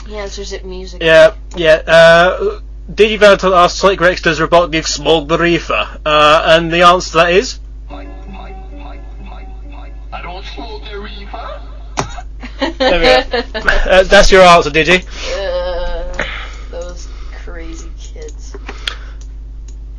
He 0.06 0.18
answers 0.18 0.52
it 0.52 0.66
musically. 0.66 1.06
Yeah, 1.06 1.34
yeah. 1.56 1.76
Uh, 1.86 2.60
Digi 2.92 3.18
Valentine 3.18 3.54
asked 3.54 3.78
Sonic 3.78 4.02
Rex 4.02 4.20
does 4.20 4.38
Robotnik 4.38 4.86
smog 4.86 5.28
the 5.28 5.38
reefer? 5.38 5.98
Uh, 6.04 6.42
and 6.44 6.70
the 6.70 6.82
answer 6.82 7.12
to 7.12 7.16
that 7.16 7.32
is 7.32 7.58
I 10.12 10.20
don't 10.20 10.44
smoke 10.44 10.84
the 10.84 11.00
reefer. 11.00 11.69
There 12.60 12.98
we 13.00 13.06
go. 13.06 13.58
uh, 13.90 14.02
that's 14.04 14.30
your 14.30 14.42
answer, 14.42 14.70
Digi. 14.70 15.04
uh, 15.38 16.24
those 16.70 17.08
crazy 17.44 17.90
kids. 17.98 18.54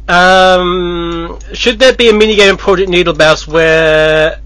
Um, 0.07 1.39
should 1.53 1.79
there 1.79 1.93
be 1.95 2.09
a 2.09 2.13
minigame 2.13 2.49
in 2.51 2.57
Project 2.57 2.89
Needlemouse 2.91 3.47
where 3.47 4.41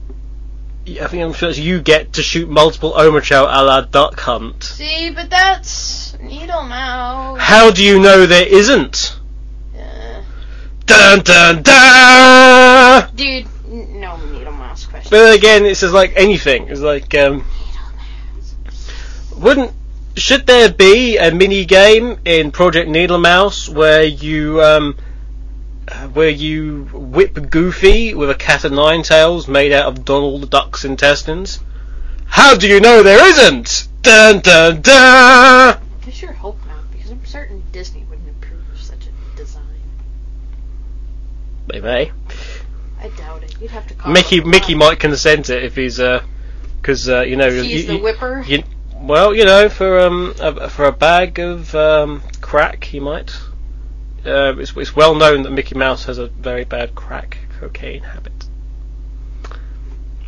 I 0.87 1.07
think 1.07 1.23
I'm 1.23 1.33
sure 1.33 1.49
it's 1.49 1.57
you 1.57 1.81
get 1.81 2.13
to 2.13 2.21
shoot 2.21 2.47
multiple 2.49 2.93
Omochao 2.93 3.43
a 3.49 3.63
la 3.63 3.81
Duck 3.81 4.19
Hunt? 4.19 4.63
See, 4.63 5.09
but 5.09 5.29
that's 5.29 6.13
Needlemouse. 6.17 7.39
How 7.39 7.71
do 7.71 7.83
you 7.83 7.99
know 7.99 8.25
there 8.27 8.47
isn't? 8.47 9.19
Uh, 9.75 10.21
Dun 10.85 11.19
dun 11.21 11.63
dun! 11.63 13.15
dude, 13.15 13.47
n- 13.67 13.99
no 13.99 14.11
Needlemouse 14.17 14.87
question. 14.87 15.09
But 15.09 15.35
again, 15.35 15.65
it's 15.65 15.81
just 15.81 15.93
like 15.93 16.13
anything. 16.15 16.67
It's 16.69 16.81
like, 16.81 17.13
um, 17.15 17.43
wouldn't 19.37 19.71
should 20.15 20.45
there 20.47 20.71
be 20.71 21.17
a 21.17 21.31
mini 21.31 21.65
game 21.65 22.17
in 22.25 22.51
Project 22.51 22.89
Needlemouse 22.89 23.67
where 23.67 24.03
you 24.03 24.61
um, 24.61 24.97
where 26.13 26.29
you 26.29 26.85
whip 26.93 27.49
Goofy 27.49 28.13
with 28.13 28.29
a 28.29 28.35
cat 28.35 28.63
of 28.63 28.71
nine 28.71 29.03
tails 29.03 29.47
made 29.47 29.71
out 29.73 29.85
of 29.85 30.05
Donald 30.05 30.49
Duck's 30.49 30.85
intestines? 30.85 31.59
How 32.27 32.55
do 32.55 32.67
you 32.67 32.79
know 32.79 33.03
there 33.03 33.23
isn't? 33.27 33.87
Dun 34.01 34.39
dun 34.39 34.81
dun! 34.81 35.79
I 36.07 36.09
sure 36.11 36.31
hope 36.33 36.57
not, 36.67 36.91
because 36.91 37.11
I'm 37.11 37.25
certain 37.25 37.61
Disney 37.71 38.03
wouldn't 38.09 38.29
approve 38.29 38.61
of 38.73 38.79
such 38.81 39.07
a 39.07 39.37
design. 39.37 39.63
They 41.67 41.81
may. 41.81 42.11
I 43.01 43.09
doubt 43.09 43.43
it. 43.43 43.55
You'd 43.59 43.71
have 43.71 43.85
to 43.87 43.93
call 43.95 44.11
Mickey 44.13 44.41
Mickey 44.41 44.75
might 44.75 44.99
consent 44.99 45.49
it 45.49 45.63
if 45.63 45.75
he's 45.75 45.99
uh, 45.99 46.23
because 46.81 47.09
uh, 47.09 47.21
you 47.21 47.35
know 47.35 47.49
He's 47.51 47.85
you- 47.85 47.97
the 47.97 47.97
whipper. 47.97 48.43
you- 48.47 48.63
well, 49.01 49.33
you 49.35 49.45
know, 49.45 49.69
for 49.69 49.99
um 49.99 50.33
a, 50.39 50.69
for 50.69 50.85
a 50.85 50.91
bag 50.91 51.39
of 51.39 51.73
um 51.75 52.21
crack, 52.41 52.83
he 52.83 52.99
might. 52.99 53.35
Uh, 54.25 54.55
it's, 54.57 54.75
it's 54.75 54.95
well 54.95 55.13
known 55.13 55.43
that 55.43 55.51
Mickey 55.51 55.75
Mouse 55.75 56.05
has 56.05 56.17
a 56.17 56.27
very 56.27 56.63
bad 56.63 56.95
crack 56.95 57.37
cocaine 57.59 58.01
habit. 58.01 58.33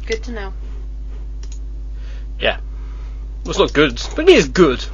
Good 0.06 0.24
to 0.24 0.32
know. 0.32 0.54
Yeah. 2.40 2.60
Well, 3.44 3.52
it's 3.52 3.60
not 3.60 3.74
good, 3.74 4.00
but 4.16 4.30
it 4.30 4.36
is 4.36 4.50
good. 4.50 4.86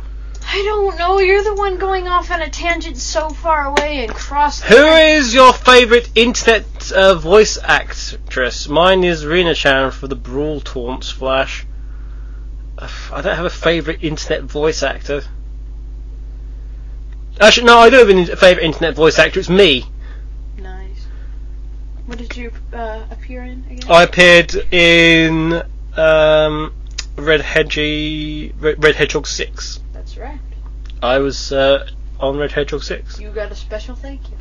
I 0.46 0.62
don't 0.64 0.98
know. 0.98 1.20
You're 1.20 1.44
the 1.44 1.56
one 1.56 1.78
going 1.78 2.08
off 2.08 2.32
on 2.32 2.42
a 2.42 2.50
tangent 2.50 2.98
so 2.98 3.30
far 3.30 3.66
away 3.66 4.06
and 4.06 4.14
cross. 4.14 4.62
Who 4.62 4.76
is 4.76 5.34
your 5.34 5.52
favourite 5.54 6.10
internet 6.16 6.92
uh, 6.92 7.16
voice 7.16 7.58
actress? 7.62 8.68
Mine 8.68 9.04
is 9.04 9.26
Rena 9.26 9.56
Chan 9.56 9.92
for 9.92 10.08
the 10.08 10.16
Brawl 10.16 10.62
Taunts 10.62 11.10
Flash. 11.10 11.66
I 13.12 13.22
don't 13.22 13.36
have 13.36 13.46
a 13.46 13.50
favourite 13.50 14.04
internet 14.04 14.44
voice 14.44 14.84
actor. 14.84 15.22
Actually, 17.40 17.66
no, 17.68 17.78
I 17.80 17.90
do 17.90 17.98
have 17.98 18.10
a 18.10 18.36
favourite 18.36 18.66
internet 18.66 18.96
voice 18.96 19.18
actor. 19.20 19.40
It's 19.40 19.50
me. 19.50 19.86
Nice. 20.58 21.08
What 22.06 22.18
did 22.18 22.36
you 22.38 22.52
uh, 22.72 23.04
appear 23.10 23.44
in 23.44 23.66
again? 23.70 23.90
I 23.90 24.04
appeared 24.04 24.54
in 24.72 25.64
um, 25.98 26.74
Red 27.18 27.42
Hedgy, 27.42 28.54
Red, 28.60 28.96
Hedgehog 28.96 29.28
Six. 29.28 29.80
That's 29.94 30.18
right. 30.18 30.40
I 31.02 31.20
was 31.20 31.52
uh, 31.52 31.90
on 32.20 32.38
Red 32.38 32.52
Hedgehog 32.52 32.84
Six. 32.84 33.20
You 33.20 33.30
got 33.32 33.52
a 33.52 33.56
special 33.56 33.96
thank 33.96 34.30
you. 34.30 34.38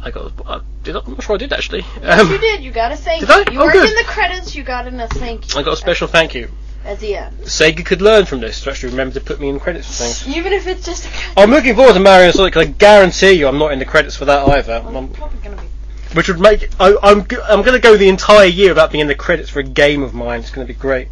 I 0.00 0.10
got. 0.12 0.32
I 0.46 0.60
did. 0.84 0.94
I'm 0.96 1.12
not 1.12 1.22
sure 1.22 1.34
I 1.34 1.38
did 1.38 1.52
actually. 1.52 1.84
Yes, 2.00 2.20
Um, 2.20 2.30
you 2.30 2.38
did. 2.38 2.62
You 2.62 2.70
got 2.70 2.92
a 2.92 2.96
thank 2.96 3.20
did 3.26 3.28
you. 3.28 3.34
I? 3.34 3.38
You 3.52 3.60
Oh, 3.60 3.64
weren't 3.64 3.72
good. 3.74 3.88
in 3.90 3.96
the 3.96 4.04
credits. 4.04 4.54
You 4.54 4.62
got 4.62 4.86
a 4.86 5.08
thank 5.08 5.52
you. 5.52 5.60
I 5.60 5.64
got 5.64 5.72
a 5.72 5.76
special 5.76 6.06
thank 6.06 6.34
you. 6.36 6.48
At 6.88 6.98
the 7.00 7.14
end. 7.16 7.36
Sega 7.42 7.84
could 7.84 8.00
learn 8.02 8.24
from 8.24 8.40
this 8.40 8.60
to 8.62 8.70
actually 8.70 8.90
remember 8.90 9.14
to 9.14 9.20
put 9.24 9.38
me 9.40 9.48
in 9.48 9.60
credits 9.60 9.86
for 9.86 10.04
things. 10.04 10.36
Even 10.36 10.52
if 10.52 10.66
it's 10.66 10.84
just 10.84 11.06
a. 11.06 11.08
I'm 11.40 11.50
looking 11.50 11.74
forward 11.76 11.92
to 11.94 12.00
Mario 12.00 12.26
and 12.26 12.34
Sonic. 12.34 12.54
'cause 12.54 12.62
I 12.62 12.66
guarantee 12.70 13.32
you, 13.32 13.46
I'm 13.48 13.58
not 13.58 13.72
in 13.72 13.78
the 13.78 13.84
credits 13.84 14.16
for 14.16 14.24
that 14.24 14.48
either. 14.48 14.82
I'm 14.86 14.96
I'm- 14.96 15.08
probably 15.08 15.38
gonna 15.42 15.56
be. 15.56 15.68
which 16.14 16.28
would 16.28 16.40
make 16.40 16.68
I, 16.80 16.96
I'm 17.02 17.20
I'm 17.48 17.60
going 17.62 17.72
to 17.74 17.78
go 17.80 17.96
the 17.96 18.08
entire 18.08 18.46
year 18.46 18.70
without 18.70 18.90
being 18.90 19.02
in 19.02 19.08
the 19.08 19.14
credits 19.14 19.50
for 19.50 19.60
a 19.60 19.64
game 19.64 20.02
of 20.02 20.14
mine. 20.14 20.40
It's 20.40 20.50
going 20.50 20.66
to 20.66 20.72
be 20.72 20.78
great. 20.78 21.08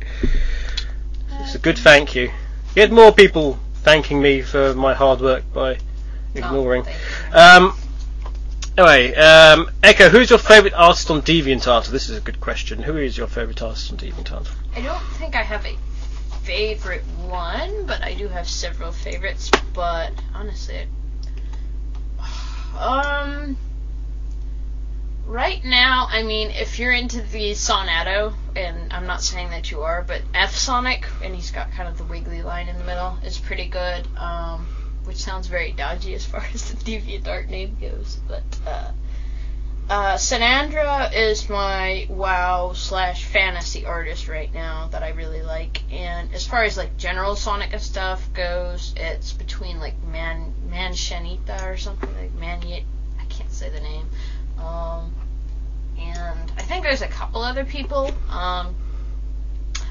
It's 1.43 1.55
a 1.55 1.59
good 1.59 1.79
thank 1.79 2.15
you. 2.15 2.31
You 2.75 2.83
had 2.83 2.93
more 2.93 3.13
people 3.13 3.59
thanking 3.83 4.21
me 4.21 4.43
for 4.43 4.75
my 4.75 4.95
hard 4.95 5.21
work 5.21 5.45
by 5.53 5.79
ignoring. 6.35 6.83
Oh, 6.83 6.85
thank. 7.31 7.35
Um. 7.37 7.79
Anyway, 8.79 9.15
um, 9.15 9.71
Echo, 9.83 10.11
who's 10.11 10.29
your 10.29 10.39
favourite 10.39 10.75
artist 10.75 11.11
on 11.11 11.23
DeviantArt? 11.23 11.87
This 11.89 12.11
is 12.11 12.19
a 12.19 12.21
good 12.21 12.41
question. 12.41 12.83
Who 12.83 12.97
is 12.99 13.17
your 13.17 13.27
favourite 13.27 13.63
artist 13.63 13.91
on 13.91 13.97
DeviantArt? 13.99 14.49
I 14.77 14.83
don't 14.83 15.03
think 15.15 15.35
I 15.35 15.43
have 15.43 15.65
a 15.65 15.75
favorite 16.43 17.03
one, 17.27 17.87
but 17.87 18.03
I 18.05 18.13
do 18.13 18.29
have 18.29 18.47
several 18.47 18.93
favorites. 18.93 19.51
But 19.73 20.13
honestly, 20.35 20.87
um, 22.79 23.57
right 25.25 25.65
now, 25.65 26.09
I 26.11 26.23
mean, 26.23 26.51
if 26.51 26.79
you're 26.79 26.93
into 26.93 27.23
the 27.23 27.53
Sonato, 27.53 28.35
and 28.55 28.93
I'm 28.93 29.07
not 29.07 29.23
saying 29.23 29.49
that 29.49 29.71
you 29.71 29.81
are, 29.81 30.03
but 30.03 30.21
F 30.35 30.55
Sonic, 30.55 31.07
and 31.23 31.35
he's 31.35 31.51
got 31.51 31.73
kind 31.73 31.89
of 31.89 31.97
the 31.97 32.05
wiggly 32.05 32.43
line 32.43 32.69
in 32.69 32.77
the 32.77 32.85
middle, 32.85 33.17
is 33.25 33.39
pretty 33.39 33.69
good. 33.69 34.07
Um, 34.19 34.67
which 35.05 35.17
sounds 35.19 35.47
very 35.47 35.73
dodgy 35.73 36.15
as 36.15 36.27
far 36.27 36.45
as 36.55 36.71
the 36.71 36.77
DeviantArt 36.85 37.49
name 37.49 37.79
goes, 37.81 38.19
but 38.29 38.45
uh. 38.67 38.91
Uh, 39.89 40.15
Sanandra 40.17 41.13
is 41.15 41.49
my 41.49 42.07
WoW 42.09 42.73
slash 42.73 43.25
fantasy 43.25 43.87
artist 43.87 44.27
right 44.27 44.53
now 44.53 44.89
that 44.89 45.05
I 45.05 45.11
really 45.11 45.43
like, 45.43 45.81
and 45.93 46.33
as 46.35 46.45
far 46.45 46.65
as 46.65 46.77
like 46.77 46.97
general 46.97 47.37
Sonic 47.37 47.79
stuff 47.79 48.29
goes, 48.33 48.93
it's 48.97 49.33
between 49.33 49.79
like 49.79 49.95
Man 50.03 50.53
Manchanita 50.69 51.65
or 51.71 51.77
something 51.77 52.13
like 52.17 52.37
Manyet. 52.37 52.83
I 53.21 53.25
can't 53.27 53.53
say 53.53 53.71
the 53.71 53.79
name. 53.79 54.09
Um, 54.59 55.15
and 56.01 56.53
I 56.57 56.63
think 56.63 56.83
there's 56.83 57.03
a 57.03 57.09
couple 57.09 57.43
other 57.43 57.65
people. 57.65 58.11
Um, 58.29 58.75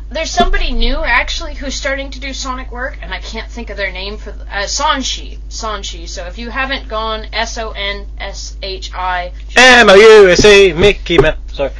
there's 0.09 0.29
somebody 0.29 0.71
new 0.71 0.97
actually 0.97 1.55
who's 1.55 1.73
starting 1.73 2.11
to 2.11 2.19
do 2.19 2.31
Sonic 2.31 2.71
work, 2.71 2.99
and 3.01 3.13
I 3.13 3.19
can't 3.19 3.49
think 3.49 3.69
of 3.69 3.77
their 3.77 3.91
name 3.91 4.17
for 4.17 4.31
the, 4.31 4.43
uh, 4.43 4.63
Sonshi. 4.63 5.39
Sonshi. 5.49 6.07
So 6.07 6.25
if 6.27 6.37
you 6.37 6.49
haven't 6.49 6.87
gone 6.87 7.27
S 7.33 7.57
O 7.57 7.71
N 7.71 8.05
S 8.19 8.55
H 8.61 8.93
I 8.93 9.31
M 9.55 9.89
O 9.89 9.95
U 9.95 10.29
S 10.29 10.45
E 10.45 10.73
Mickey 10.73 11.17
Mouse. 11.17 11.37
Sorry. 11.53 11.71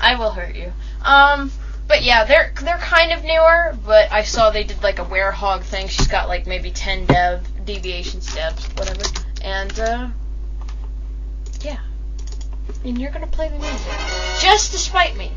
I 0.00 0.16
will 0.18 0.30
hurt 0.30 0.56
you. 0.56 0.72
Um, 1.02 1.52
but 1.86 2.02
yeah, 2.02 2.24
they're 2.24 2.52
they're 2.62 2.78
kind 2.78 3.12
of 3.12 3.22
newer. 3.22 3.78
But 3.84 4.12
I 4.12 4.24
saw 4.24 4.50
they 4.50 4.64
did 4.64 4.82
like 4.82 4.98
a 4.98 5.04
werehog 5.04 5.62
thing. 5.62 5.86
She's 5.86 6.08
got 6.08 6.28
like 6.28 6.46
maybe 6.46 6.70
ten 6.72 7.06
dev 7.06 7.46
deviation 7.64 8.20
steps, 8.20 8.66
whatever. 8.70 9.02
And 9.42 9.78
uh, 9.78 10.08
yeah, 11.60 11.78
and 12.84 13.00
you're 13.00 13.12
gonna 13.12 13.28
play 13.28 13.48
the 13.48 13.58
music 13.58 13.92
just 14.40 14.72
to 14.72 14.78
spite 14.78 15.16
me. 15.16 15.30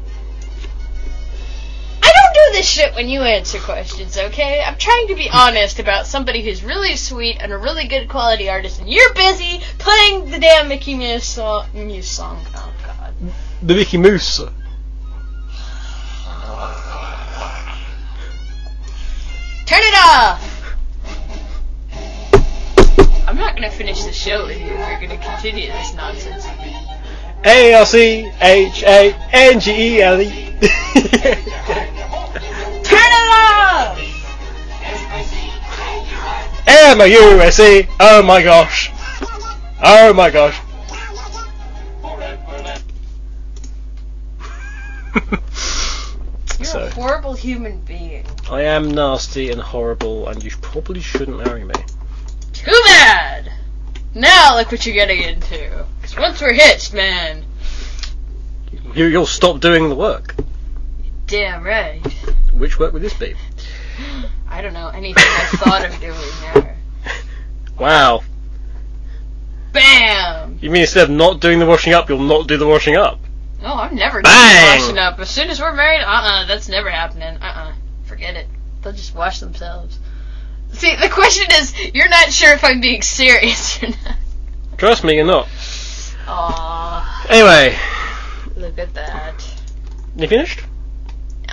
Don't 2.32 2.52
do 2.52 2.58
this 2.58 2.70
shit 2.70 2.94
when 2.94 3.10
you 3.10 3.22
answer 3.22 3.58
questions, 3.60 4.16
okay? 4.18 4.62
I'm 4.62 4.78
trying 4.78 5.08
to 5.08 5.16
be 5.16 5.30
honest 5.32 5.80
about 5.80 6.06
somebody 6.06 6.44
who's 6.44 6.64
really 6.64 6.96
sweet 6.96 7.38
and 7.40 7.52
a 7.52 7.58
really 7.58 7.88
good 7.88 8.08
quality 8.08 8.50
artist, 8.50 8.80
and 8.80 8.88
you're 8.88 9.14
busy 9.16 9.62
playing 9.80 10.30
the 10.30 10.38
damn 10.38 10.68
Mickey 10.68 10.94
Mouse 10.96 11.24
song. 11.24 11.68
Mouse 11.74 12.06
song. 12.06 12.46
Oh 12.56 12.74
God. 12.86 13.14
the 13.64 13.74
Mickey 13.74 13.98
Mouse. 13.98 14.38
Turn 19.66 19.82
it 19.82 19.96
off! 19.98 20.76
I'm 23.28 23.38
not 23.38 23.56
gonna 23.56 23.72
finish 23.72 24.04
the 24.04 24.14
show 24.14 24.46
with 24.46 24.60
you 24.60 24.68
if 24.68 24.78
you're 24.78 25.00
gonna 25.00 25.18
continue 25.18 25.68
this 25.72 25.96
nonsense. 25.96 26.46
A 27.46 27.74
L 27.74 27.86
C 27.86 28.32
H 28.42 28.84
A 28.84 29.14
N 29.32 29.60
G 29.60 29.72
E 29.98 30.02
L 30.02 30.22
E. 30.22 30.30
Turn 32.84 33.12
it 33.12 33.30
off! 33.34 33.98
M 36.68 37.00
U 37.00 37.40
S 37.42 37.60
E. 37.60 37.88
Oh 38.00 38.22
my 38.24 38.42
gosh. 38.44 38.92
Oh 39.82 40.14
my 40.14 40.30
gosh. 40.30 40.60
You're 46.58 46.66
So- 46.66 46.86
a 46.86 46.90
horrible 46.92 47.34
human 47.34 47.80
being. 47.82 48.26
I 48.52 48.64
am 48.64 48.92
nasty 48.92 49.50
and 49.50 49.62
horrible, 49.62 50.28
and 50.28 50.44
you 50.44 50.52
probably 50.62 51.00
shouldn't 51.00 51.38
marry 51.38 51.64
me. 51.64 51.74
Too 52.52 52.82
bad! 52.86 53.52
Now 54.14 54.56
look 54.58 54.72
what 54.72 54.86
you're 54.86 54.96
getting 54.96 55.22
into. 55.22 55.86
'Cause 56.02 56.18
once 56.18 56.42
we're 56.42 56.54
hitched, 56.54 56.94
man. 56.94 57.46
You, 58.96 59.06
you'll 59.06 59.26
stop 59.28 59.60
doing 59.60 59.90
the 59.90 59.96
work. 59.96 60.36
Damn 61.28 61.64
right. 61.64 62.02
Which 62.54 62.80
work 62.80 62.94
would 62.94 63.02
this 63.04 63.14
be? 63.14 63.36
I 64.50 64.62
don't 64.62 64.74
know 64.74 64.88
anything 64.90 65.24
I 65.24 65.46
thought 65.58 65.86
of 65.86 66.00
doing 66.00 66.16
there. 66.54 66.76
Wow. 67.78 68.24
Bam! 69.72 70.60
You 70.62 70.70
mean 70.70 70.82
instead 70.82 71.04
of 71.06 71.10
not 71.12 71.40
doing 71.40 71.60
the 71.60 71.66
washing 71.66 71.94
up, 71.94 72.10
you'll 72.10 72.20
not 72.20 72.48
do 72.48 72.58
the 72.58 72.68
washing 72.68 72.98
up? 72.98 73.20
No, 73.62 73.74
I'm 73.74 73.96
never 73.96 74.22
doing 74.22 74.34
the 74.36 74.78
washing 74.82 74.98
up. 74.98 75.18
As 75.20 75.30
soon 75.30 75.50
as 75.50 75.62
we're 75.62 75.74
married, 75.74 76.02
uh-uh, 76.02 76.46
that's 76.46 76.68
never 76.68 76.90
happening. 76.90 77.38
Uh-uh. 77.42 77.74
Forget 78.04 78.36
it. 78.36 78.48
They'll 78.82 78.92
just 78.92 79.16
wash 79.16 79.40
themselves. 79.40 79.98
See, 80.74 80.96
the 80.96 81.10
question 81.10 81.48
is, 81.54 81.74
you're 81.94 82.10
not 82.10 82.32
sure 82.32 82.54
if 82.54 82.64
I'm 82.64 82.80
being 82.82 83.02
serious 83.02 83.82
or 83.84 83.90
not. 83.90 84.16
Trust 84.78 85.04
me, 85.04 85.16
you're 85.16 85.26
not. 85.26 85.48
Aww, 86.26 87.26
Anyway, 87.30 87.78
look 88.56 88.78
at 88.80 88.94
that. 88.94 89.46
you 90.16 90.28
finished? 90.28 90.62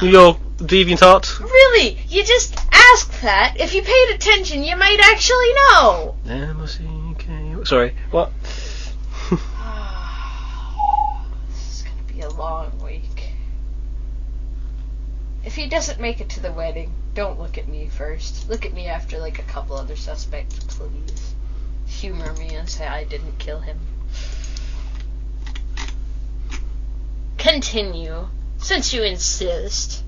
Your 0.03 0.35
DeviantArt? 0.59 1.41
Really? 1.41 1.99
You 2.09 2.23
just 2.25 2.57
asked 2.73 3.23
that. 3.23 3.57
If 3.59 3.75
you 3.75 3.83
paid 3.83 4.15
attention, 4.15 4.63
you 4.63 4.77
might 4.77 5.01
actually 5.01 5.53
know. 5.55 6.17
M-O-C-K... 6.29 7.65
Sorry, 7.65 7.95
what? 8.11 8.31
this 11.49 11.73
is 11.73 11.83
gonna 11.83 12.03
be 12.13 12.21
a 12.21 12.29
long 12.31 12.79
week. 12.85 13.33
If 15.45 15.55
he 15.57 15.67
doesn't 15.69 15.99
make 16.01 16.21
it 16.21 16.29
to 16.31 16.41
the 16.41 16.53
wedding, 16.53 16.93
don't 17.17 17.41
look 17.41 17.57
at 17.57 17.67
me 17.67 17.89
first. 17.89 18.49
Look 18.49 18.67
at 18.67 18.75
me 18.75 18.87
after 18.87 19.19
like 19.19 19.39
a 19.39 19.43
couple 19.43 19.75
other 19.75 19.97
suspects, 19.97 20.59
please. 20.69 21.35
Humor 21.87 22.35
me 22.35 22.55
and 22.55 22.69
say 22.69 22.87
I 22.87 23.05
didn't 23.05 23.39
kill 23.39 23.61
him. 23.61 23.79
Continue, 27.39 28.29
since 28.59 28.93
you 28.93 29.03
insist. 29.03 30.05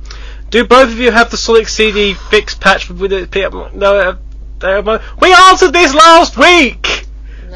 Do 0.51 0.67
both 0.67 0.91
of 0.91 0.99
you 0.99 1.11
have 1.11 1.31
the 1.31 1.37
Sonic 1.37 1.69
CD 1.69 2.13
fix 2.13 2.55
patch 2.55 2.91
with 2.91 3.13
it? 3.13 3.35
No, 3.75 4.17
uh, 4.61 4.99
we 5.21 5.33
answered 5.33 5.73
this 5.73 5.95
last 5.95 6.37
week! 6.37 7.07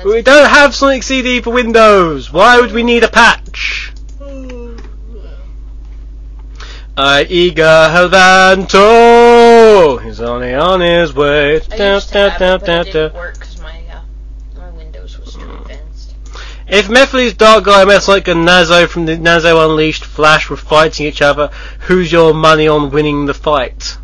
We 0.05 0.23
don't 0.23 0.49
have 0.49 0.75
Sonic 0.75 1.03
CD 1.03 1.43
for 1.43 1.51
Windows. 1.53 2.33
Why 2.33 2.59
would 2.61 2.73
we 2.73 2.83
need 2.83 3.05
a 3.05 3.09
patch? 3.09 3.93
Hmm. 4.19 4.77
I 6.97 7.25
eager 7.25 7.63
Helvanto. 7.91 8.77
He's 10.05 10.21
only 10.21 10.53
on 10.55 10.81
his 10.83 11.15
way. 11.15 11.61
Da, 11.61 12.01
da, 12.01 12.37
da, 12.37 12.59
da, 12.59 12.83
da. 12.83 13.09
work 13.15 13.47
my 13.63 13.83
uh, 13.91 14.03
my 14.59 14.69
Windows 14.71 15.19
was 15.19 15.35
too 15.35 15.51
advanced. 15.51 16.15
If 16.69 16.89
Mephiles, 16.89 17.35
Dark 17.35 17.65
Guy, 17.65 17.87
mess 17.87 18.09
like 18.09 18.29
a 18.29 18.33
Nazo 18.33 18.87
from 18.87 19.07
the 19.07 19.17
Nazo 19.17 19.65
Unleashed 19.65 20.05
Flash 20.05 20.51
were 20.51 20.57
fighting 20.59 21.07
each 21.07 21.23
other, 21.23 21.49
who's 21.81 22.13
your 22.13 22.35
money 22.35 22.69
on 22.69 22.91
winning 22.91 23.25
the 23.25 23.33
fight? 23.33 23.97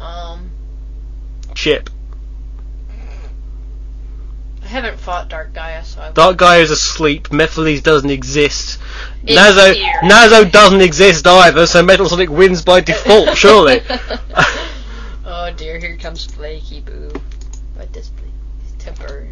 Um, 0.00 0.50
Chip. 1.54 1.90
Haven't 4.70 5.00
fought 5.00 5.28
Dark 5.28 5.52
Gaia, 5.52 5.84
so 5.84 6.00
I. 6.00 6.12
Dark 6.12 6.36
Guy 6.36 6.58
is 6.58 6.70
asleep. 6.70 7.30
Mephiles 7.30 7.82
doesn't 7.82 8.08
exist. 8.08 8.78
Nazo. 9.24 9.74
Nazo 10.02 10.48
doesn't 10.48 10.80
exist 10.80 11.26
either, 11.26 11.66
so 11.66 11.82
Metal 11.82 12.08
Sonic 12.08 12.30
wins 12.30 12.62
by 12.62 12.80
default, 12.80 13.36
surely. 13.36 13.82
oh 15.24 15.52
dear, 15.56 15.80
here 15.80 15.96
comes 15.96 16.24
Flaky 16.24 16.82
Boo. 16.82 17.10
What 17.74 17.90
does 17.90 18.12
temper? 18.78 19.26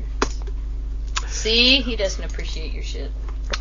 See, 1.29 1.83
he 1.83 1.95
doesn't 1.95 2.25
appreciate 2.25 2.73
your 2.73 2.83
shit. 2.83 3.13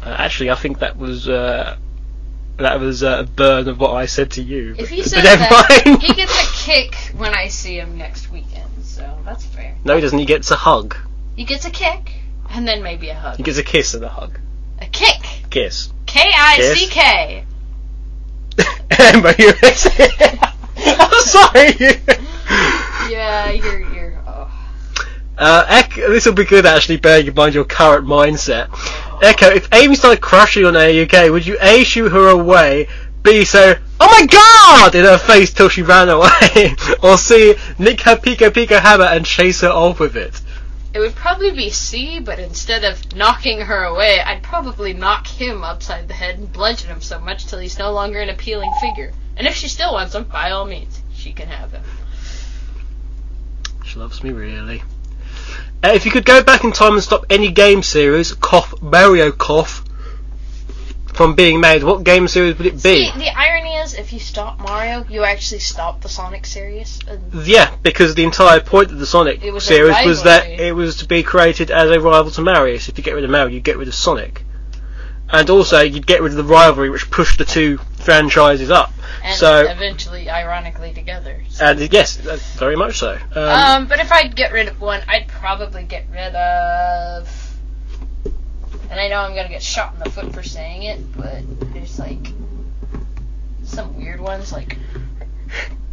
Uh, 0.04 0.16
actually, 0.18 0.50
I 0.50 0.56
think 0.56 0.80
that 0.80 0.98
was 0.98 1.30
uh, 1.30 1.78
that 2.58 2.80
was 2.80 3.04
uh, 3.04 3.20
a 3.20 3.24
burn 3.24 3.68
of 3.68 3.80
what 3.80 3.92
I 3.92 4.08
said 4.08 4.32
to 4.32 4.42
you. 4.42 4.74
If 4.80 4.90
he 4.90 5.02
but 5.02 5.10
says 5.12 5.24
that, 5.24 6.00
he 6.02 6.14
gets 6.16 6.34
a 6.42 6.66
kick 6.66 6.96
when 7.16 7.36
I 7.36 7.50
see 7.50 7.78
him 7.78 8.00
next 8.00 8.32
weekend, 8.32 8.72
so 8.82 9.20
that's 9.24 9.46
fair. 9.46 9.76
no, 9.86 9.94
he 9.94 10.02
doesn't. 10.02 10.18
He 10.18 10.26
gets 10.26 10.50
a 10.50 10.56
hug. 10.56 10.96
He 11.38 11.44
gets 11.44 11.66
a 11.66 11.70
kick, 11.70 12.16
and 12.50 12.68
then 12.68 12.82
maybe 12.82 13.10
a 13.10 13.14
hug. 13.14 13.38
He 13.38 13.44
gets 13.44 13.60
a 13.60 13.64
kiss 13.64 13.94
and 13.94 14.04
a 14.04 14.10
hug. 14.10 14.40
A 14.82 14.88
kick! 14.88 15.22
Kiss. 15.52 15.94
K 16.08 16.20
I 16.20 16.74
C 16.74 16.88
K! 16.88 17.46
Emma, 18.90 19.36
you. 19.38 19.54
I'm 21.00 21.22
sorry. 21.22 21.76
Yeah, 23.12 23.52
you're, 23.52 23.82
you're, 23.94 24.24
oh. 24.26 24.52
Uh, 25.38 25.66
Echo, 25.70 26.10
this 26.10 26.26
will 26.26 26.34
be 26.34 26.44
good 26.44 26.66
actually, 26.66 26.98
bearing 26.98 27.28
in 27.28 27.36
mind 27.36 27.54
your 27.54 27.66
current 27.66 28.08
mindset. 28.08 28.70
Echo, 29.22 29.50
if 29.50 29.72
Amy 29.76 29.96
started 29.96 30.22
crushing 30.22 30.66
on 30.66 30.74
AUK, 30.74 31.32
would 31.32 31.46
you 31.46 31.58
A, 31.62 31.84
shoot 31.84 32.12
her 32.12 32.30
away, 32.30 32.88
B, 33.22 33.46
say, 33.46 33.78
oh 34.00 34.08
my 34.08 34.26
god, 34.26 34.96
in 34.96 35.06
her 35.06 35.20
face 35.20 35.54
till 35.54 35.70
she 35.70 35.84
ran 35.84 36.10
away, 36.10 36.76
or 37.04 37.16
C, 37.20 37.54
nick 37.78 38.02
her 38.02 38.16
Piko 38.16 38.50
Piko 38.50 38.80
hammer 38.80 39.06
and 39.06 39.24
chase 39.24 39.62
her 39.62 39.70
off 39.70 40.00
with 40.00 40.16
it? 40.16 40.42
It 40.98 41.02
would 41.02 41.14
probably 41.14 41.52
be 41.52 41.70
C, 41.70 42.20
but 42.20 42.40
instead 42.40 42.84
of 42.84 43.16
knocking 43.16 43.62
her 43.62 43.84
away, 43.84 44.20
I'd 44.20 44.42
probably 44.42 44.94
knock 44.94 45.28
him 45.28 45.64
upside 45.64 46.08
the 46.08 46.16
head 46.16 46.40
and 46.40 46.52
bludgeon 46.52 46.90
him 46.90 47.02
so 47.02 47.20
much 47.20 47.46
till 47.46 47.60
he's 47.60 47.78
no 47.78 47.92
longer 47.92 48.20
an 48.20 48.30
appealing 48.30 48.72
figure. 48.82 49.14
And 49.36 49.46
if 49.46 49.54
she 49.54 49.68
still 49.68 49.94
wants 49.94 50.16
him, 50.16 50.24
by 50.24 50.50
all 50.50 50.66
means, 50.66 51.00
she 51.14 51.34
can 51.34 51.50
have 51.50 51.72
him. 51.72 51.84
She 53.86 54.00
loves 54.00 54.24
me 54.24 54.32
really. 54.32 54.82
Uh, 55.84 55.92
if 55.94 56.04
you 56.04 56.10
could 56.10 56.26
go 56.26 56.42
back 56.42 56.64
in 56.64 56.72
time 56.72 56.94
and 56.94 57.04
stop 57.04 57.28
any 57.30 57.52
game 57.52 57.84
series, 57.84 58.34
cough, 58.34 58.82
Mario 58.82 59.32
cough, 59.32 59.84
from 61.14 61.36
being 61.36 61.60
made, 61.60 61.84
what 61.84 62.06
game 62.06 62.28
series 62.28 62.58
would 62.58 62.66
it 62.66 62.82
be? 62.82 63.06
See, 63.06 63.20
the 63.20 63.38
irony 63.38 63.67
if 63.98 64.14
you 64.14 64.20
stop 64.20 64.60
Mario, 64.60 65.06
you 65.10 65.24
actually 65.24 65.60
stop 65.60 66.02
the 66.02 66.10
Sonic 66.10 66.46
series. 66.46 67.00
Yeah, 67.34 67.76
because 67.84 68.16
the 68.16 68.24
entire 68.24 68.60
point 68.60 68.92
of 68.92 69.00
the 69.00 69.06
Sonic 69.06 69.44
It 69.44 69.52
was 69.52 69.64
a 69.64 69.68
series 69.68 70.06
was 70.06 70.24
that 70.24 70.44
rivalry. 70.44 70.68
it 70.68 70.72
was 70.74 70.98
to 70.98 71.08
be 71.08 71.24
created 71.24 71.72
as 71.72 71.90
a 71.90 72.00
rival 72.00 72.32
to 72.32 72.42
Mario. 72.42 72.78
So 72.78 72.92
if 72.92 72.98
you 72.98 73.04
get 73.04 73.16
rid 73.16 73.24
of 73.24 73.30
Mario, 73.30 73.48
you 73.54 73.60
get 73.60 73.78
rid 73.78 73.88
of 73.88 73.96
Sonic, 73.96 74.44
and 75.30 75.50
also 75.50 75.82
you'd 75.82 76.06
get 76.08 76.22
rid 76.22 76.32
of 76.32 76.38
the 76.38 76.44
rivalry 76.44 76.90
which 76.90 77.10
pushed 77.12 77.38
the 77.40 77.46
two 77.46 77.78
franchises 78.00 78.70
up. 78.72 78.94
and 79.24 79.36
so, 79.36 79.62
eventually, 79.68 80.30
ironically, 80.30 80.94
together. 80.94 81.44
So- 81.50 81.66
and 81.66 81.92
yes, 81.92 82.26
uh, 82.26 82.38
very 82.58 82.76
much 82.76 83.00
so. 83.00 83.18
Um, 83.36 83.44
Um, 83.44 83.86
but 83.88 84.00
if 84.00 84.12
I'd 84.12 84.36
get 84.36 84.52
rid 84.54 84.68
of 84.68 84.80
one, 84.80 85.02
I'd 85.08 85.28
probably 85.28 85.84
get 85.84 86.06
rid 86.12 86.36
of. 86.36 87.30
And 88.90 89.00
I 89.02 89.10
know 89.10 89.18
I'm 89.20 89.36
gonna 89.36 89.50
get 89.50 89.62
shot 89.64 89.94
in 89.96 90.00
the 90.00 90.10
foot 90.10 90.34
for 90.34 90.44
saying 90.44 90.84
it, 90.84 91.18
but 91.18 91.42
there's 91.74 92.00
like 92.00 92.32
some 93.68 93.96
weird 93.98 94.20
ones, 94.20 94.52
like 94.52 94.78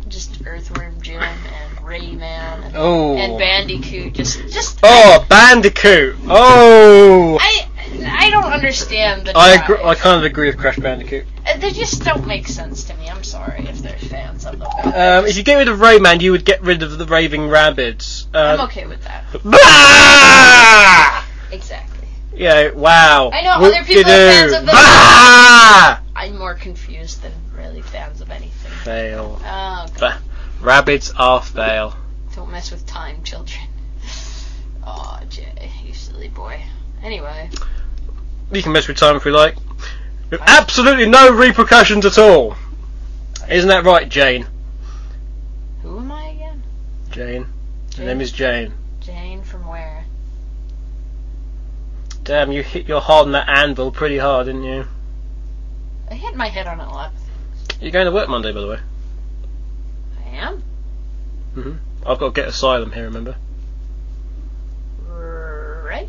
just 0.08 0.42
Earthworm 0.46 1.00
Jim 1.00 1.20
and 1.22 1.78
Rayman 1.78 2.20
and, 2.64 2.76
oh, 2.76 3.16
and 3.16 3.38
Bandicoot. 3.38 4.14
Just, 4.14 4.38
just. 4.48 4.78
oh, 4.82 5.26
Bandicoot. 5.28 6.16
Oh, 6.28 7.38
I, 7.40 7.68
I 8.06 8.30
don't 8.30 8.44
understand 8.52 9.26
the. 9.26 9.36
I 9.36 9.54
agree, 9.62 9.78
I 9.82 9.94
kind 9.94 10.18
of 10.18 10.24
agree 10.24 10.48
with 10.48 10.58
Crash 10.58 10.76
Bandicoot. 10.76 11.26
Uh, 11.46 11.56
They 11.58 11.72
just 11.72 12.04
don't 12.04 12.26
make 12.26 12.46
sense 12.48 12.84
to 12.84 12.96
me. 12.96 13.08
I'm 13.08 13.24
sorry 13.24 13.66
if 13.66 13.80
they're 13.80 13.98
fans 13.98 14.46
of 14.46 14.58
them. 14.58 14.68
Um, 14.84 15.26
if 15.26 15.36
you 15.36 15.42
get 15.42 15.56
rid 15.56 15.68
of 15.68 15.78
Rayman, 15.78 16.20
you 16.20 16.32
would 16.32 16.44
get 16.44 16.62
rid 16.62 16.82
of 16.82 16.96
the 16.98 17.06
Raving 17.06 17.42
Rabbids. 17.42 18.26
Um, 18.34 18.60
I'm 18.60 18.66
okay 18.66 18.86
with 18.86 19.02
that. 19.04 19.24
Bah! 19.44 21.24
Exactly. 21.50 22.08
Yeah, 22.36 22.70
wow. 22.72 23.30
I 23.32 23.42
know 23.42 23.50
other 23.50 23.84
people 23.84 24.02
are 24.02 24.04
fans 24.04 24.52
of 24.52 24.66
them. 24.66 24.74
Bah! 24.74 26.00
I'm 26.16 26.38
more 26.38 26.54
confused 26.54 27.22
than 27.22 27.32
really 27.64 27.82
fans 27.82 28.20
of 28.20 28.30
anything. 28.30 28.70
Fail. 28.84 29.40
Oh, 29.42 29.86
God. 29.98 30.20
Rabbids 30.60 31.12
are 31.16 31.42
fail. 31.42 31.94
Don't 32.34 32.50
mess 32.50 32.70
with 32.70 32.86
time, 32.86 33.22
children. 33.22 33.60
Oh, 34.86 35.18
Jay, 35.30 35.70
you 35.82 35.94
silly 35.94 36.28
boy. 36.28 36.60
Anyway, 37.02 37.48
You 38.52 38.62
can 38.62 38.72
mess 38.72 38.86
with 38.86 38.98
time 38.98 39.16
if 39.16 39.24
you 39.24 39.30
like. 39.30 39.56
With 40.28 40.42
absolutely 40.42 41.08
no 41.08 41.32
repercussions 41.34 42.04
at 42.04 42.18
all. 42.18 42.54
Isn't 43.48 43.70
that 43.70 43.84
right, 43.84 44.06
Jane? 44.06 44.46
who 45.80 46.00
am 46.00 46.12
I 46.12 46.24
again? 46.28 46.62
Jane. 47.10 47.46
Her 47.96 48.04
name 48.04 48.20
is 48.20 48.30
Jane. 48.30 48.74
Jane 49.00 49.42
from 49.42 49.66
where? 49.66 50.04
Damn, 52.22 52.52
you 52.52 52.62
hit 52.62 52.86
your 52.86 53.00
heart 53.00 53.24
on 53.24 53.32
that 53.32 53.48
anvil 53.48 53.90
pretty 53.90 54.18
hard, 54.18 54.44
didn't 54.48 54.64
you? 54.64 54.86
I 56.10 56.14
hit 56.14 56.34
my 56.36 56.48
head 56.48 56.66
on 56.66 56.78
it 56.78 56.84
a 56.84 56.90
lot. 56.90 57.12
You're 57.84 57.92
going 57.92 58.06
to 58.06 58.12
work 58.12 58.30
Monday, 58.30 58.50
by 58.50 58.60
the 58.62 58.66
way? 58.66 58.78
I 60.24 60.36
am. 60.36 60.62
Mhm. 61.54 61.78
I've 62.06 62.18
got 62.18 62.34
to 62.34 62.40
get 62.40 62.48
asylum 62.48 62.92
here. 62.92 63.04
Remember? 63.04 63.36
Right. 65.06 66.08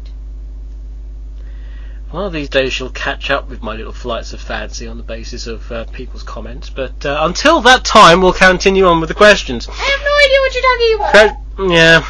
One 2.12 2.24
of 2.24 2.32
these 2.32 2.48
days, 2.48 2.80
you'll 2.80 2.92
catch 2.92 3.30
up 3.30 3.50
with 3.50 3.62
my 3.62 3.76
little 3.76 3.92
flights 3.92 4.32
of 4.32 4.40
fancy 4.40 4.88
on 4.88 4.96
the 4.96 5.04
basis 5.04 5.48
of 5.48 5.70
uh, 5.70 5.84
people's 5.92 6.24
comments. 6.24 6.70
But 6.70 7.06
uh, 7.06 7.18
until 7.24 7.60
that 7.64 7.84
time, 7.84 8.22
we'll 8.22 8.32
continue 8.32 8.86
on 8.86 9.02
with 9.02 9.10
the 9.10 9.14
questions. 9.16 9.68
I 9.68 9.74
have 9.74 10.00
no 10.00 10.16
idea 10.24 10.40
what 10.40 10.54
you're 10.56 10.64
talking 10.64 10.96
about. 10.96 11.12
Cre- 11.58 11.74
yeah. 11.74 12.06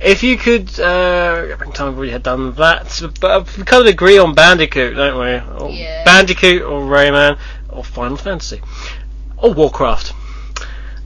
If 0.00 0.22
you 0.22 0.36
could, 0.36 0.78
uh, 0.78 1.46
I 1.52 1.56
think 1.56 1.80
already 1.80 2.10
had 2.12 2.22
done 2.22 2.52
that, 2.54 3.00
but 3.20 3.56
we 3.56 3.64
kind 3.64 3.82
of 3.82 3.86
agree 3.86 4.18
on 4.18 4.34
Bandicoot, 4.34 4.96
don't 4.96 5.18
we? 5.18 5.64
Or 5.64 5.70
Yeah. 5.70 6.04
Bandicoot 6.04 6.62
or 6.62 6.82
Rayman 6.82 7.38
or 7.70 7.84
Final 7.84 8.16
Fantasy 8.16 8.60
or 9.38 9.52
Warcraft. 9.54 10.12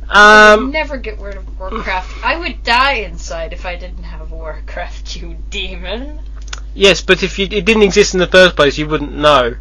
Um, 0.09 0.71
Never 0.71 0.97
get 0.97 1.19
rid 1.21 1.37
of 1.37 1.59
Warcraft. 1.59 2.25
I 2.25 2.37
would 2.39 2.63
die 2.65 2.95
inside 2.95 3.53
if 3.53 3.67
I 3.67 3.77
didn't 3.77 4.05
have 4.05 4.31
Warcraft, 4.31 5.17
you 5.21 5.37
demon. 5.51 6.21
yes, 6.75 7.01
but 7.03 7.23
if 7.23 7.39
you, 7.39 7.45
it 7.51 7.65
didn't 7.67 7.83
exist 7.83 8.15
in 8.15 8.21
the 8.21 8.27
first 8.27 8.57
place, 8.57 8.79
you 8.79 8.89
wouldn't 8.89 9.15
know. 9.15 9.55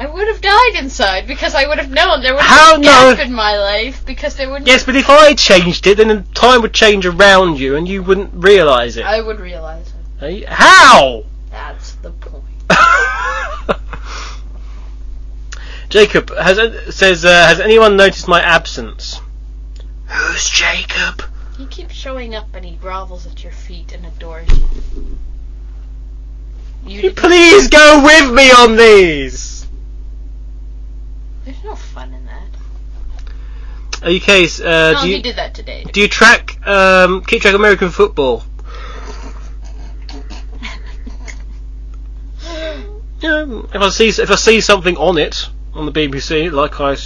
I 0.00 0.06
would 0.06 0.28
have 0.28 0.40
died 0.40 0.76
inside 0.82 1.26
because 1.26 1.54
I 1.54 1.66
would 1.68 1.76
have 1.76 1.90
known 1.90 2.22
there 2.22 2.32
would 2.32 2.42
How 2.42 2.72
have 2.72 2.76
been 2.76 2.90
no- 2.90 3.10
a 3.10 3.16
gap 3.16 3.26
in 3.26 3.34
my 3.34 3.58
life 3.58 4.02
because 4.06 4.34
there 4.34 4.50
would 4.50 4.66
Yes, 4.66 4.82
but 4.82 4.96
if 4.96 5.10
I 5.10 5.34
changed 5.34 5.86
it, 5.86 5.98
then 5.98 6.24
time 6.32 6.62
would 6.62 6.72
change 6.72 7.04
around 7.04 7.58
you, 7.60 7.76
and 7.76 7.86
you 7.86 8.02
wouldn't 8.02 8.32
realise 8.32 8.96
it. 8.96 9.04
I 9.04 9.20
would 9.20 9.38
realize 9.38 9.92
it. 10.18 10.48
How? 10.48 11.24
That's 11.50 11.92
the 11.96 12.12
point. 12.12 12.44
Jacob 15.90 16.30
has 16.34 16.94
says, 16.96 17.26
uh, 17.26 17.28
has 17.48 17.60
anyone 17.60 17.98
noticed 17.98 18.26
my 18.26 18.40
absence? 18.40 19.20
Who's 20.06 20.48
Jacob? 20.48 21.24
He 21.58 21.66
keeps 21.66 21.94
showing 21.94 22.34
up 22.34 22.54
and 22.54 22.64
he 22.64 22.76
grovels 22.76 23.26
at 23.30 23.42
your 23.44 23.52
feet 23.52 23.92
and 23.92 24.06
adores 24.06 24.48
you. 24.50 25.18
You 26.86 27.02
did- 27.02 27.16
Please 27.18 27.68
go 27.68 28.02
with 28.02 28.32
me 28.32 28.50
on 28.50 28.76
these. 28.76 29.59
There's 31.50 31.64
no 31.64 31.74
fun 31.74 32.14
in 32.14 32.26
that. 32.26 32.46
Okay, 34.04 34.44
uh, 34.44 34.92
no, 34.92 35.00
do 35.02 35.06
he 35.08 35.16
you 35.16 35.22
did 35.22 35.34
that 35.34 35.52
today. 35.52 35.84
do 35.92 36.00
you 36.00 36.06
track 36.06 36.64
um, 36.64 37.22
keep 37.24 37.42
track 37.42 37.54
of 37.54 37.60
American 37.60 37.90
football? 37.90 38.44
Yeah, 43.20 43.44
if 43.74 43.82
I 43.82 43.90
see 43.90 44.08
if 44.08 44.30
I 44.30 44.34
see 44.36 44.62
something 44.62 44.96
on 44.96 45.18
it 45.18 45.46
on 45.74 45.84
the 45.84 45.92
BBC, 45.92 46.50
like 46.50 46.80
I 46.80 46.96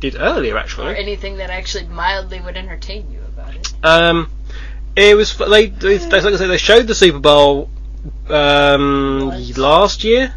did 0.00 0.16
earlier 0.20 0.58
actually, 0.58 0.88
or 0.88 0.94
anything 0.94 1.38
that 1.38 1.48
actually 1.48 1.86
mildly 1.86 2.40
would 2.42 2.58
entertain 2.58 3.10
you 3.10 3.20
about 3.20 3.54
it. 3.54 3.72
um, 3.82 4.30
it 4.94 5.16
was 5.16 5.34
they, 5.38 5.68
they, 5.68 5.96
they 5.96 6.20
like 6.20 6.34
I 6.34 6.36
say 6.36 6.46
they 6.46 6.58
showed 6.58 6.86
the 6.86 6.94
Super 6.94 7.20
Bowl 7.20 7.70
um, 8.28 9.30
last 9.56 10.04
year. 10.04 10.34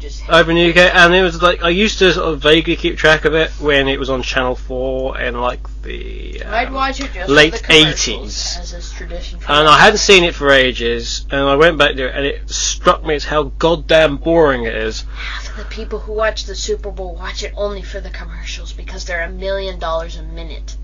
Just 0.00 0.28
over 0.30 0.50
in 0.50 0.56
the 0.56 0.70
UK, 0.70 0.94
and 0.94 1.14
it 1.14 1.22
was 1.22 1.42
like 1.42 1.62
I 1.62 1.68
used 1.68 1.98
to 1.98 2.12
sort 2.14 2.32
of 2.32 2.40
vaguely 2.40 2.74
keep 2.74 2.96
track 2.96 3.26
of 3.26 3.34
it 3.34 3.50
when 3.60 3.86
it 3.86 3.98
was 3.98 4.08
on 4.08 4.22
Channel 4.22 4.54
Four 4.54 5.20
in 5.20 5.38
like 5.38 5.60
the 5.82 6.42
um, 6.42 6.54
I'd 6.54 6.72
watch 6.72 7.00
it 7.00 7.12
just 7.12 7.28
late 7.28 7.54
for 7.54 7.58
the 7.58 7.64
commercials, 7.64 8.34
80s. 8.34 8.60
as 8.60 8.72
is 8.72 8.92
tradition. 8.92 9.40
For 9.40 9.52
and 9.52 9.68
I 9.68 9.78
hadn't 9.78 9.98
seen 9.98 10.24
it 10.24 10.34
for 10.34 10.50
ages, 10.50 11.26
and 11.30 11.42
I 11.42 11.56
went 11.56 11.76
back 11.76 11.96
to 11.96 12.08
it, 12.08 12.14
and 12.14 12.24
it 12.24 12.48
struck 12.48 13.04
me 13.04 13.14
as 13.14 13.24
how 13.26 13.44
goddamn 13.44 14.16
boring 14.16 14.64
it 14.64 14.74
is. 14.74 15.02
half 15.02 15.50
of 15.50 15.56
the 15.58 15.64
people 15.64 15.98
who 15.98 16.14
watch 16.14 16.44
the 16.44 16.54
Super 16.54 16.90
Bowl 16.90 17.14
watch 17.14 17.42
it 17.42 17.52
only 17.54 17.82
for 17.82 18.00
the 18.00 18.10
commercials 18.10 18.72
because 18.72 19.04
they're 19.04 19.24
a 19.24 19.30
million 19.30 19.78
dollars 19.78 20.16
a 20.16 20.22
minute, 20.22 20.76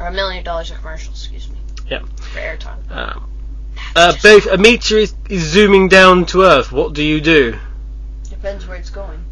or 0.00 0.08
a 0.08 0.12
million 0.12 0.42
dollars 0.42 0.72
a 0.72 0.74
commercial. 0.74 1.12
Excuse 1.12 1.48
me. 1.48 1.56
Yeah. 1.88 2.00
For 2.00 2.40
airtime. 2.40 2.90
Um, 2.90 3.30
uh, 3.94 4.12
if 4.24 4.46
a 4.46 4.56
meteor 4.56 4.98
is, 4.98 5.14
is 5.28 5.42
zooming 5.42 5.88
down 5.88 6.26
to 6.26 6.42
Earth, 6.42 6.72
what 6.72 6.94
do 6.94 7.02
you 7.02 7.20
do? 7.20 7.58
Depends 8.46 8.68
where 8.68 8.76
it's 8.76 8.90
going. 8.90 9.24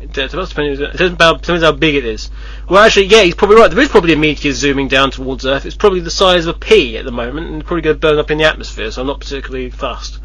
It 0.00 0.12
does- 0.12 0.32
it 0.32 0.36
must 0.36 0.52
depend. 0.52 0.68
It 0.80 0.92
depends 0.92 1.12
about- 1.12 1.42
depends 1.42 1.62
how 1.64 1.72
big 1.72 1.94
it 1.96 2.04
is. 2.06 2.30
Well, 2.68 2.82
actually, 2.84 3.06
yeah, 3.06 3.22
he's 3.22 3.34
probably 3.34 3.56
right. 3.56 3.70
There 3.70 3.80
is 3.80 3.88
probably 3.88 4.12
a 4.14 4.16
meteor 4.16 4.52
zooming 4.52 4.88
down 4.88 5.10
towards 5.10 5.44
Earth. 5.44 5.66
It's 5.66 5.76
probably 5.76 6.00
the 6.00 6.10
size 6.10 6.46
of 6.46 6.56
a 6.56 6.58
pea 6.58 6.96
at 6.96 7.04
the 7.04 7.10
moment, 7.12 7.48
and 7.48 7.56
it's 7.60 7.66
probably 7.66 7.82
going 7.82 7.96
to 7.96 8.00
burn 8.00 8.18
up 8.18 8.30
in 8.30 8.38
the 8.38 8.44
atmosphere. 8.44 8.90
So 8.92 9.02
I'm 9.02 9.08
not 9.08 9.20
particularly 9.20 9.70
fussed. 9.70 10.18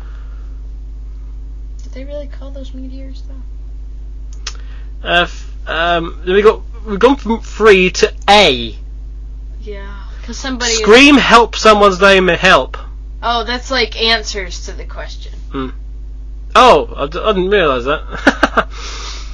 Did 1.83 1.93
they 1.93 2.03
really 2.05 2.27
call 2.27 2.51
those 2.51 2.73
meteors 2.73 3.23
though? 3.27 5.09
Uh, 5.09 5.21
f- 5.23 5.51
um, 5.67 6.21
then 6.23 6.35
we 6.35 6.41
got 6.41 6.61
we've 6.85 6.99
gone 6.99 7.15
from 7.17 7.41
three 7.41 7.89
to 7.91 8.13
A. 8.29 8.77
Yeah, 9.61 10.03
because 10.21 10.37
somebody. 10.37 10.71
Scream! 10.71 11.17
Help! 11.17 11.55
Someone's 11.55 11.99
name! 11.99 12.27
Help! 12.27 12.77
Oh, 13.21 13.43
that's 13.43 13.71
like 13.71 13.99
answers 14.01 14.65
to 14.67 14.71
the 14.71 14.85
question. 14.85 15.33
Oh, 16.55 16.93
I, 16.95 17.07
d- 17.07 17.19
I 17.19 17.33
didn't 17.33 17.49
realise 17.49 17.83
that. 17.83 18.69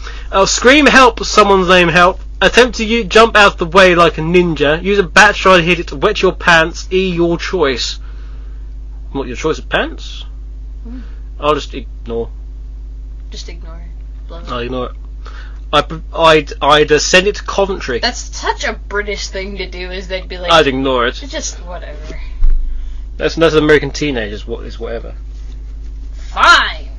oh, 0.31 0.45
scream 0.45 0.87
help, 0.87 1.23
someone's 1.23 1.69
name 1.69 1.87
help. 1.87 2.19
Attempt 2.41 2.77
to 2.77 2.85
u- 2.85 3.03
jump 3.03 3.37
out 3.37 3.53
of 3.53 3.57
the 3.59 3.65
way 3.67 3.93
like 3.93 4.17
a 4.17 4.21
ninja. 4.21 4.81
Use 4.81 4.97
a 4.97 5.03
bat 5.03 5.35
try 5.35 5.57
to 5.57 5.63
hit 5.63 5.79
it 5.79 5.89
to 5.89 5.95
wet 5.95 6.21
your 6.23 6.33
pants. 6.33 6.87
E 6.91 7.13
your 7.13 7.37
choice. 7.37 7.99
What, 9.11 9.27
your 9.27 9.37
choice 9.37 9.59
of 9.59 9.69
pants? 9.69 10.25
Hmm. 10.83 11.01
I'll 11.39 11.53
just 11.53 11.75
ignore. 11.75 12.31
Just 13.29 13.47
ignore 13.49 13.77
it. 13.77 14.27
Blow 14.27 14.39
it. 14.39 14.49
I'll 14.49 14.59
ignore 14.59 14.89
it. 14.89 14.95
I, 15.73 16.01
I'd, 16.13 16.53
I'd 16.61 16.91
uh, 16.91 16.99
send 16.99 17.27
it 17.27 17.35
to 17.35 17.43
Coventry. 17.43 17.99
That's 17.99 18.35
such 18.35 18.63
a 18.63 18.73
British 18.73 19.27
thing 19.27 19.57
to 19.57 19.69
do. 19.69 19.91
Is 19.91 20.07
they'd 20.07 20.27
be 20.27 20.37
like, 20.37 20.51
I'd 20.51 20.67
ignore 20.67 21.05
it. 21.05 21.13
just 21.15 21.59
whatever. 21.59 22.19
That's, 23.17 23.35
that's 23.35 23.53
American 23.53 23.91
teenagers, 23.91 24.47
what 24.47 24.65
is 24.65 24.79
whatever. 24.79 25.13
Fine. 26.33 26.90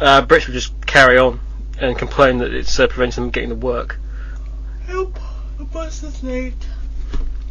Uh, 0.00 0.24
Brits 0.26 0.46
will 0.46 0.54
just 0.54 0.86
carry 0.86 1.18
on 1.18 1.40
and 1.78 1.96
complain 1.96 2.38
that 2.38 2.52
it's 2.52 2.78
uh, 2.78 2.86
preventing 2.86 3.24
them 3.24 3.30
getting 3.30 3.50
to 3.50 3.54
work. 3.54 3.98
Help! 4.86 5.18
A 5.58 5.64
bus 5.64 6.02
is 6.02 6.22
late. 6.22 6.54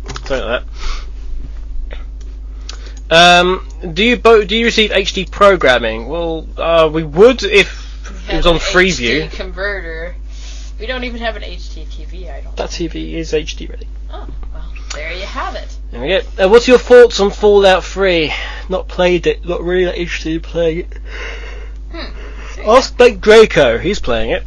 Something 0.08 0.40
like 0.42 0.64
that. 0.64 0.64
Um, 3.10 3.68
do 3.94 4.04
you 4.04 4.18
bo- 4.18 4.44
do 4.44 4.56
you 4.56 4.66
receive 4.66 4.92
HD 4.92 5.30
programming? 5.30 6.08
Well, 6.08 6.48
uh, 6.58 6.90
we 6.92 7.04
would 7.04 7.44
if 7.44 8.30
it 8.30 8.38
was 8.38 8.48
on 8.48 8.56
Freeview. 8.56 9.28
HD 9.28 9.32
converter. 9.32 10.16
We 10.80 10.88
don't 10.88 11.04
even 11.04 11.22
have 11.22 11.36
an 11.36 11.44
HD 11.44 11.86
TV. 11.86 12.34
I 12.34 12.42
don't. 12.42 12.56
That 12.58 12.70
TV 12.70 13.14
is 13.14 13.32
HD 13.32 13.70
ready. 13.70 13.88
Oh, 14.12 14.28
well, 14.54 14.74
there 14.94 15.14
you 15.14 15.26
have 15.26 15.56
it. 15.56 15.78
There 15.92 16.02
we 16.02 16.08
go. 16.08 16.22
Uh, 16.46 16.50
what's 16.50 16.68
your 16.68 16.80
thoughts 16.80 17.20
on 17.20 17.30
Fallout 17.30 17.84
3? 17.84 18.34
Not 18.68 18.88
played 18.88 19.28
it, 19.28 19.46
not 19.46 19.62
really 19.62 19.86
like 19.86 19.96
HD 19.96 20.42
playing 20.42 20.80
it. 20.80 20.98
Ask 22.66 22.98
Blake 22.98 23.20
Draco, 23.22 23.78
he's 23.78 24.00
playing 24.00 24.32
it. 24.32 24.44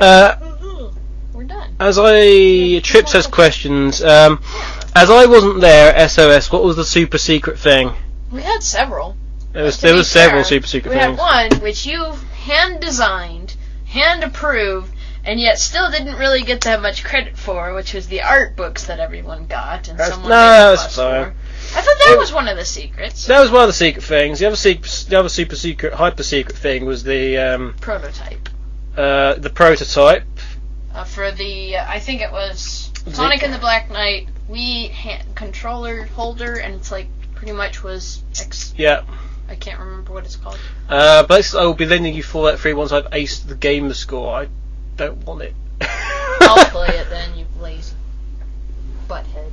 Uh, 0.00 0.36
We're 1.32 1.44
done. 1.44 1.76
as 1.78 1.98
I 2.00 2.80
Trips 2.80 3.12
has 3.12 3.26
questions. 3.26 4.02
Um, 4.02 4.40
as 4.94 5.10
I 5.10 5.26
wasn't 5.26 5.60
there, 5.60 6.08
SOS. 6.08 6.50
What 6.52 6.64
was 6.64 6.76
the 6.76 6.84
super 6.84 7.18
secret 7.18 7.58
thing? 7.58 7.92
We 8.30 8.42
had 8.42 8.62
several. 8.62 9.16
There 9.52 9.64
was 9.64 9.80
there 9.80 9.92
be 9.92 9.98
was 9.98 10.10
several 10.10 10.44
super 10.44 10.66
secret 10.66 10.92
we 10.94 10.98
things. 11.00 11.18
had 11.18 11.50
one 11.52 11.60
which 11.62 11.84
you 11.86 12.04
hand 12.34 12.80
designed, 12.80 13.54
hand 13.86 14.24
approved, 14.24 14.92
and 15.24 15.38
yet 15.38 15.58
still 15.58 15.90
didn't 15.90 16.16
really 16.16 16.42
get 16.42 16.62
that 16.62 16.80
much 16.80 17.04
credit 17.04 17.36
for, 17.36 17.74
which 17.74 17.92
was 17.92 18.08
the 18.08 18.22
art 18.22 18.56
books 18.56 18.86
that 18.86 18.98
everyone 18.98 19.46
got 19.46 19.88
and 19.88 19.98
That's- 19.98 20.14
someone 20.14 20.30
no, 20.30 20.36
made 20.36 20.42
a 20.42 20.70
that's 20.76 20.82
fuss 20.84 20.96
fine. 20.96 21.24
for. 21.24 21.34
I 21.74 21.80
thought 21.80 21.98
that 21.98 22.12
It- 22.14 22.18
was 22.18 22.32
one 22.32 22.48
of 22.48 22.56
the 22.56 22.64
secrets. 22.64 23.26
That 23.26 23.40
was 23.40 23.50
one 23.50 23.62
of 23.62 23.68
the 23.68 23.72
secret 23.72 24.04
things. 24.04 24.38
The 24.38 24.46
other 24.46 24.56
secret, 24.56 25.06
the 25.08 25.18
other 25.18 25.28
super 25.28 25.56
secret, 25.56 25.94
hyper 25.94 26.22
secret 26.22 26.56
thing 26.56 26.84
was 26.84 27.02
the 27.02 27.38
um, 27.38 27.74
Prototype. 27.80 28.48
uh, 28.96 29.34
the 29.34 29.50
prototype. 29.50 30.24
Uh, 30.94 31.04
for 31.04 31.30
the, 31.30 31.76
uh, 31.76 31.86
I 31.88 31.98
think 32.00 32.20
it 32.20 32.30
was 32.30 32.90
Sonic 33.12 33.38
it- 33.42 33.44
and 33.46 33.54
the 33.54 33.58
Black 33.58 33.90
Knight 33.90 34.28
Wii 34.50 34.90
hand, 34.90 35.24
controller 35.34 36.04
holder, 36.04 36.54
and 36.54 36.74
it's 36.74 36.92
like 36.92 37.06
pretty 37.34 37.52
much 37.52 37.82
was 37.82 38.22
X. 38.38 38.74
Yeah. 38.76 39.02
I 39.48 39.54
can't 39.54 39.78
remember 39.80 40.12
what 40.12 40.24
it's 40.24 40.36
called. 40.36 40.58
Uh, 40.88 41.22
but 41.24 41.54
I 41.54 41.64
will 41.64 41.74
be 41.74 41.86
lending 41.86 42.14
you 42.14 42.22
Fallout 42.22 42.58
3 42.58 42.74
once 42.74 42.92
I've 42.92 43.10
aced 43.10 43.48
the 43.48 43.54
gamer 43.54 43.94
score. 43.94 44.34
I 44.34 44.48
don't 44.96 45.24
want 45.26 45.42
it. 45.42 45.54
I'll 45.80 46.64
play 46.70 46.88
it 46.88 47.08
then, 47.10 47.36
you 47.38 47.46
lazy 47.60 47.94
butthead. 49.08 49.52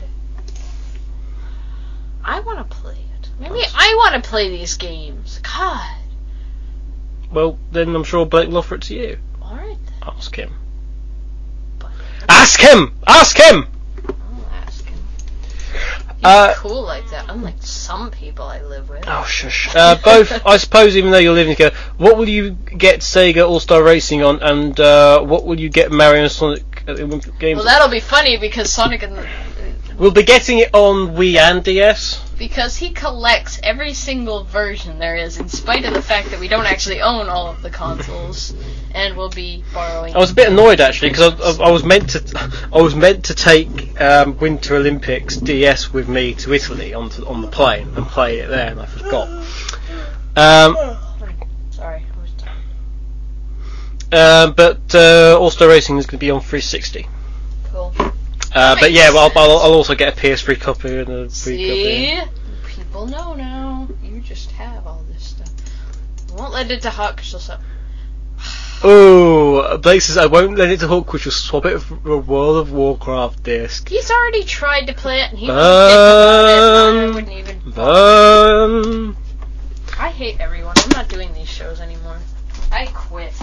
I 2.23 2.39
want 2.41 2.57
to 2.59 2.75
play 2.75 2.97
it. 3.19 3.29
Maybe 3.39 3.61
I 3.75 3.93
want 3.97 4.21
to 4.23 4.29
play 4.29 4.49
these 4.49 4.75
games. 4.77 5.39
God. 5.43 5.95
Well, 7.31 7.57
then 7.71 7.95
I'm 7.95 8.03
sure 8.03 8.25
Blake 8.25 8.49
will 8.49 8.57
offer 8.57 8.75
it 8.75 8.81
to 8.83 8.95
you. 8.95 9.17
All 9.41 9.55
right 9.55 9.77
then. 9.85 9.95
Ask 10.01 10.35
him. 10.35 10.53
Ask 12.27 12.59
him! 12.59 12.93
Ask 13.07 13.37
him! 13.37 13.67
I'll 14.07 14.47
ask 14.53 14.85
him. 14.85 14.97
He's 16.17 16.25
Uh, 16.25 16.53
cool 16.57 16.83
like 16.83 17.09
that, 17.11 17.25
unlike 17.29 17.55
some 17.61 18.11
people 18.11 18.45
I 18.45 18.61
live 18.61 18.89
with. 18.89 19.03
Oh, 19.07 19.23
shush. 19.25 19.73
Uh, 19.75 19.95
both, 20.03 20.45
I 20.45 20.57
suppose, 20.57 20.95
even 20.97 21.11
though 21.11 21.17
you're 21.17 21.33
living 21.33 21.53
together, 21.55 21.75
what 21.97 22.17
will 22.17 22.29
you 22.29 22.51
get 22.51 22.99
Sega 22.99 23.47
All 23.47 23.59
Star 23.59 23.81
Racing 23.81 24.21
on, 24.23 24.41
and 24.41 24.79
uh, 24.79 25.21
what 25.21 25.45
will 25.45 25.59
you 25.59 25.69
get 25.69 25.91
Mario 25.91 26.23
and 26.23 26.31
Sonic 26.31 26.85
Games? 26.85 27.57
Well, 27.57 27.65
that'll 27.65 27.89
be 27.89 27.99
funny 27.99 28.37
because 28.37 28.71
Sonic 28.71 29.03
and 29.03 29.15
we'll 29.99 30.11
be 30.11 30.23
getting 30.23 30.59
it 30.59 30.69
on 30.73 31.15
Wii 31.15 31.35
and 31.35 31.63
DS. 31.63 32.23
because 32.39 32.77
he 32.77 32.91
collects 32.91 33.59
every 33.61 33.93
single 33.93 34.45
version 34.45 34.97
there 34.97 35.17
is, 35.17 35.38
in 35.38 35.49
spite 35.49 35.84
of 35.84 35.93
the 35.93 36.01
fact 36.01 36.31
that 36.31 36.39
we 36.39 36.47
don't 36.47 36.65
actually 36.65 37.01
own 37.01 37.27
all 37.27 37.47
of 37.47 37.61
the 37.61 37.69
consoles, 37.69 38.55
and 38.95 39.17
we'll 39.17 39.30
be 39.30 39.63
borrowing. 39.73 40.15
I 40.15 40.17
was 40.17 40.31
a 40.31 40.35
bit 40.35 40.47
annoyed 40.47 40.80
actually 40.80 41.09
because 41.09 41.59
I, 41.59 41.63
I, 41.63 41.67
I 41.67 41.71
was 41.71 41.84
meant 41.84 42.11
to, 42.11 42.69
I 42.73 42.81
was 42.81 42.95
meant 42.95 43.26
to 43.26 43.35
take 43.35 43.99
um, 44.01 44.38
Winter 44.38 44.77
Olympics 44.77 45.35
DS 45.38 45.91
with 45.91 46.07
me 46.07 46.34
to 46.35 46.53
Italy 46.53 46.93
on 46.93 47.09
to, 47.09 47.27
on 47.27 47.41
the 47.41 47.49
plane 47.49 47.89
and 47.95 48.05
play 48.07 48.39
it 48.39 48.47
there, 48.47 48.71
and 48.71 48.80
I 48.80 48.85
forgot. 48.85 49.27
Um, 50.35 50.97
Sorry. 51.71 52.05
Uh, 54.11 54.51
but 54.51 54.95
uh, 54.95 55.38
All 55.39 55.51
Star 55.51 55.67
Racing 55.67 55.97
is 55.97 56.05
going 56.05 56.17
to 56.17 56.26
be 56.26 56.31
on 56.31 56.39
360. 56.39 57.07
Cool. 57.65 57.93
Uh, 58.53 58.76
but 58.80 58.91
yeah, 58.91 59.11
well, 59.11 59.31
I'll, 59.35 59.57
I'll 59.59 59.73
also 59.73 59.95
get 59.95 60.17
a 60.17 60.19
PS3 60.19 60.59
copy 60.59 60.97
and 60.97 61.09
a 61.09 61.30
free 61.30 61.57
See? 61.57 62.17
copy. 62.17 62.31
People 62.67 63.05
know 63.07 63.34
now. 63.35 63.88
You 64.03 64.19
just 64.21 64.51
have 64.51 64.88
all 64.88 65.03
this 65.11 65.23
stuff. 65.23 65.49
I 66.31 66.35
won't 66.35 66.53
let 66.53 66.71
it 66.71 66.81
to 66.84 66.89
Hawk 66.89 67.17
because 67.17 67.30
she'll 67.30 67.59
Oh, 68.81 69.77
Blake 69.77 70.01
says 70.01 70.17
I 70.17 70.27
won't 70.27 70.57
let 70.57 70.69
it 70.69 70.80
to 70.80 70.88
Hook, 70.88 71.11
which 71.11 71.26
will 71.26 71.34
swap 71.34 71.65
it 71.65 71.80
for 71.80 72.11
a 72.11 72.17
World 72.17 72.57
of 72.57 72.71
Warcraft 72.71 73.43
disc. 73.43 73.89
He's 73.89 74.09
already 74.09 74.45
tried 74.45 74.88
to 74.88 74.93
play 74.93 75.19
it 75.21 75.31
and 75.31 75.38
he 75.38 75.47
was 75.47 75.55
about 75.55 76.95
it. 76.95 77.09
I 77.09 77.13
wouldn't 77.13 77.34
even. 77.34 77.57
Um, 77.77 79.17
I 79.99 80.09
hate 80.09 80.39
everyone. 80.39 80.76
I'm 80.77 80.89
not 80.91 81.09
doing 81.09 81.34
these 81.34 81.49
shows 81.49 81.81
anymore. 81.81 82.19
I 82.71 82.85
quit. 82.85 83.34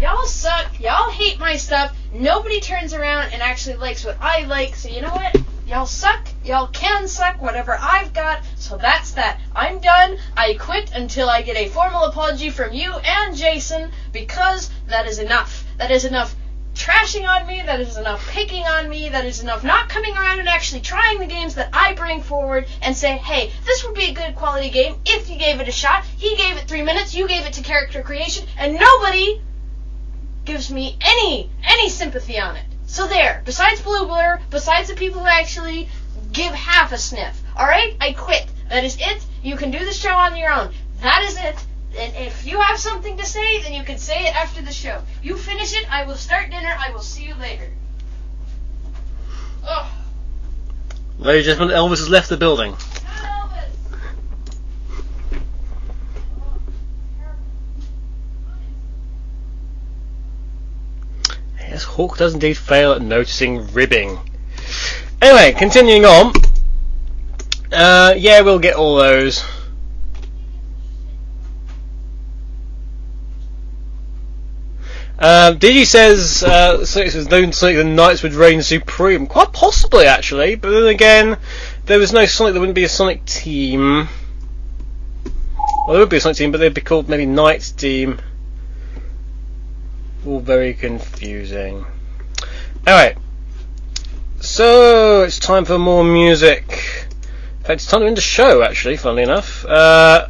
Y'all 0.00 0.26
suck. 0.26 0.80
Y'all 0.80 1.10
hate 1.10 1.38
my 1.38 1.56
stuff. 1.56 1.96
Nobody 2.12 2.60
turns 2.60 2.92
around 2.92 3.32
and 3.32 3.40
actually 3.40 3.76
likes 3.76 4.04
what 4.04 4.16
I 4.20 4.44
like. 4.44 4.74
So 4.74 4.88
you 4.88 5.00
know 5.00 5.10
what? 5.10 5.36
Y'all 5.68 5.86
suck. 5.86 6.28
Y'all 6.44 6.66
can 6.66 7.06
suck 7.06 7.40
whatever 7.40 7.78
I've 7.80 8.12
got. 8.12 8.42
So 8.56 8.76
that's 8.76 9.12
that. 9.12 9.40
I'm 9.54 9.78
done. 9.78 10.18
I 10.36 10.54
quit 10.54 10.90
until 10.94 11.30
I 11.30 11.42
get 11.42 11.56
a 11.56 11.68
formal 11.68 12.04
apology 12.04 12.50
from 12.50 12.72
you 12.72 12.92
and 12.92 13.36
Jason 13.36 13.92
because 14.12 14.70
that 14.88 15.06
is 15.06 15.20
enough. 15.20 15.64
That 15.78 15.92
is 15.92 16.04
enough 16.04 16.34
trashing 16.74 17.26
on 17.28 17.46
me, 17.46 17.62
that 17.62 17.80
is 17.80 17.96
enough 17.96 18.28
picking 18.30 18.64
on 18.64 18.88
me, 18.88 19.08
that 19.08 19.24
is 19.24 19.40
enough 19.40 19.62
not 19.62 19.88
coming 19.88 20.16
around 20.16 20.40
and 20.40 20.48
actually 20.48 20.80
trying 20.80 21.20
the 21.20 21.26
games 21.26 21.54
that 21.54 21.70
I 21.72 21.94
bring 21.94 22.20
forward 22.20 22.66
and 22.82 22.96
say, 22.96 23.16
hey, 23.18 23.52
this 23.64 23.84
would 23.84 23.94
be 23.94 24.10
a 24.10 24.12
good 24.12 24.34
quality 24.34 24.70
game 24.70 24.96
if 25.06 25.30
you 25.30 25.38
gave 25.38 25.60
it 25.60 25.68
a 25.68 25.72
shot. 25.72 26.04
He 26.04 26.34
gave 26.36 26.56
it 26.56 26.66
three 26.66 26.82
minutes, 26.82 27.14
you 27.14 27.28
gave 27.28 27.46
it 27.46 27.52
to 27.54 27.62
character 27.62 28.02
creation, 28.02 28.46
and 28.58 28.74
nobody 28.74 29.40
gives 30.44 30.70
me 30.70 30.96
any 31.00 31.50
any 31.64 31.88
sympathy 31.88 32.38
on 32.38 32.56
it. 32.56 32.64
So 32.86 33.06
there, 33.06 33.42
besides 33.44 33.80
Blue 33.80 34.06
Blur, 34.06 34.40
besides 34.50 34.88
the 34.88 34.94
people 34.94 35.20
who 35.20 35.26
actually 35.26 35.88
give 36.32 36.52
half 36.52 36.92
a 36.92 36.98
sniff. 36.98 37.40
Alright? 37.56 37.96
I 38.00 38.12
quit. 38.12 38.46
That 38.68 38.84
is 38.84 38.96
it. 39.00 39.24
You 39.42 39.56
can 39.56 39.70
do 39.70 39.78
the 39.84 39.92
show 39.92 40.14
on 40.14 40.36
your 40.36 40.52
own. 40.52 40.72
That 41.02 41.22
is 41.24 41.36
it. 41.36 41.56
And 41.98 42.14
if 42.16 42.44
you 42.44 42.60
have 42.60 42.78
something 42.78 43.16
to 43.18 43.24
say, 43.24 43.62
then 43.62 43.72
you 43.72 43.84
can 43.84 43.98
say 43.98 44.26
it 44.26 44.34
after 44.34 44.60
the 44.62 44.72
show. 44.72 45.02
You 45.22 45.36
finish 45.36 45.74
it, 45.74 45.90
I 45.92 46.04
will 46.04 46.16
start 46.16 46.50
dinner, 46.50 46.74
I 46.76 46.90
will 46.90 47.02
see 47.02 47.24
you 47.24 47.34
later. 47.34 47.70
Ugh. 49.64 49.86
Ladies 51.18 51.46
and 51.46 51.58
gentlemen, 51.58 51.76
Elvis 51.76 51.98
has 51.98 52.08
left 52.08 52.28
the 52.28 52.36
building. 52.36 52.72
Elvis. 52.72 53.70
Yes, 61.74 61.82
Hawk 61.82 62.18
does 62.18 62.34
indeed 62.34 62.56
fail 62.56 62.92
at 62.92 63.02
noticing 63.02 63.66
ribbing. 63.72 64.20
Anyway, 65.20 65.58
continuing 65.58 66.04
on. 66.04 66.32
Uh, 67.72 68.14
yeah, 68.16 68.42
we'll 68.42 68.60
get 68.60 68.76
all 68.76 68.94
those. 68.94 69.42
Uh, 75.18 75.54
Digi 75.58 75.84
says 75.84 76.44
uh, 76.44 76.84
Sonic 76.84 77.12
was 77.12 77.28
known 77.28 77.52
Sonic 77.52 77.78
the 77.78 77.82
NiGHTS 77.82 78.22
would 78.22 78.34
reign 78.34 78.62
supreme. 78.62 79.26
Quite 79.26 79.52
possibly, 79.52 80.06
actually. 80.06 80.54
But 80.54 80.70
then 80.70 80.86
again, 80.86 81.38
there 81.86 81.98
was 81.98 82.12
no 82.12 82.24
Sonic. 82.24 82.52
There 82.52 82.60
wouldn't 82.60 82.76
be 82.76 82.84
a 82.84 82.88
Sonic 82.88 83.24
team. 83.24 84.08
Well, 85.24 85.88
there 85.88 85.98
would 85.98 86.08
be 86.08 86.18
a 86.18 86.20
Sonic 86.20 86.36
team, 86.36 86.52
but 86.52 86.58
they'd 86.58 86.72
be 86.72 86.82
called 86.82 87.08
maybe 87.08 87.26
NiGHTS 87.26 87.76
team. 87.76 88.20
All 90.26 90.40
very 90.40 90.72
confusing. 90.72 91.84
Alright. 92.86 93.18
So, 94.40 95.22
it's 95.22 95.38
time 95.38 95.66
for 95.66 95.78
more 95.78 96.02
music. 96.02 96.62
In 97.58 97.64
fact, 97.64 97.80
it's 97.80 97.86
time 97.86 98.00
to 98.00 98.06
end 98.06 98.16
the 98.16 98.22
show, 98.22 98.62
actually, 98.62 98.96
funnily 98.96 99.22
enough. 99.22 99.66
Uh, 99.66 100.28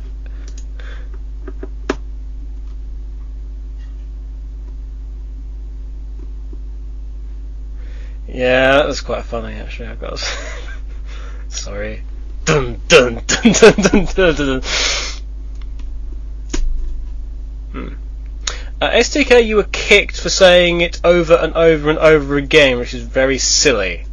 yeah, 8.27 8.77
that 8.79 8.87
was 8.87 9.01
quite 9.01 9.25
funny, 9.25 9.55
actually, 9.55 9.89
I 9.89 9.95
got 9.95 10.19
Sorry. 11.49 12.03
Dun 12.45 12.81
dun 12.89 13.23
dun 13.27 13.53
dun 13.53 13.75
dun 13.81 14.05
dun 14.15 14.35
dun. 14.35 14.63
Hmm. 17.73 17.95
Uh, 18.85 18.93
STK, 18.97 19.47
you 19.47 19.57
were 19.57 19.63
kicked 19.73 20.21
for 20.21 20.29
saying 20.29 20.83
it 20.83 21.01
over 21.03 21.33
and 21.33 21.55
over 21.55 21.89
and 21.89 21.99
over 21.99 22.37
again, 22.37 22.79
which 22.79 22.93
is 22.93 23.03
very 23.03 23.39
silly. 23.39 24.05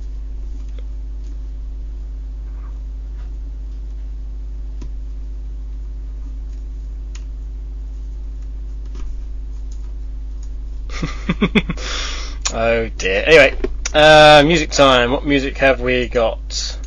oh 12.53 12.87
dear. 12.97 13.25
Anyway, 13.27 13.57
uh, 13.93 14.41
music 14.45 14.71
time. 14.71 15.11
What 15.11 15.25
music 15.25 15.57
have 15.57 15.81
we 15.81 16.07
got? 16.07 16.77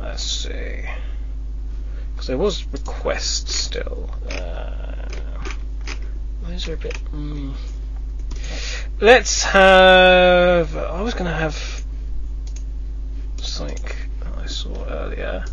Let's 0.00 0.22
see. 0.22 0.86
There 2.30 2.38
was 2.38 2.64
requests 2.66 3.52
still. 3.52 4.08
Uh, 4.30 5.04
those 6.44 6.68
are 6.68 6.74
a 6.74 6.76
bit. 6.76 6.96
Mm. 7.12 7.54
Let's 9.00 9.42
have. 9.42 10.76
I 10.76 11.02
was 11.02 11.14
going 11.14 11.24
to 11.24 11.36
have 11.36 11.82
something 13.38 13.84
I 14.38 14.46
saw 14.46 14.72
earlier. 14.84 15.44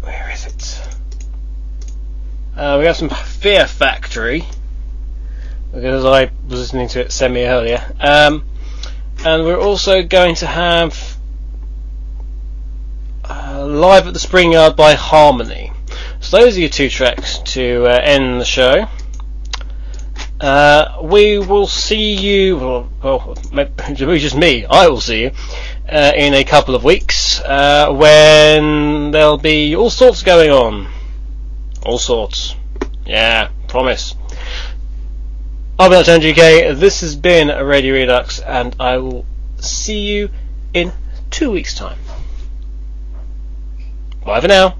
Where 0.00 0.30
is 0.32 0.46
it? 0.46 0.88
Uh, 2.56 2.78
we 2.80 2.86
have 2.86 2.96
some 2.96 3.08
Fear 3.08 3.68
Factory 3.68 4.44
because 5.72 6.04
I 6.04 6.32
was 6.48 6.58
listening 6.58 6.88
to 6.88 7.02
it 7.02 7.12
semi 7.12 7.44
earlier. 7.44 7.80
Um, 8.00 8.46
and 9.24 9.44
we're 9.44 9.60
also 9.60 10.02
going 10.02 10.34
to 10.34 10.46
have 10.46 11.11
Live 13.72 14.06
at 14.06 14.12
the 14.12 14.20
Spring 14.20 14.52
Yard 14.52 14.76
by 14.76 14.94
Harmony. 14.94 15.72
So 16.20 16.38
those 16.38 16.56
are 16.56 16.60
your 16.60 16.68
two 16.68 16.90
tracks 16.90 17.38
to 17.38 17.86
uh, 17.86 18.00
end 18.02 18.40
the 18.40 18.44
show. 18.44 18.86
Uh, 20.40 20.98
we 21.02 21.38
will 21.38 21.66
see 21.66 22.14
you, 22.14 22.56
well, 22.56 22.88
well, 23.02 23.34
just 23.94 24.36
me, 24.36 24.66
I 24.66 24.88
will 24.88 25.00
see 25.00 25.22
you, 25.22 25.30
uh, 25.88 26.12
in 26.14 26.34
a 26.34 26.44
couple 26.44 26.74
of 26.74 26.84
weeks, 26.84 27.40
uh, 27.40 27.92
when 27.92 29.10
there'll 29.10 29.38
be 29.38 29.74
all 29.74 29.88
sorts 29.88 30.22
going 30.22 30.50
on. 30.50 30.92
All 31.82 31.98
sorts. 31.98 32.54
Yeah, 33.06 33.50
promise. 33.68 34.14
I've 35.78 35.90
been 35.90 36.04
Dr. 36.04 36.20
GK, 36.20 36.78
this 36.78 37.00
has 37.00 37.16
been 37.16 37.48
a 37.48 37.64
Radio 37.64 37.94
Redux, 37.94 38.40
and 38.40 38.76
I 38.78 38.98
will 38.98 39.24
see 39.58 40.00
you 40.00 40.28
in 40.74 40.92
two 41.30 41.50
weeks' 41.50 41.74
time. 41.74 41.98
Bye 44.24 44.40
for 44.40 44.48
now. 44.48 44.76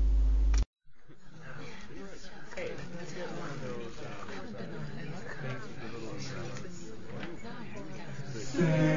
Yeah. 8.58 8.88